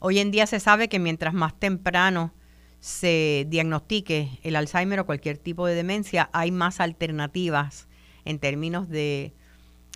Hoy 0.00 0.18
en 0.18 0.30
día 0.30 0.46
se 0.46 0.60
sabe 0.60 0.88
que 0.88 0.98
mientras 0.98 1.34
más 1.34 1.58
temprano 1.58 2.32
se 2.80 3.46
diagnostique 3.48 4.38
el 4.42 4.56
Alzheimer 4.56 5.00
o 5.00 5.06
cualquier 5.06 5.38
tipo 5.38 5.66
de 5.66 5.74
demencia, 5.74 6.30
hay 6.32 6.50
más 6.50 6.80
alternativas 6.80 7.88
en 8.24 8.38
términos 8.38 8.88
de, 8.88 9.34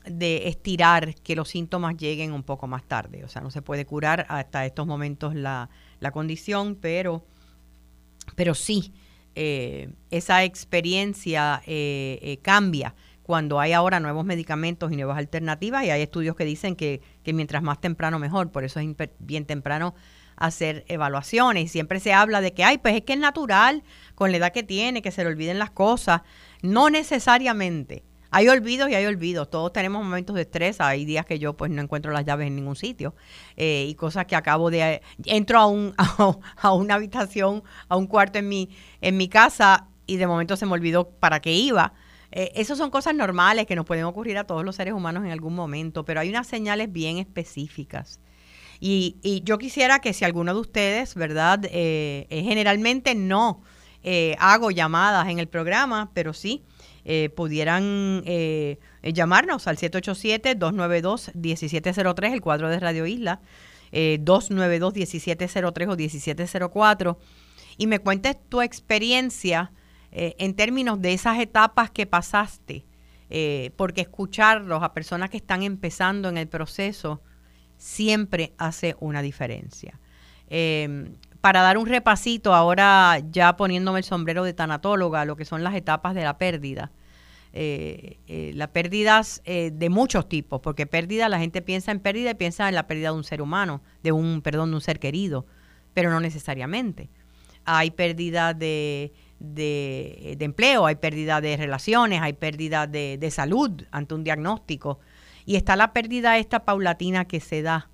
estirar 0.05 1.15
que 1.15 1.37
los 1.37 1.49
síntomas 1.49 1.97
lleguen 1.97 2.33
un 2.33 2.43
poco 2.43 2.67
más 2.67 2.83
tarde. 2.83 3.25
O 3.25 3.29
sea, 3.29 3.41
no 3.41 3.51
se 3.51 3.63
puede 3.63 3.87
curar 3.87 4.27
hasta 4.29 4.67
estos 4.67 4.87
momentos 4.87 5.35
la, 5.35 5.69
condición, 6.13 6.77
pero, 6.81 7.25
pero 8.35 8.55
sí 8.55 8.93
esa 9.35 10.45
experiencia 10.45 11.63
cambia 12.43 12.95
cuando 13.23 13.61
hay 13.61 13.73
ahora 13.73 14.01
nuevos 14.01 14.25
medicamentos 14.25 14.93
y 14.93 14.97
nuevas 14.97 15.17
alternativas 15.17 15.85
y 15.85 15.91
hay 15.91 16.03
estudios 16.03 16.37
que 16.37 16.45
dicen 16.45 16.77
que, 16.77 17.01
que 17.23 17.33
mientras 17.33 17.63
más 17.63 17.81
temprano 17.81 18.19
mejor, 18.19 18.51
por 18.51 18.65
eso 18.65 18.81
es 18.81 18.89
bien 19.21 19.47
temprano 19.47 19.95
hacer 20.37 20.85
evaluaciones. 20.89 21.71
Siempre 21.71 22.01
se 22.01 22.13
habla 22.13 22.41
de 22.41 22.53
que, 22.53 22.65
ay, 22.65 22.79
pues 22.79 22.95
es 22.95 23.03
que 23.03 23.15
es 23.15 23.19
natural 23.19 23.83
con 24.15 24.31
la 24.31 24.39
edad 24.39 24.53
que 24.53 24.63
tiene, 24.63 25.03
que 25.03 25.11
se 25.11 25.23
le 25.25 25.31
olviden 25.31 25.59
las 25.59 25.71
cosas. 25.71 26.23
No 26.63 26.91
necesariamente. 26.91 28.05
Hay 28.31 28.49
olvidos 28.49 28.89
y 28.89 28.95
hay 28.95 29.05
olvidos. 29.05 29.51
Todos 29.51 29.73
tenemos 29.73 30.03
momentos 30.03 30.35
de 30.35 30.43
estrés. 30.43 30.81
Hay 30.81 31.05
días 31.05 31.27
que 31.27 31.39
yo 31.39 31.55
pues 31.55 31.71
no 31.71 31.83
encuentro 31.83 32.13
las 32.13 32.25
llaves 32.25 32.47
en 32.47 32.57
ningún 32.57 32.77
sitio. 32.77 33.15
Eh, 33.57 33.87
y 33.89 33.95
cosas 33.95 34.25
que 34.25 34.35
acabo 34.35 34.71
de... 34.71 35.03
Entro 35.27 35.59
a, 35.59 35.67
un, 35.67 35.95
a, 36.57 36.73
una 36.73 36.95
habitación, 36.95 37.63
a 37.89 37.97
un 37.97 38.07
cuarto 38.07 38.39
en 38.39 38.49
mi, 38.49 38.71
en 39.03 39.19
mi 39.19 39.29
casa 39.29 39.89
y 40.07 40.17
de 40.17 40.27
momento 40.27 40.57
se 40.57 40.65
me 40.65 40.73
olvidó 40.73 41.11
para 41.11 41.41
qué 41.41 41.53
iba. 41.53 41.93
Eh, 42.31 42.51
esas 42.55 42.79
son 42.79 42.91
cosas 42.91 43.15
normales 43.15 43.67
que 43.67 43.77
nos 43.77 43.85
pueden 43.85 44.05
ocurrir 44.05 44.39
a 44.39 44.45
todos 44.45 44.65
los 44.65 44.77
seres 44.77 44.95
humanos 44.95 45.25
en 45.25 45.31
algún 45.31 45.55
momento, 45.55 46.07
pero 46.07 46.21
hay 46.21 46.31
unas 46.31 46.47
señales 46.47 46.91
bien 46.91 47.19
específicas. 47.19 48.19
Y, 48.85 49.15
y 49.23 49.43
yo 49.45 49.59
quisiera 49.59 50.01
que 50.01 50.13
si 50.13 50.25
alguno 50.25 50.55
de 50.55 50.61
ustedes, 50.61 51.15
¿verdad? 51.15 51.65
Eh, 51.67 52.27
eh, 52.31 52.43
generalmente 52.43 53.15
no 53.15 53.63
hago 54.41 54.73
llamadas 54.73 55.29
en 55.29 55.39
el 55.39 55.47
programa, 55.47 56.11
pero 56.13 56.33
sí 56.33 56.65
pudieran 57.37 58.25
llamarnos 59.05 59.69
al 59.69 59.77
787-292-1703, 59.77 62.33
el 62.33 62.41
cuadro 62.41 62.69
de 62.69 62.81
Radio 62.81 63.07
Isla, 63.07 63.41
292-1703 63.93 65.93
o 65.93 65.97
1704, 65.97 67.17
y 67.77 67.87
me 67.87 68.01
cuentes 68.01 68.37
tu 68.49 68.61
experiencia 68.61 69.71
eh, 70.15 70.37
en 70.39 70.55
términos 70.55 71.01
de 71.01 71.15
esas 71.15 71.41
etapas 71.41 71.91
que 71.91 72.07
pasaste, 72.07 72.85
eh, 73.31 73.71
porque 73.77 74.03
escucharlos 74.03 74.83
a 74.83 74.93
personas 74.93 75.31
que 75.31 75.39
están 75.39 75.63
empezando 75.63 76.29
en 76.29 76.37
el 76.37 76.49
proceso 76.49 77.23
siempre 77.83 78.53
hace 78.59 78.97
una 79.01 79.23
diferencia. 79.23 79.99
Em, 80.49 81.15
para 81.41 81.63
dar 81.63 81.79
un 81.79 81.87
repasito, 81.87 82.55
ahora 82.55 83.19
ya 83.31 83.57
poniéndome 83.57 83.99
el 83.99 84.05
sombrero 84.05 84.45
de 84.45 84.53
tanatóloga, 84.53 85.25
lo 85.25 85.37
que 85.37 85.45
son 85.45 85.65
las 85.65 85.75
etapas 85.75 86.15
de 86.15 86.23
la 86.23 86.39
pérdida. 86.39 86.93
Eh, 87.55 88.53
las 88.55 88.69
pérdidas 88.69 89.43
de 89.45 89.89
muchos 89.91 90.27
tipos, 90.27 90.63
porque 90.63 90.87
pérdida, 90.87 91.29
la 91.29 91.39
gente 91.39 91.61
piensa 91.61 91.93
en 91.93 92.01
pérdida 92.01 92.31
y 92.31 92.35
piensa 92.35 92.67
en 92.69 92.75
la 92.75 92.87
pérdida 92.87 93.11
de 93.11 93.17
un 93.17 93.25
ser 93.25 93.43
humano, 93.43 93.83
de 94.03 94.13
un, 94.13 94.41
perdón, 94.41 94.71
de 94.71 94.77
un 94.77 94.81
ser 94.81 94.99
querido, 94.99 95.45
pero 95.93 96.11
no 96.11 96.19
necesariamente. 96.21 97.11
Hay 97.65 97.91
pérdida 97.91 98.55
de 98.55 99.13
de, 99.43 100.37
empleo, 100.41 100.87
hay 100.87 100.95
pérdida 100.97 101.41
de 101.41 101.57
relaciones, 101.57 102.21
hay 102.23 102.33
pérdida 102.33 102.87
de, 102.87 103.31
salud 103.31 103.83
ante 103.91 104.15
un 104.15 104.25
diagnóstico. 104.25 105.01
Y 105.45 105.57
está 105.57 105.77
la 105.77 105.93
pérdida 105.93 106.39
esta 106.39 106.65
paulatina 106.65 107.25
que 107.27 107.41
se 107.41 107.63
da 107.63 107.89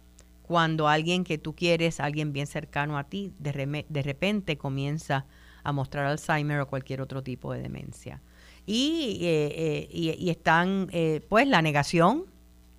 cuando 0.48 0.88
alguien 0.88 1.24
que 1.24 1.36
tú 1.36 1.54
quieres, 1.54 2.00
alguien 2.00 2.32
bien 2.32 2.46
cercano 2.46 2.96
a 2.96 3.04
ti, 3.04 3.34
de, 3.38 4.02
repente 4.02 4.56
comienza 4.56 5.26
a 5.62 5.72
mostrar 5.72 6.06
Alzheimer 6.06 6.60
o 6.60 6.66
cualquier 6.66 7.02
otro 7.02 7.22
tipo 7.22 7.52
de 7.52 7.60
demencia. 7.60 8.22
Y, 8.64 9.18
eh, 9.22 9.88
eh, 9.90 10.16
y, 10.18 10.30
están, 10.30 10.88
eh, 10.90 11.20
pues, 11.28 11.46
la 11.46 11.60
negación, 11.60 12.24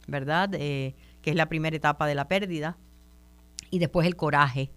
¿verdad? 0.07 0.49
que 0.49 0.95
es 1.23 1.35
la 1.35 1.47
primera 1.47 1.75
etapa 1.75 2.07
de 2.07 2.15
la 2.15 2.27
pérdida. 2.27 2.77
Y 3.69 3.77
después 3.77 4.07
el 4.07 4.15
coraje, 4.15 4.71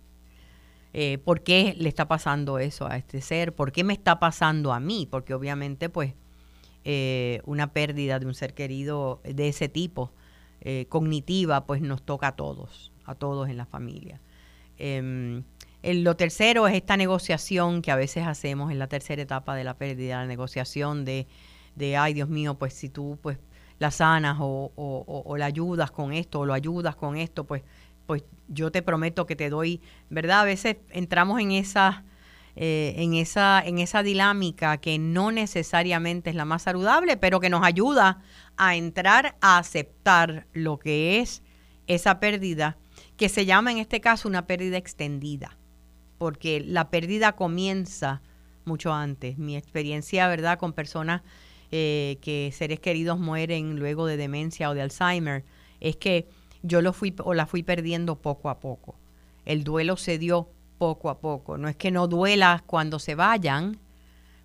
por 1.24 1.43
qué 1.43 1.74
le 1.78 1.88
está 1.88 2.09
pasando 2.09 2.59
eso 2.59 2.86
a 2.86 2.99
este 2.99 3.22
ser, 3.22 3.55
por 3.55 3.72
qué 3.72 3.84
me 3.84 3.95
está 3.95 4.20
pasando 4.20 4.74
a 4.74 4.80
mí, 4.80 5.09
porque 5.11 5.32
obviamente 5.32 5.88
pues 5.88 6.12
eh, 6.85 7.41
una 7.45 7.72
pérdida 7.72 8.18
de 8.18 8.26
un 8.26 8.35
ser 8.35 8.55
querido 8.55 9.20
de 9.24 9.49
ese 9.49 9.68
tipo, 9.68 10.12
eh, 10.61 10.87
cognitiva, 10.89 11.66
pues 11.66 11.80
nos 11.83 12.03
toca 12.03 12.28
a 12.28 12.37
todos, 12.37 12.93
a 13.05 13.14
todos 13.14 13.49
en 13.49 13.57
la 13.57 13.66
familia. 13.66 14.20
Em, 14.78 15.45
lo 15.83 16.16
tercero 16.16 16.68
es 16.68 16.74
esta 16.74 16.97
negociación 16.97 17.83
que 17.83 17.91
a 17.91 17.97
veces 17.97 18.26
hacemos 18.26 18.70
en 18.70 18.78
la 18.78 18.87
tercera 18.87 19.22
etapa 19.22 19.55
de 19.55 19.64
la 19.64 19.74
pérdida, 19.74 20.18
la 20.18 20.26
negociación 20.26 21.05
de, 21.05 21.26
de 21.74 21.97
ay 21.97 22.14
Dios 22.14 22.28
mío, 22.28 22.55
pues 22.55 22.74
si 22.74 22.89
tú 22.89 23.18
pues 23.20 23.39
la 23.78 23.91
sanas 23.91 24.39
o, 24.41 24.72
o, 24.76 25.22
o 25.26 25.37
la 25.37 25.47
ayudas 25.47 25.91
con 25.91 26.12
esto 26.12 26.41
o 26.41 26.47
lo 26.47 26.55
ayudas 26.55 26.95
con 26.95 27.16
esto, 27.16 27.45
pues 27.45 27.62
pues 28.07 28.24
yo 28.49 28.70
te 28.70 28.83
prometo 28.83 29.26
que 29.26 29.37
te 29.37 29.51
doy, 29.51 29.80
¿verdad? 30.11 30.41
A 30.41 30.45
veces 30.45 30.76
entramos 30.91 31.41
en 31.41 31.53
esa, 31.53 32.05
eh, 32.55 32.95
en 32.99 33.15
esa, 33.15 33.63
en 33.65 33.79
esa 33.79 34.03
dinámica 34.03 34.77
que 34.77 34.99
no 34.99 35.33
necesariamente 35.33 36.31
es 36.31 36.37
la 36.37 36.45
más 36.45 36.63
saludable, 36.63 37.17
pero 37.17 37.41
que 37.41 37.49
nos 37.49 37.65
ayuda 37.65 38.23
a 38.57 38.77
entrar 38.77 39.37
a 39.41 39.59
aceptar 39.59 40.47
lo 40.53 40.79
que 40.79 41.21
es 41.21 41.43
esa 41.87 42.21
pérdida, 42.21 42.77
que 43.17 43.29
se 43.29 43.47
llama 43.47 43.73
en 43.73 43.79
este 43.79 44.01
caso 44.01 44.29
una 44.29 44.47
pérdida 44.47 44.77
extendida, 44.77 45.57
porque 46.19 46.61
la 46.61 46.91
pérdida 46.91 47.33
comienza 47.33 48.21
mucho 48.65 48.93
antes. 48.93 49.39
Mi 49.39 49.57
experiencia, 49.57 50.29
¿verdad?, 50.29 50.59
con 50.59 50.75
personas 50.75 51.23
eh, 51.71 52.19
que 52.21 52.53
seres 52.53 52.81
queridos 52.81 53.19
mueren 53.19 53.79
luego 53.79 54.07
de 54.07 54.19
demencia 54.19 54.69
o 54.69 54.75
de 54.75 54.83
Alzheimer, 54.83 55.45
es 55.81 55.97
que 55.97 56.29
yo 56.63 56.83
lo 56.83 56.93
fui 56.93 57.15
o 57.25 57.33
la 57.33 57.47
fui 57.47 57.63
perdiendo 57.63 58.21
poco 58.21 58.51
a 58.51 58.61
poco. 58.61 58.95
El 59.47 59.65
duelo 59.65 59.97
se 59.97 60.19
dio 60.19 60.51
poco 60.83 61.11
a 61.11 61.20
poco. 61.20 61.59
No 61.59 61.68
es 61.68 61.76
que 61.76 61.93
no 61.93 62.09
duela 62.09 62.64
cuando 62.66 62.99
se 62.99 63.14
vayan, 63.14 63.78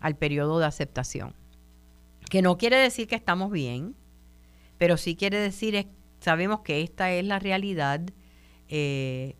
al 0.00 0.16
periodo 0.16 0.58
de 0.58 0.66
aceptación. 0.66 1.34
Que 2.28 2.42
no 2.42 2.58
quiere 2.58 2.76
decir 2.76 3.06
que 3.06 3.14
estamos 3.14 3.52
bien, 3.52 3.94
pero 4.78 4.96
sí 4.96 5.14
quiere 5.14 5.38
decir, 5.38 5.86
sabemos 6.20 6.60
que 6.60 6.82
esta 6.82 7.12
es 7.12 7.24
la 7.24 7.38
realidad, 7.38 8.00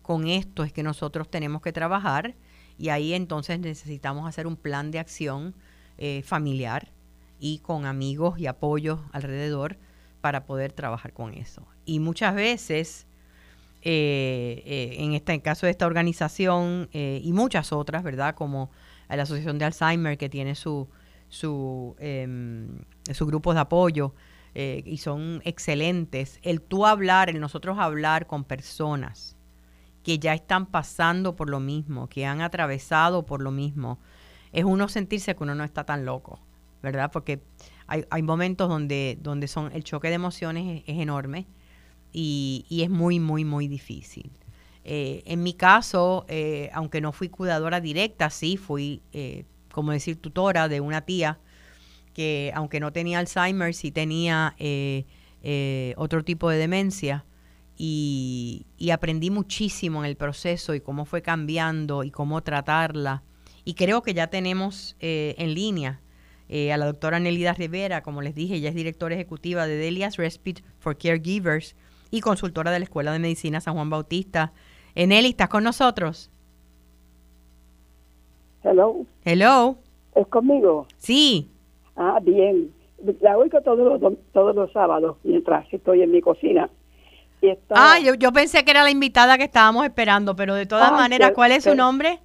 con 0.01 0.27
esto 0.27 0.63
es 0.63 0.71
que 0.71 0.83
nosotros 0.83 1.29
tenemos 1.29 1.61
que 1.61 1.73
trabajar 1.73 2.35
y 2.77 2.89
ahí 2.89 3.13
entonces 3.13 3.59
necesitamos 3.59 4.27
hacer 4.27 4.47
un 4.47 4.55
plan 4.55 4.91
de 4.91 4.99
acción 4.99 5.55
eh, 5.97 6.21
familiar 6.23 6.91
y 7.39 7.59
con 7.59 7.85
amigos 7.85 8.39
y 8.39 8.47
apoyos 8.47 8.99
alrededor 9.11 9.77
para 10.27 10.45
poder 10.45 10.73
trabajar 10.73 11.13
con 11.13 11.33
eso. 11.35 11.65
Y 11.85 12.01
muchas 12.01 12.35
veces, 12.35 13.07
eh, 13.81 14.61
eh, 14.65 14.95
en 14.99 15.13
este 15.13 15.41
caso 15.41 15.65
de 15.65 15.71
esta 15.71 15.87
organización 15.87 16.89
y 16.91 17.31
muchas 17.31 17.71
otras, 17.71 18.03
¿verdad? 18.03 18.35
Como 18.35 18.69
la 19.07 19.23
Asociación 19.23 19.57
de 19.57 19.63
Alzheimer 19.63 20.17
que 20.17 20.27
tiene 20.27 20.55
su, 20.55 20.89
su, 21.29 21.95
em, 21.99 22.79
su 23.13 23.25
grupo 23.25 23.53
de 23.53 23.61
apoyo 23.61 24.13
y 24.53 24.97
son 24.97 25.41
excelentes. 25.45 26.39
El 26.41 26.59
tú 26.59 26.85
hablar, 26.85 27.29
el 27.29 27.39
nosotros 27.39 27.77
hablar 27.79 28.27
con 28.27 28.43
personas 28.43 29.37
que 30.03 30.19
ya 30.19 30.33
están 30.33 30.65
pasando 30.65 31.37
por 31.37 31.49
lo 31.49 31.61
mismo, 31.61 32.09
que 32.09 32.25
han 32.25 32.41
atravesado 32.41 33.25
por 33.25 33.41
lo 33.41 33.51
mismo, 33.51 33.97
es 34.51 34.65
uno 34.65 34.89
sentirse 34.89 35.37
que 35.37 35.43
uno 35.43 35.55
no 35.55 35.63
está 35.63 35.85
tan 35.85 36.03
loco, 36.03 36.41
¿verdad? 36.83 37.11
Porque 37.13 37.41
hay, 37.87 38.21
momentos 38.21 38.69
donde, 38.69 39.17
donde 39.21 39.47
son, 39.47 39.71
el 39.73 39.83
choque 39.83 40.09
de 40.09 40.15
emociones 40.15 40.83
es, 40.85 40.99
enorme 40.99 41.47
y, 42.11 42.65
y, 42.69 42.83
es 42.83 42.89
muy, 42.89 43.19
muy, 43.19 43.45
muy 43.45 43.67
difícil. 43.67 44.31
Eh, 44.83 45.23
en 45.25 45.43
mi 45.43 45.53
caso, 45.53 46.25
eh, 46.27 46.69
aunque 46.73 47.01
no 47.01 47.11
fui 47.11 47.29
cuidadora 47.29 47.81
directa, 47.81 48.29
sí 48.29 48.57
fui, 48.57 49.01
eh, 49.13 49.45
como 49.71 49.91
decir, 49.91 50.21
tutora 50.21 50.67
de 50.67 50.81
una 50.81 51.01
tía 51.01 51.39
que, 52.13 52.51
aunque 52.55 52.79
no 52.79 52.91
tenía 52.91 53.19
Alzheimer, 53.19 53.73
sí 53.73 53.91
tenía 53.91 54.55
otro 55.97 56.23
tipo 56.23 56.49
de 56.49 56.57
demencia. 56.57 57.25
Y, 57.77 58.65
aprendí 58.91 59.29
muchísimo 59.29 60.03
en 60.03 60.09
el 60.09 60.15
proceso 60.15 60.73
y 60.73 60.81
cómo 60.81 61.05
fue 61.05 61.21
cambiando 61.21 62.03
y 62.03 62.09
cómo 62.09 62.41
tratarla 62.41 63.23
y 63.67 63.73
creo 63.73 64.01
que 64.01 64.13
ya 64.13 64.27
tenemos 64.27 64.95
eh, 65.01 65.35
en 65.37 65.53
línea 65.53 65.99
eh, 66.49 66.71
a 66.71 66.77
la 66.77 66.85
doctora 66.85 67.19
Nelida 67.19 67.53
Rivera, 67.53 68.01
como 68.01 68.21
les 68.21 68.35
dije, 68.35 68.55
ella 68.55 68.69
es 68.69 68.75
directora 68.75 69.15
ejecutiva 69.15 69.67
de 69.67 69.77
Delia's 69.77 70.17
Respite 70.17 70.63
for 70.79 70.97
Caregivers 70.97 71.75
y 72.11 72.21
consultora 72.21 72.71
de 72.71 72.79
la 72.79 72.85
Escuela 72.85 73.11
de 73.11 73.19
Medicina 73.19 73.61
San 73.61 73.75
Juan 73.75 73.89
Bautista. 73.89 74.53
Eneli, 74.95 75.29
¿estás 75.29 75.49
con 75.49 75.63
nosotros? 75.63 76.31
Hello. 78.63 79.05
Hello. 79.23 79.77
¿Es 80.15 80.27
conmigo? 80.27 80.87
Sí. 80.97 81.49
Ah, 81.95 82.19
bien. 82.21 82.71
La 83.21 83.37
oigo 83.37 83.61
todos 83.61 84.01
los, 84.01 84.13
todos 84.33 84.55
los 84.55 84.71
sábados 84.71 85.17
mientras 85.23 85.71
estoy 85.71 86.01
en 86.01 86.11
mi 86.11 86.21
cocina. 86.21 86.69
Ah, 87.69 87.99
yo, 88.03 88.15
yo, 88.15 88.31
pensé 88.31 88.65
que 88.65 88.71
era 88.71 88.83
la 88.83 88.89
invitada 88.89 89.37
que 89.37 89.43
estábamos 89.43 89.85
esperando, 89.85 90.35
pero 90.35 90.55
de 90.55 90.65
todas 90.65 90.91
ah, 90.91 90.95
maneras, 90.95 91.31
¿cuál 91.33 91.51
es 91.51 91.63
su 91.63 91.75
nombre? 91.75 92.19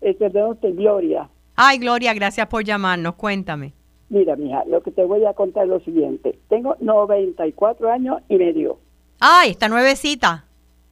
Es 0.00 0.18
de 0.18 0.30
Gloria. 0.72 1.28
Ay, 1.56 1.78
Gloria, 1.78 2.12
gracias 2.12 2.46
por 2.48 2.64
llamarnos. 2.64 3.14
Cuéntame. 3.14 3.72
Mira, 4.08 4.36
mija, 4.36 4.62
lo 4.66 4.82
que 4.82 4.90
te 4.90 5.04
voy 5.04 5.24
a 5.24 5.32
contar 5.32 5.64
es 5.64 5.70
lo 5.70 5.80
siguiente. 5.80 6.38
Tengo 6.48 6.76
94 6.80 7.90
años 7.90 8.18
y 8.28 8.36
medio. 8.36 8.78
Ay, 9.20 9.50
está 9.52 9.68
nuevecita. 9.68 10.44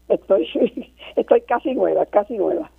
Estoy, 0.09 0.49
estoy 1.17 1.41
casi 1.43 1.75
nueva, 1.75 2.07
casi 2.07 2.37
nueva. 2.39 2.71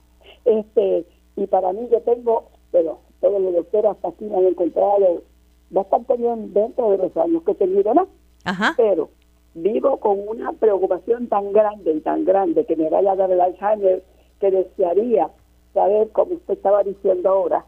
Este, 0.44 1.06
y 1.36 1.48
para 1.48 1.72
mí 1.74 1.88
yo 1.92 2.02
tengo, 2.02 2.50
bueno, 2.72 3.00
todos 3.22 3.42
los 3.42 3.54
doctores 3.54 3.92
hasta 3.92 4.10
aquí 4.10 4.26
me 4.26 4.38
han 4.38 4.46
encontrado 4.46 5.24
bastante 5.70 6.18
bien 6.18 6.54
dentro 6.54 6.92
de 6.92 6.98
los 6.98 7.16
años 7.18 7.44
que 7.44 7.52
he 7.52 7.56
tenido, 7.56 7.94
¿no? 7.94 8.08
Ajá. 8.44 8.74
Pero 8.78 9.10
vivo 9.54 9.98
con 9.98 10.28
una 10.28 10.52
preocupación 10.54 11.28
tan 11.28 11.54
grande 11.54 11.94
y 11.94 12.00
tan 12.02 12.26
grande 12.26 12.66
que 12.66 12.76
me 12.76 12.90
vaya 12.90 13.12
a 13.12 13.16
dar 13.16 13.32
el 13.32 13.42
Alzheimer 13.42 14.04
que 14.40 14.52
desearía 14.52 15.30
saber, 15.74 16.10
como 16.12 16.36
usted 16.36 16.56
estaba 16.56 16.84
diciendo 16.84 17.30
ahora, 17.30 17.66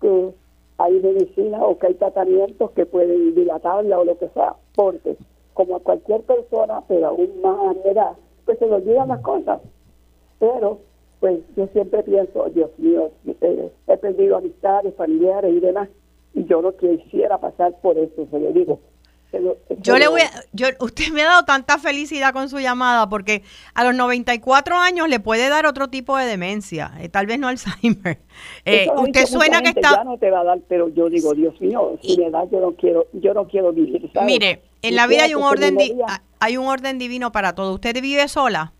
que 0.00 0.34
hay 0.78 1.00
medicina 1.00 1.64
o 1.64 1.78
que 1.78 1.88
hay 1.88 1.94
tratamientos 1.94 2.70
que 2.72 2.86
pueden 2.86 3.34
dilatarla 3.34 3.98
o 3.98 4.04
lo 4.04 4.18
que 4.18 4.28
sea, 4.28 4.54
porque 4.74 5.16
como 5.54 5.76
a 5.76 5.80
cualquier 5.80 6.22
persona, 6.22 6.82
pero 6.88 7.08
aún 7.08 7.40
más 7.42 7.58
a 7.58 7.74
mi 7.74 7.90
edad, 7.90 8.12
pues 8.46 8.58
se 8.58 8.66
le 8.66 8.74
olvidan 8.74 9.08
las 9.08 9.20
cosas. 9.20 9.60
Pero, 10.38 10.78
pues 11.20 11.40
yo 11.54 11.66
siempre 11.68 12.02
pienso, 12.02 12.48
Dios 12.50 12.70
mío, 12.78 13.10
eh, 13.26 13.70
he 13.86 13.96
perdido 13.98 14.38
amistades, 14.38 14.94
familiares 14.94 15.52
y 15.52 15.60
demás, 15.60 15.88
y 16.32 16.44
yo 16.44 16.62
no 16.62 16.72
quisiera 16.72 17.38
pasar 17.38 17.78
por 17.82 17.98
eso, 17.98 18.26
se 18.30 18.40
lo 18.40 18.52
digo 18.52 18.78
yo 19.78 19.98
le 19.98 20.08
voy 20.08 20.22
a, 20.22 20.30
yo, 20.52 20.68
usted 20.80 21.08
me 21.12 21.22
ha 21.22 21.26
dado 21.26 21.44
tanta 21.44 21.78
felicidad 21.78 22.32
con 22.32 22.48
su 22.48 22.58
llamada 22.58 23.08
porque 23.08 23.42
a 23.74 23.84
los 23.84 23.94
94 23.94 24.76
años 24.76 25.08
le 25.08 25.20
puede 25.20 25.48
dar 25.48 25.66
otro 25.66 25.88
tipo 25.88 26.16
de 26.16 26.26
demencia, 26.26 26.92
eh, 27.00 27.08
tal 27.08 27.26
vez 27.26 27.38
no 27.38 27.48
Alzheimer. 27.48 28.18
Eh, 28.64 28.86
usted 28.96 29.26
suena 29.26 29.60
que 29.60 29.68
está 29.68 29.96
ya 29.96 30.04
no 30.04 30.16
te 30.16 30.30
va 30.30 30.40
a 30.40 30.44
dar, 30.44 30.60
pero 30.68 30.88
yo 30.88 31.10
digo, 31.10 31.34
Dios 31.34 31.60
mío, 31.60 31.98
si 32.02 32.16
me 32.16 32.30
da 32.30 32.44
yo 32.50 32.60
no 32.60 32.72
quiero, 32.72 33.06
yo 33.12 33.34
no 33.34 33.46
quiero 33.46 33.72
vivir. 33.72 34.10
Mire, 34.24 34.62
en 34.82 34.96
la 34.96 35.06
vida 35.06 35.24
hay 35.24 35.34
un 35.34 35.42
orden 35.42 35.76
hay 36.38 36.56
un 36.56 36.66
orden 36.66 36.98
divino 36.98 37.32
para 37.32 37.54
todo. 37.54 37.74
¿Usted 37.74 38.00
vive 38.00 38.28
sola? 38.28 38.72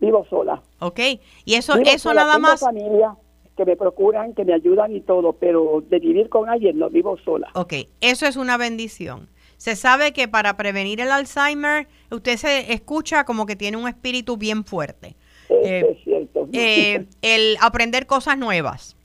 Vivo 0.00 0.26
sola. 0.28 0.62
Ok, 0.80 1.00
y 1.44 1.54
eso 1.54 1.76
eso 1.76 2.14
nada 2.14 2.38
más 2.38 2.60
familia 2.60 3.16
que 3.56 3.64
me 3.64 3.76
procuran, 3.76 4.34
que 4.34 4.44
me 4.44 4.52
ayudan 4.52 4.94
y 4.94 5.00
todo, 5.00 5.32
pero 5.32 5.82
de 5.88 5.98
vivir 5.98 6.28
con 6.28 6.48
alguien 6.48 6.78
no 6.78 6.90
vivo 6.90 7.16
sola. 7.24 7.48
Ok, 7.54 7.72
eso 8.00 8.26
es 8.26 8.36
una 8.36 8.56
bendición. 8.56 9.28
Se 9.56 9.76
sabe 9.76 10.12
que 10.12 10.28
para 10.28 10.56
prevenir 10.56 11.00
el 11.00 11.10
Alzheimer, 11.10 11.88
usted 12.10 12.36
se 12.36 12.72
escucha 12.72 13.24
como 13.24 13.46
que 13.46 13.56
tiene 13.56 13.76
un 13.76 13.88
espíritu 13.88 14.36
bien 14.36 14.64
fuerte. 14.64 15.16
Eh, 15.48 15.84
es 15.90 16.04
cierto. 16.04 16.48
Eh, 16.52 17.06
el 17.22 17.56
aprender 17.60 18.06
cosas 18.06 18.36
nuevas. 18.36 18.96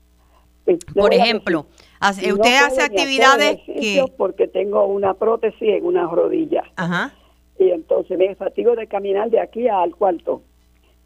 Por 0.94 1.12
ejemplo, 1.12 1.66
usted 2.00 2.56
hace 2.64 2.82
actividades 2.82 3.58
que... 3.66 4.04
Porque 4.16 4.46
tengo 4.46 4.86
una 4.86 5.14
prótesis 5.14 5.60
en 5.60 5.84
una 5.84 6.06
rodilla. 6.06 6.62
Ajá. 6.76 7.14
Y 7.58 7.70
entonces 7.70 8.16
me 8.18 8.34
fatigo 8.34 8.74
de 8.74 8.86
caminar 8.86 9.30
de 9.30 9.40
aquí 9.40 9.68
al 9.68 9.94
cuarto. 9.94 10.42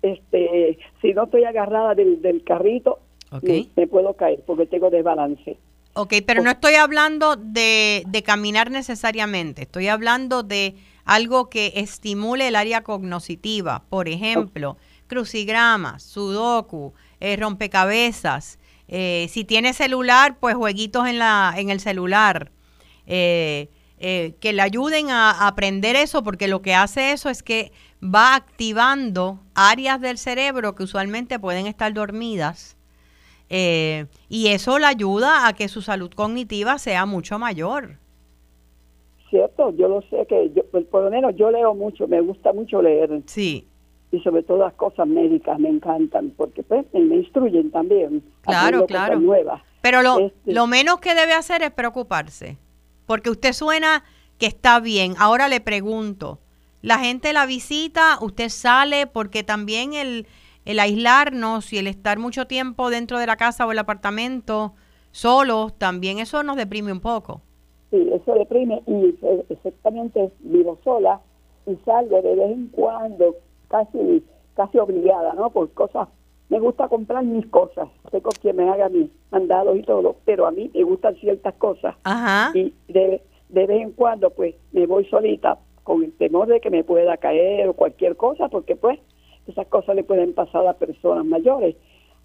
Este, 0.03 0.79
si 1.01 1.13
no 1.15 1.25
estoy 1.25 1.45
agarrada 1.45 1.95
del, 1.95 2.43
carrito, 2.45 3.01
me, 3.43 3.87
puedo 3.87 4.15
caer 4.15 4.43
porque 4.47 4.67
tengo 4.67 4.91
desbalance. 4.91 5.57
Ok, 5.99 6.13
pero 6.27 6.43
no 6.43 6.51
estoy 6.51 6.75
hablando 6.75 7.37
de, 7.37 8.05
caminar 8.23 8.71
necesariamente, 8.71 9.63
estoy 9.63 9.89
hablando 9.89 10.43
de 10.43 10.77
algo 11.07 11.49
que 11.49 11.73
estimule 11.77 12.49
el 12.49 12.57
área 12.57 12.83
cognoscitiva, 12.83 13.83
por 13.89 14.07
ejemplo, 14.07 14.77
crucigramas, 15.07 16.03
sudoku, 16.03 16.93
eh, 17.19 17.37
rompecabezas. 17.37 18.59
Eh, 18.89 19.29
si 19.31 19.45
tiene 19.45 19.73
celular, 19.73 20.37
pues 20.39 20.55
jueguitos 20.55 21.09
en, 21.09 21.19
la, 21.19 21.55
en 21.57 21.71
el 21.71 21.81
celular. 21.81 22.53
Eh, 23.07 23.71
que 23.99 24.53
le 24.53 24.61
ayuden 24.61 25.09
a 25.09 25.47
aprender 25.47 25.97
eso, 25.97 26.23
porque 26.23 26.47
lo 26.47 26.61
que 26.61 26.75
hace 26.75 27.13
eso 27.13 27.31
es 27.31 27.43
que 27.43 27.73
va 28.05 28.35
activando 28.35 29.43
áreas 29.55 29.99
del 30.03 30.19
cerebro 30.19 30.75
que 30.75 30.83
usualmente 30.83 31.39
pueden 31.39 31.67
estar 31.67 31.95
dormidas 31.95 32.76
eh, 33.49 34.07
y 34.29 34.49
eso 34.49 34.79
le 34.79 34.87
ayuda 34.87 35.47
a 35.47 35.53
que 35.53 35.69
su 35.69 35.83
salud 35.83 36.11
cognitiva 36.15 36.79
sea 36.79 37.07
mucho 37.07 37.39
mayor. 37.39 37.99
Cierto, 39.31 39.75
yo 39.77 39.89
lo 39.89 40.03
sé 40.03 40.27
que 40.29 40.53
yo, 40.55 40.63
por 40.85 41.05
lo 41.05 41.11
menos 41.11 41.35
yo 41.37 41.51
leo 41.51 41.75
mucho, 41.75 42.07
me 42.07 42.21
gusta 42.21 42.53
mucho 42.53 42.81
leer. 42.81 43.23
Sí. 43.27 43.67
Y 44.13 44.21
sobre 44.21 44.43
todo 44.43 44.59
las 44.59 44.75
cosas 44.75 45.07
médicas 45.07 45.59
me 45.59 45.69
encantan 45.69 46.33
porque 46.37 46.63
pues 46.63 46.87
me 46.93 47.17
instruyen 47.17 47.71
también. 47.71 48.23
Claro, 48.43 48.87
claro. 48.87 49.19
Nuevas. 49.19 49.63
Pero 49.83 50.03
lo, 50.03 50.19
este 50.21 50.53
lo 50.53 50.67
menos 50.67 51.01
que 51.01 51.15
debe 51.15 51.33
hacer 51.33 51.63
es 51.63 51.71
preocuparse, 51.71 52.57
porque 53.07 53.31
usted 53.31 53.53
suena 53.53 54.05
que 54.39 54.47
está 54.47 54.81
bien. 54.81 55.15
Ahora 55.19 55.49
le 55.49 55.61
pregunto, 55.61 56.39
la 56.83 56.99
gente 56.99 57.33
la 57.33 57.47
visita, 57.47 58.19
usted 58.21 58.49
sale 58.49 59.07
porque 59.07 59.43
también 59.43 59.95
el 59.95 60.27
el 60.67 60.79
aislarnos 60.81 61.73
y 61.73 61.79
el 61.79 61.87
estar 61.87 62.19
mucho 62.19 62.47
tiempo 62.47 62.91
dentro 62.91 63.19
de 63.19 63.27
la 63.27 63.37
casa 63.37 63.67
o 63.67 63.73
el 63.73 63.79
apartamento 63.79 64.75
solos, 65.13 65.79
también 65.79 66.19
eso 66.19 66.43
nos 66.43 66.57
deprime 66.57 66.93
un 66.93 67.01
poco. 67.01 67.41
Sí, 67.91 68.11
eso 68.13 68.35
deprime 68.35 68.83
y 68.87 69.17
exactamente 69.49 70.31
vivo 70.41 70.79
sola 70.85 71.21
y 71.67 71.77
salgo 71.85 72.21
de 72.21 72.35
vez 72.35 72.51
en 72.51 72.69
cuando, 72.69 73.37
casi 73.69 74.23
casi 74.55 74.79
obligada, 74.79 75.35
¿no? 75.35 75.51
Por 75.51 75.71
cosas, 75.73 76.09
me 76.49 76.59
gusta 76.59 76.89
comprar 76.89 77.25
mis 77.25 77.47
cosas, 77.47 77.89
tengo 78.11 78.31
quien 78.41 78.57
me 78.57 78.69
haga 78.69 78.89
mis 78.89 79.11
mandados 79.31 79.77
y 79.77 79.83
todo, 79.83 80.17
pero 80.25 80.47
a 80.47 80.51
mí 80.51 80.71
me 80.75 80.83
gustan 80.83 81.15
ciertas 81.17 81.55
cosas. 81.55 81.95
Ajá. 82.05 82.53
Y 82.55 82.75
de, 82.89 83.23
de 83.49 83.67
vez 83.67 83.83
en 83.83 83.93
cuando, 83.93 84.31
pues, 84.31 84.55
me 84.73 84.87
voy 84.87 85.05
solita 85.07 85.59
con 85.83 86.03
el 86.03 86.13
temor 86.15 86.49
de 86.49 86.61
que 86.61 86.71
me 86.71 86.83
pueda 86.85 87.17
caer 87.17 87.69
o 87.69 87.75
cualquier 87.75 88.17
cosa, 88.17 88.49
porque 88.49 88.75
pues 88.75 88.99
esas 89.47 89.67
cosas 89.69 89.97
le 89.97 90.05
pueden 90.05 90.35
pasar 90.35 90.67
a 90.67 90.75
personas 90.75 91.25
mayores, 91.25 91.77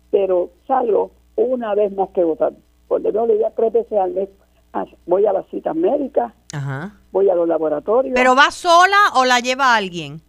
pero 0.10 0.50
salgo 0.68 1.12
una 1.36 1.76
vez 1.76 1.92
más 1.94 2.10
que 2.10 2.24
votar. 2.24 2.54
Por 2.88 3.02
lo 3.02 3.26
le 3.26 3.40
ya 3.40 3.52
tres 3.52 3.72
veces 3.74 3.98
al 3.98 4.12
mes 4.12 4.30
voy 5.06 5.26
a 5.26 5.34
las 5.34 5.48
citas 5.50 5.76
médicas, 5.76 6.34
voy 7.12 7.30
a 7.30 7.36
los 7.36 7.48
laboratorios. 7.48 8.14
¿Pero 8.16 8.36
va 8.36 8.52
sola 8.52 8.98
o 9.16 9.26
la 9.26 9.40
lleva 9.40 9.76
alguien? 9.76 10.22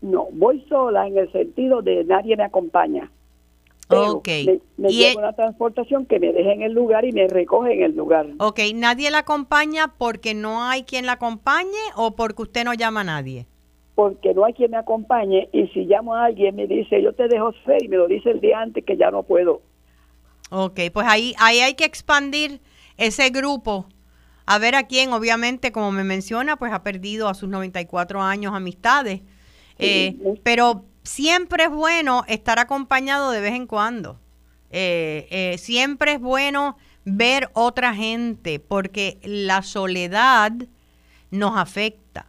No, 0.00 0.28
voy 0.32 0.64
sola 0.68 1.06
en 1.06 1.18
el 1.18 1.30
sentido 1.32 1.82
de 1.82 2.04
nadie 2.04 2.36
me 2.36 2.44
acompaña. 2.44 3.10
ok. 3.88 4.28
Me, 4.76 4.88
llevo 4.88 5.18
una 5.18 5.32
transportación 5.32 6.06
que 6.06 6.20
me 6.20 6.32
deje 6.32 6.52
en 6.52 6.62
el 6.62 6.72
lugar 6.72 7.04
y 7.04 7.12
me 7.12 7.26
recoge 7.26 7.74
en 7.74 7.82
el 7.82 7.96
lugar. 7.96 8.26
Ok, 8.38 8.60
¿nadie 8.74 9.10
la 9.10 9.18
acompaña 9.18 9.94
porque 9.98 10.34
no 10.34 10.62
hay 10.62 10.84
quien 10.84 11.06
la 11.06 11.12
acompañe 11.12 11.78
o 11.96 12.12
porque 12.12 12.42
usted 12.42 12.64
no 12.64 12.74
llama 12.74 13.00
a 13.00 13.04
nadie? 13.04 13.46
Porque 13.98 14.32
no 14.32 14.44
hay 14.44 14.52
quien 14.52 14.70
me 14.70 14.76
acompañe 14.76 15.48
y 15.52 15.66
si 15.74 15.80
llamo 15.80 16.14
a 16.14 16.26
alguien 16.26 16.54
me 16.54 16.68
dice 16.68 17.02
yo 17.02 17.14
te 17.14 17.26
dejo 17.26 17.52
ser 17.64 17.82
y 17.82 17.88
me 17.88 17.96
lo 17.96 18.06
dice 18.06 18.30
el 18.30 18.40
día 18.40 18.60
antes 18.60 18.84
que 18.84 18.96
ya 18.96 19.10
no 19.10 19.24
puedo. 19.24 19.60
Ok, 20.50 20.78
pues 20.92 21.04
ahí, 21.08 21.34
ahí 21.36 21.58
hay 21.58 21.74
que 21.74 21.84
expandir 21.84 22.60
ese 22.96 23.30
grupo. 23.30 23.86
A 24.46 24.58
ver 24.58 24.76
a 24.76 24.84
quién, 24.84 25.12
obviamente, 25.12 25.72
como 25.72 25.90
me 25.90 26.04
menciona, 26.04 26.54
pues 26.54 26.72
ha 26.72 26.84
perdido 26.84 27.28
a 27.28 27.34
sus 27.34 27.48
94 27.48 28.22
años 28.22 28.54
amistades. 28.54 29.22
Eh, 29.80 30.16
pero 30.44 30.84
siempre 31.02 31.64
es 31.64 31.70
bueno 31.70 32.22
estar 32.28 32.60
acompañado 32.60 33.32
de 33.32 33.40
vez 33.40 33.54
en 33.54 33.66
cuando. 33.66 34.20
Eh, 34.70 35.26
eh, 35.32 35.58
siempre 35.58 36.12
es 36.12 36.20
bueno 36.20 36.76
ver 37.04 37.50
otra 37.52 37.92
gente 37.96 38.60
porque 38.60 39.18
la 39.24 39.62
soledad 39.62 40.52
nos 41.32 41.56
afecta. 41.56 42.28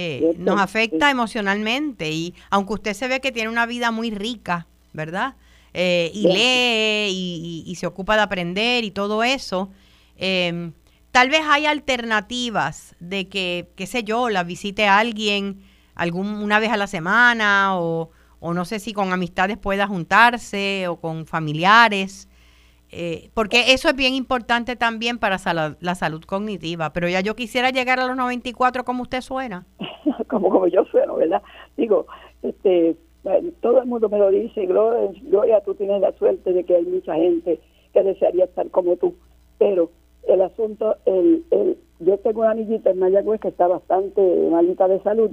Eh, 0.00 0.36
nos 0.38 0.60
afecta 0.60 1.10
emocionalmente 1.10 2.08
y 2.12 2.32
aunque 2.50 2.74
usted 2.74 2.94
se 2.94 3.08
ve 3.08 3.18
que 3.18 3.32
tiene 3.32 3.48
una 3.48 3.66
vida 3.66 3.90
muy 3.90 4.12
rica, 4.12 4.68
¿verdad? 4.92 5.34
Eh, 5.74 6.12
y 6.14 6.28
lee 6.28 7.64
y, 7.66 7.74
se 7.74 7.88
ocupa 7.88 8.14
de 8.14 8.22
aprender 8.22 8.84
y 8.84 8.92
todo 8.92 9.24
eso, 9.24 9.70
em, 10.16 10.72
tal 11.10 11.30
vez 11.30 11.40
hay 11.48 11.66
alternativas 11.66 12.94
de 13.00 13.26
que, 13.26 13.70
qué 13.74 13.88
sé 13.88 14.04
yo, 14.04 14.28
la 14.28 14.44
visite 14.44 14.86
a 14.86 15.00
alguien 15.00 15.64
algún, 15.96 16.28
una 16.28 16.60
vez 16.60 16.70
a 16.70 16.76
la 16.76 16.86
semana 16.86 17.76
o, 17.76 18.12
o 18.38 18.54
no 18.54 18.64
sé 18.64 18.78
si 18.78 18.92
con 18.92 19.12
amistades 19.12 19.58
pueda 19.58 19.88
juntarse 19.88 20.86
o 20.86 21.00
con 21.00 21.26
familiares. 21.26 22.27
Eh, 22.90 23.30
porque 23.34 23.72
eso 23.72 23.88
es 23.88 23.96
bien 23.96 24.14
importante 24.14 24.76
también 24.76 25.18
para 25.18 25.36
la 25.80 25.94
salud 25.94 26.22
cognitiva, 26.24 26.92
pero 26.92 27.08
ya 27.08 27.20
yo 27.20 27.36
quisiera 27.36 27.70
llegar 27.70 28.00
a 28.00 28.06
los 28.06 28.16
94 28.16 28.84
como 28.84 29.02
usted 29.02 29.20
suena. 29.20 29.66
como, 30.28 30.48
como 30.50 30.66
yo 30.68 30.84
sueno, 30.86 31.16
¿verdad? 31.16 31.42
Digo, 31.76 32.06
este, 32.42 32.96
todo 33.60 33.80
el 33.80 33.86
mundo 33.86 34.08
me 34.08 34.18
lo 34.18 34.30
dice, 34.30 34.66
Gloria, 34.66 35.10
Gloria, 35.22 35.60
tú 35.60 35.74
tienes 35.74 36.00
la 36.00 36.12
suerte 36.12 36.52
de 36.52 36.64
que 36.64 36.76
hay 36.76 36.84
mucha 36.84 37.14
gente 37.14 37.60
que 37.92 38.02
desearía 38.02 38.44
estar 38.44 38.70
como 38.70 38.96
tú, 38.96 39.14
pero 39.58 39.90
el 40.26 40.42
asunto, 40.42 40.96
el, 41.06 41.44
el, 41.50 41.78
yo 42.00 42.18
tengo 42.18 42.40
una 42.40 42.52
amiguita 42.52 42.90
en 42.90 42.98
Mayagüez 42.98 43.40
que 43.40 43.48
está 43.48 43.66
bastante 43.66 44.20
malita 44.50 44.88
de 44.88 45.00
salud, 45.02 45.30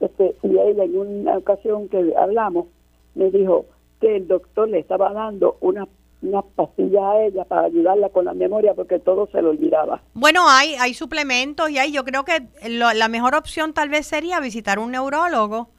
Este, 0.00 0.36
y 0.42 0.58
ella 0.58 0.84
en 0.84 0.98
una 0.98 1.38
ocasión 1.38 1.88
que 1.88 2.14
hablamos 2.16 2.66
me 3.14 3.30
dijo 3.30 3.66
que 4.00 4.16
el 4.16 4.28
doctor 4.28 4.68
le 4.68 4.80
estaba 4.80 5.12
dando 5.12 5.56
una 5.60 5.86
unas 6.22 6.44
pastillas 6.54 7.02
a 7.02 7.22
ella 7.22 7.44
para 7.44 7.66
ayudarla 7.66 8.08
con 8.08 8.24
la 8.24 8.34
memoria 8.34 8.74
porque 8.74 8.98
todo 8.98 9.28
se 9.32 9.42
lo 9.42 9.50
olvidaba. 9.50 10.02
Bueno, 10.14 10.48
hay, 10.48 10.74
hay 10.74 10.94
suplementos 10.94 11.70
y 11.70 11.78
hay, 11.78 11.92
yo 11.92 12.04
creo 12.04 12.24
que 12.24 12.42
la 12.68 13.08
mejor 13.08 13.34
opción 13.34 13.74
tal 13.74 13.88
vez 13.88 14.06
sería 14.06 14.40
visitar 14.40 14.78
un 14.78 14.92
neurólogo, 14.92 15.70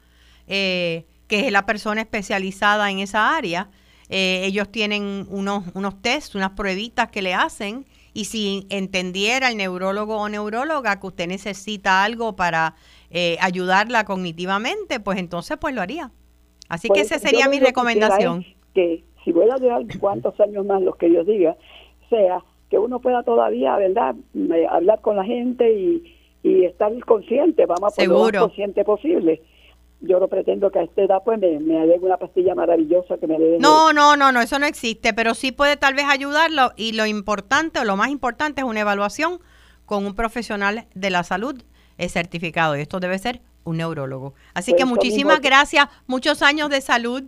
eh, 0.47 1.05
que 1.27 1.47
es 1.47 1.51
la 1.51 1.65
persona 1.65 2.01
especializada 2.01 2.91
en 2.91 2.99
esa 2.99 3.35
área. 3.35 3.69
Eh, 4.09 4.41
ellos 4.45 4.69
tienen 4.69 5.25
unos, 5.29 5.63
unos 5.73 6.01
tests, 6.01 6.35
unas 6.35 6.51
pruebitas 6.51 7.09
que 7.09 7.21
le 7.21 7.33
hacen 7.33 7.85
y 8.13 8.25
si 8.25 8.67
entendiera 8.69 9.49
el 9.49 9.57
neurólogo 9.57 10.17
o 10.17 10.29
neuróloga 10.29 10.99
que 10.99 11.07
usted 11.07 11.27
necesita 11.27 12.03
algo 12.03 12.35
para 12.35 12.75
eh, 13.09 13.37
ayudarla 13.41 14.05
cognitivamente, 14.05 14.99
pues 14.99 15.17
entonces 15.17 15.57
pues 15.59 15.73
lo 15.73 15.81
haría. 15.81 16.11
Así 16.69 16.89
que 16.89 17.01
pues, 17.01 17.11
esa 17.11 17.19
sería 17.19 17.47
mi 17.47 17.59
recomendación. 17.59 18.45
Que 18.73 19.03
si 19.23 19.31
voy 19.31 19.49
a 19.49 19.55
durar 19.55 19.81
cuántos 19.99 20.39
años 20.39 20.65
más 20.65 20.81
los 20.81 20.95
que 20.95 21.09
Dios 21.09 21.25
diga, 21.25 21.55
sea 22.09 22.43
que 22.69 22.77
uno 22.77 22.99
pueda 22.99 23.23
todavía, 23.23 23.75
¿verdad?, 23.77 24.15
hablar 24.69 25.01
con 25.01 25.15
la 25.15 25.23
gente 25.23 25.71
y, 25.71 26.19
estar 26.43 26.91
consciente, 27.05 27.65
vamos 27.65 27.93
a 27.93 27.95
poner 27.95 28.09
lo 28.09 28.19
más 28.19 28.31
consciente 28.31 28.83
posible 28.83 29.41
yo 30.01 30.19
no 30.19 30.27
pretendo 30.27 30.69
que 30.69 30.79
a 30.79 30.83
esta 30.83 31.01
edad 31.01 31.21
pues 31.23 31.39
me, 31.39 31.59
me 31.59 31.87
dé 31.87 31.97
una 32.01 32.17
pastilla 32.17 32.53
maravillosa 32.53 33.17
que 33.17 33.25
me 33.25 33.39
dé. 33.39 33.57
No, 33.59 33.93
no, 33.93 34.17
no, 34.17 34.33
no, 34.33 34.41
eso 34.41 34.59
no 34.59 34.65
existe, 34.65 35.13
pero 35.13 35.33
sí 35.33 35.53
puede 35.53 35.77
tal 35.77 35.93
vez 35.93 36.05
ayudarlo 36.09 36.73
y 36.75 36.91
lo 36.91 37.05
importante 37.05 37.79
o 37.79 37.85
lo 37.85 37.95
más 37.95 38.09
importante 38.09 38.59
es 38.59 38.67
una 38.67 38.81
evaluación 38.81 39.39
con 39.85 40.05
un 40.05 40.13
profesional 40.13 40.87
de 40.93 41.09
la 41.09 41.23
salud 41.23 41.63
certificado 42.09 42.75
y 42.75 42.81
esto 42.81 42.99
debe 42.99 43.17
ser 43.17 43.41
un 43.63 43.77
neurólogo. 43.77 44.33
Así 44.53 44.71
pues 44.71 44.83
que 44.83 44.85
muchísimas 44.85 45.39
gracias, 45.41 45.87
muchos 46.05 46.41
años 46.41 46.69
de 46.69 46.81
salud 46.81 47.23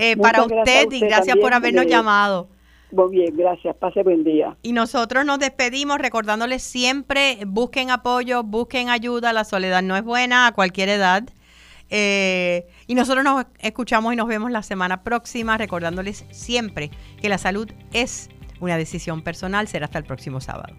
eh, 0.00 0.16
para 0.16 0.42
usted, 0.44 0.90
y 0.90 1.00
gracias 1.00 1.36
por 1.36 1.52
habernos 1.52 1.86
llamado. 1.86 2.48
Muy 2.92 3.10
bien, 3.10 3.36
gracias. 3.36 3.76
Pase 3.76 4.02
buen 4.02 4.24
día. 4.24 4.56
Y 4.62 4.72
nosotros 4.72 5.24
nos 5.24 5.38
despedimos 5.38 5.98
recordándoles 5.98 6.62
siempre, 6.62 7.38
busquen 7.46 7.90
apoyo, 7.90 8.42
busquen 8.42 8.88
ayuda, 8.88 9.32
la 9.32 9.44
soledad 9.44 9.82
no 9.82 9.96
es 9.96 10.02
buena 10.02 10.46
a 10.46 10.52
cualquier 10.52 10.88
edad. 10.88 11.24
Eh, 11.90 12.66
y 12.86 12.94
nosotros 12.94 13.24
nos 13.24 13.46
escuchamos 13.58 14.12
y 14.12 14.16
nos 14.16 14.28
vemos 14.28 14.50
la 14.50 14.62
semana 14.62 15.02
próxima, 15.02 15.58
recordándoles 15.58 16.24
siempre 16.30 16.90
que 17.20 17.28
la 17.28 17.38
salud 17.38 17.70
es 17.92 18.28
una 18.60 18.76
decisión 18.76 19.22
personal. 19.22 19.68
Será 19.68 19.86
hasta 19.86 19.98
el 19.98 20.04
próximo 20.04 20.40
sábado. 20.40 20.74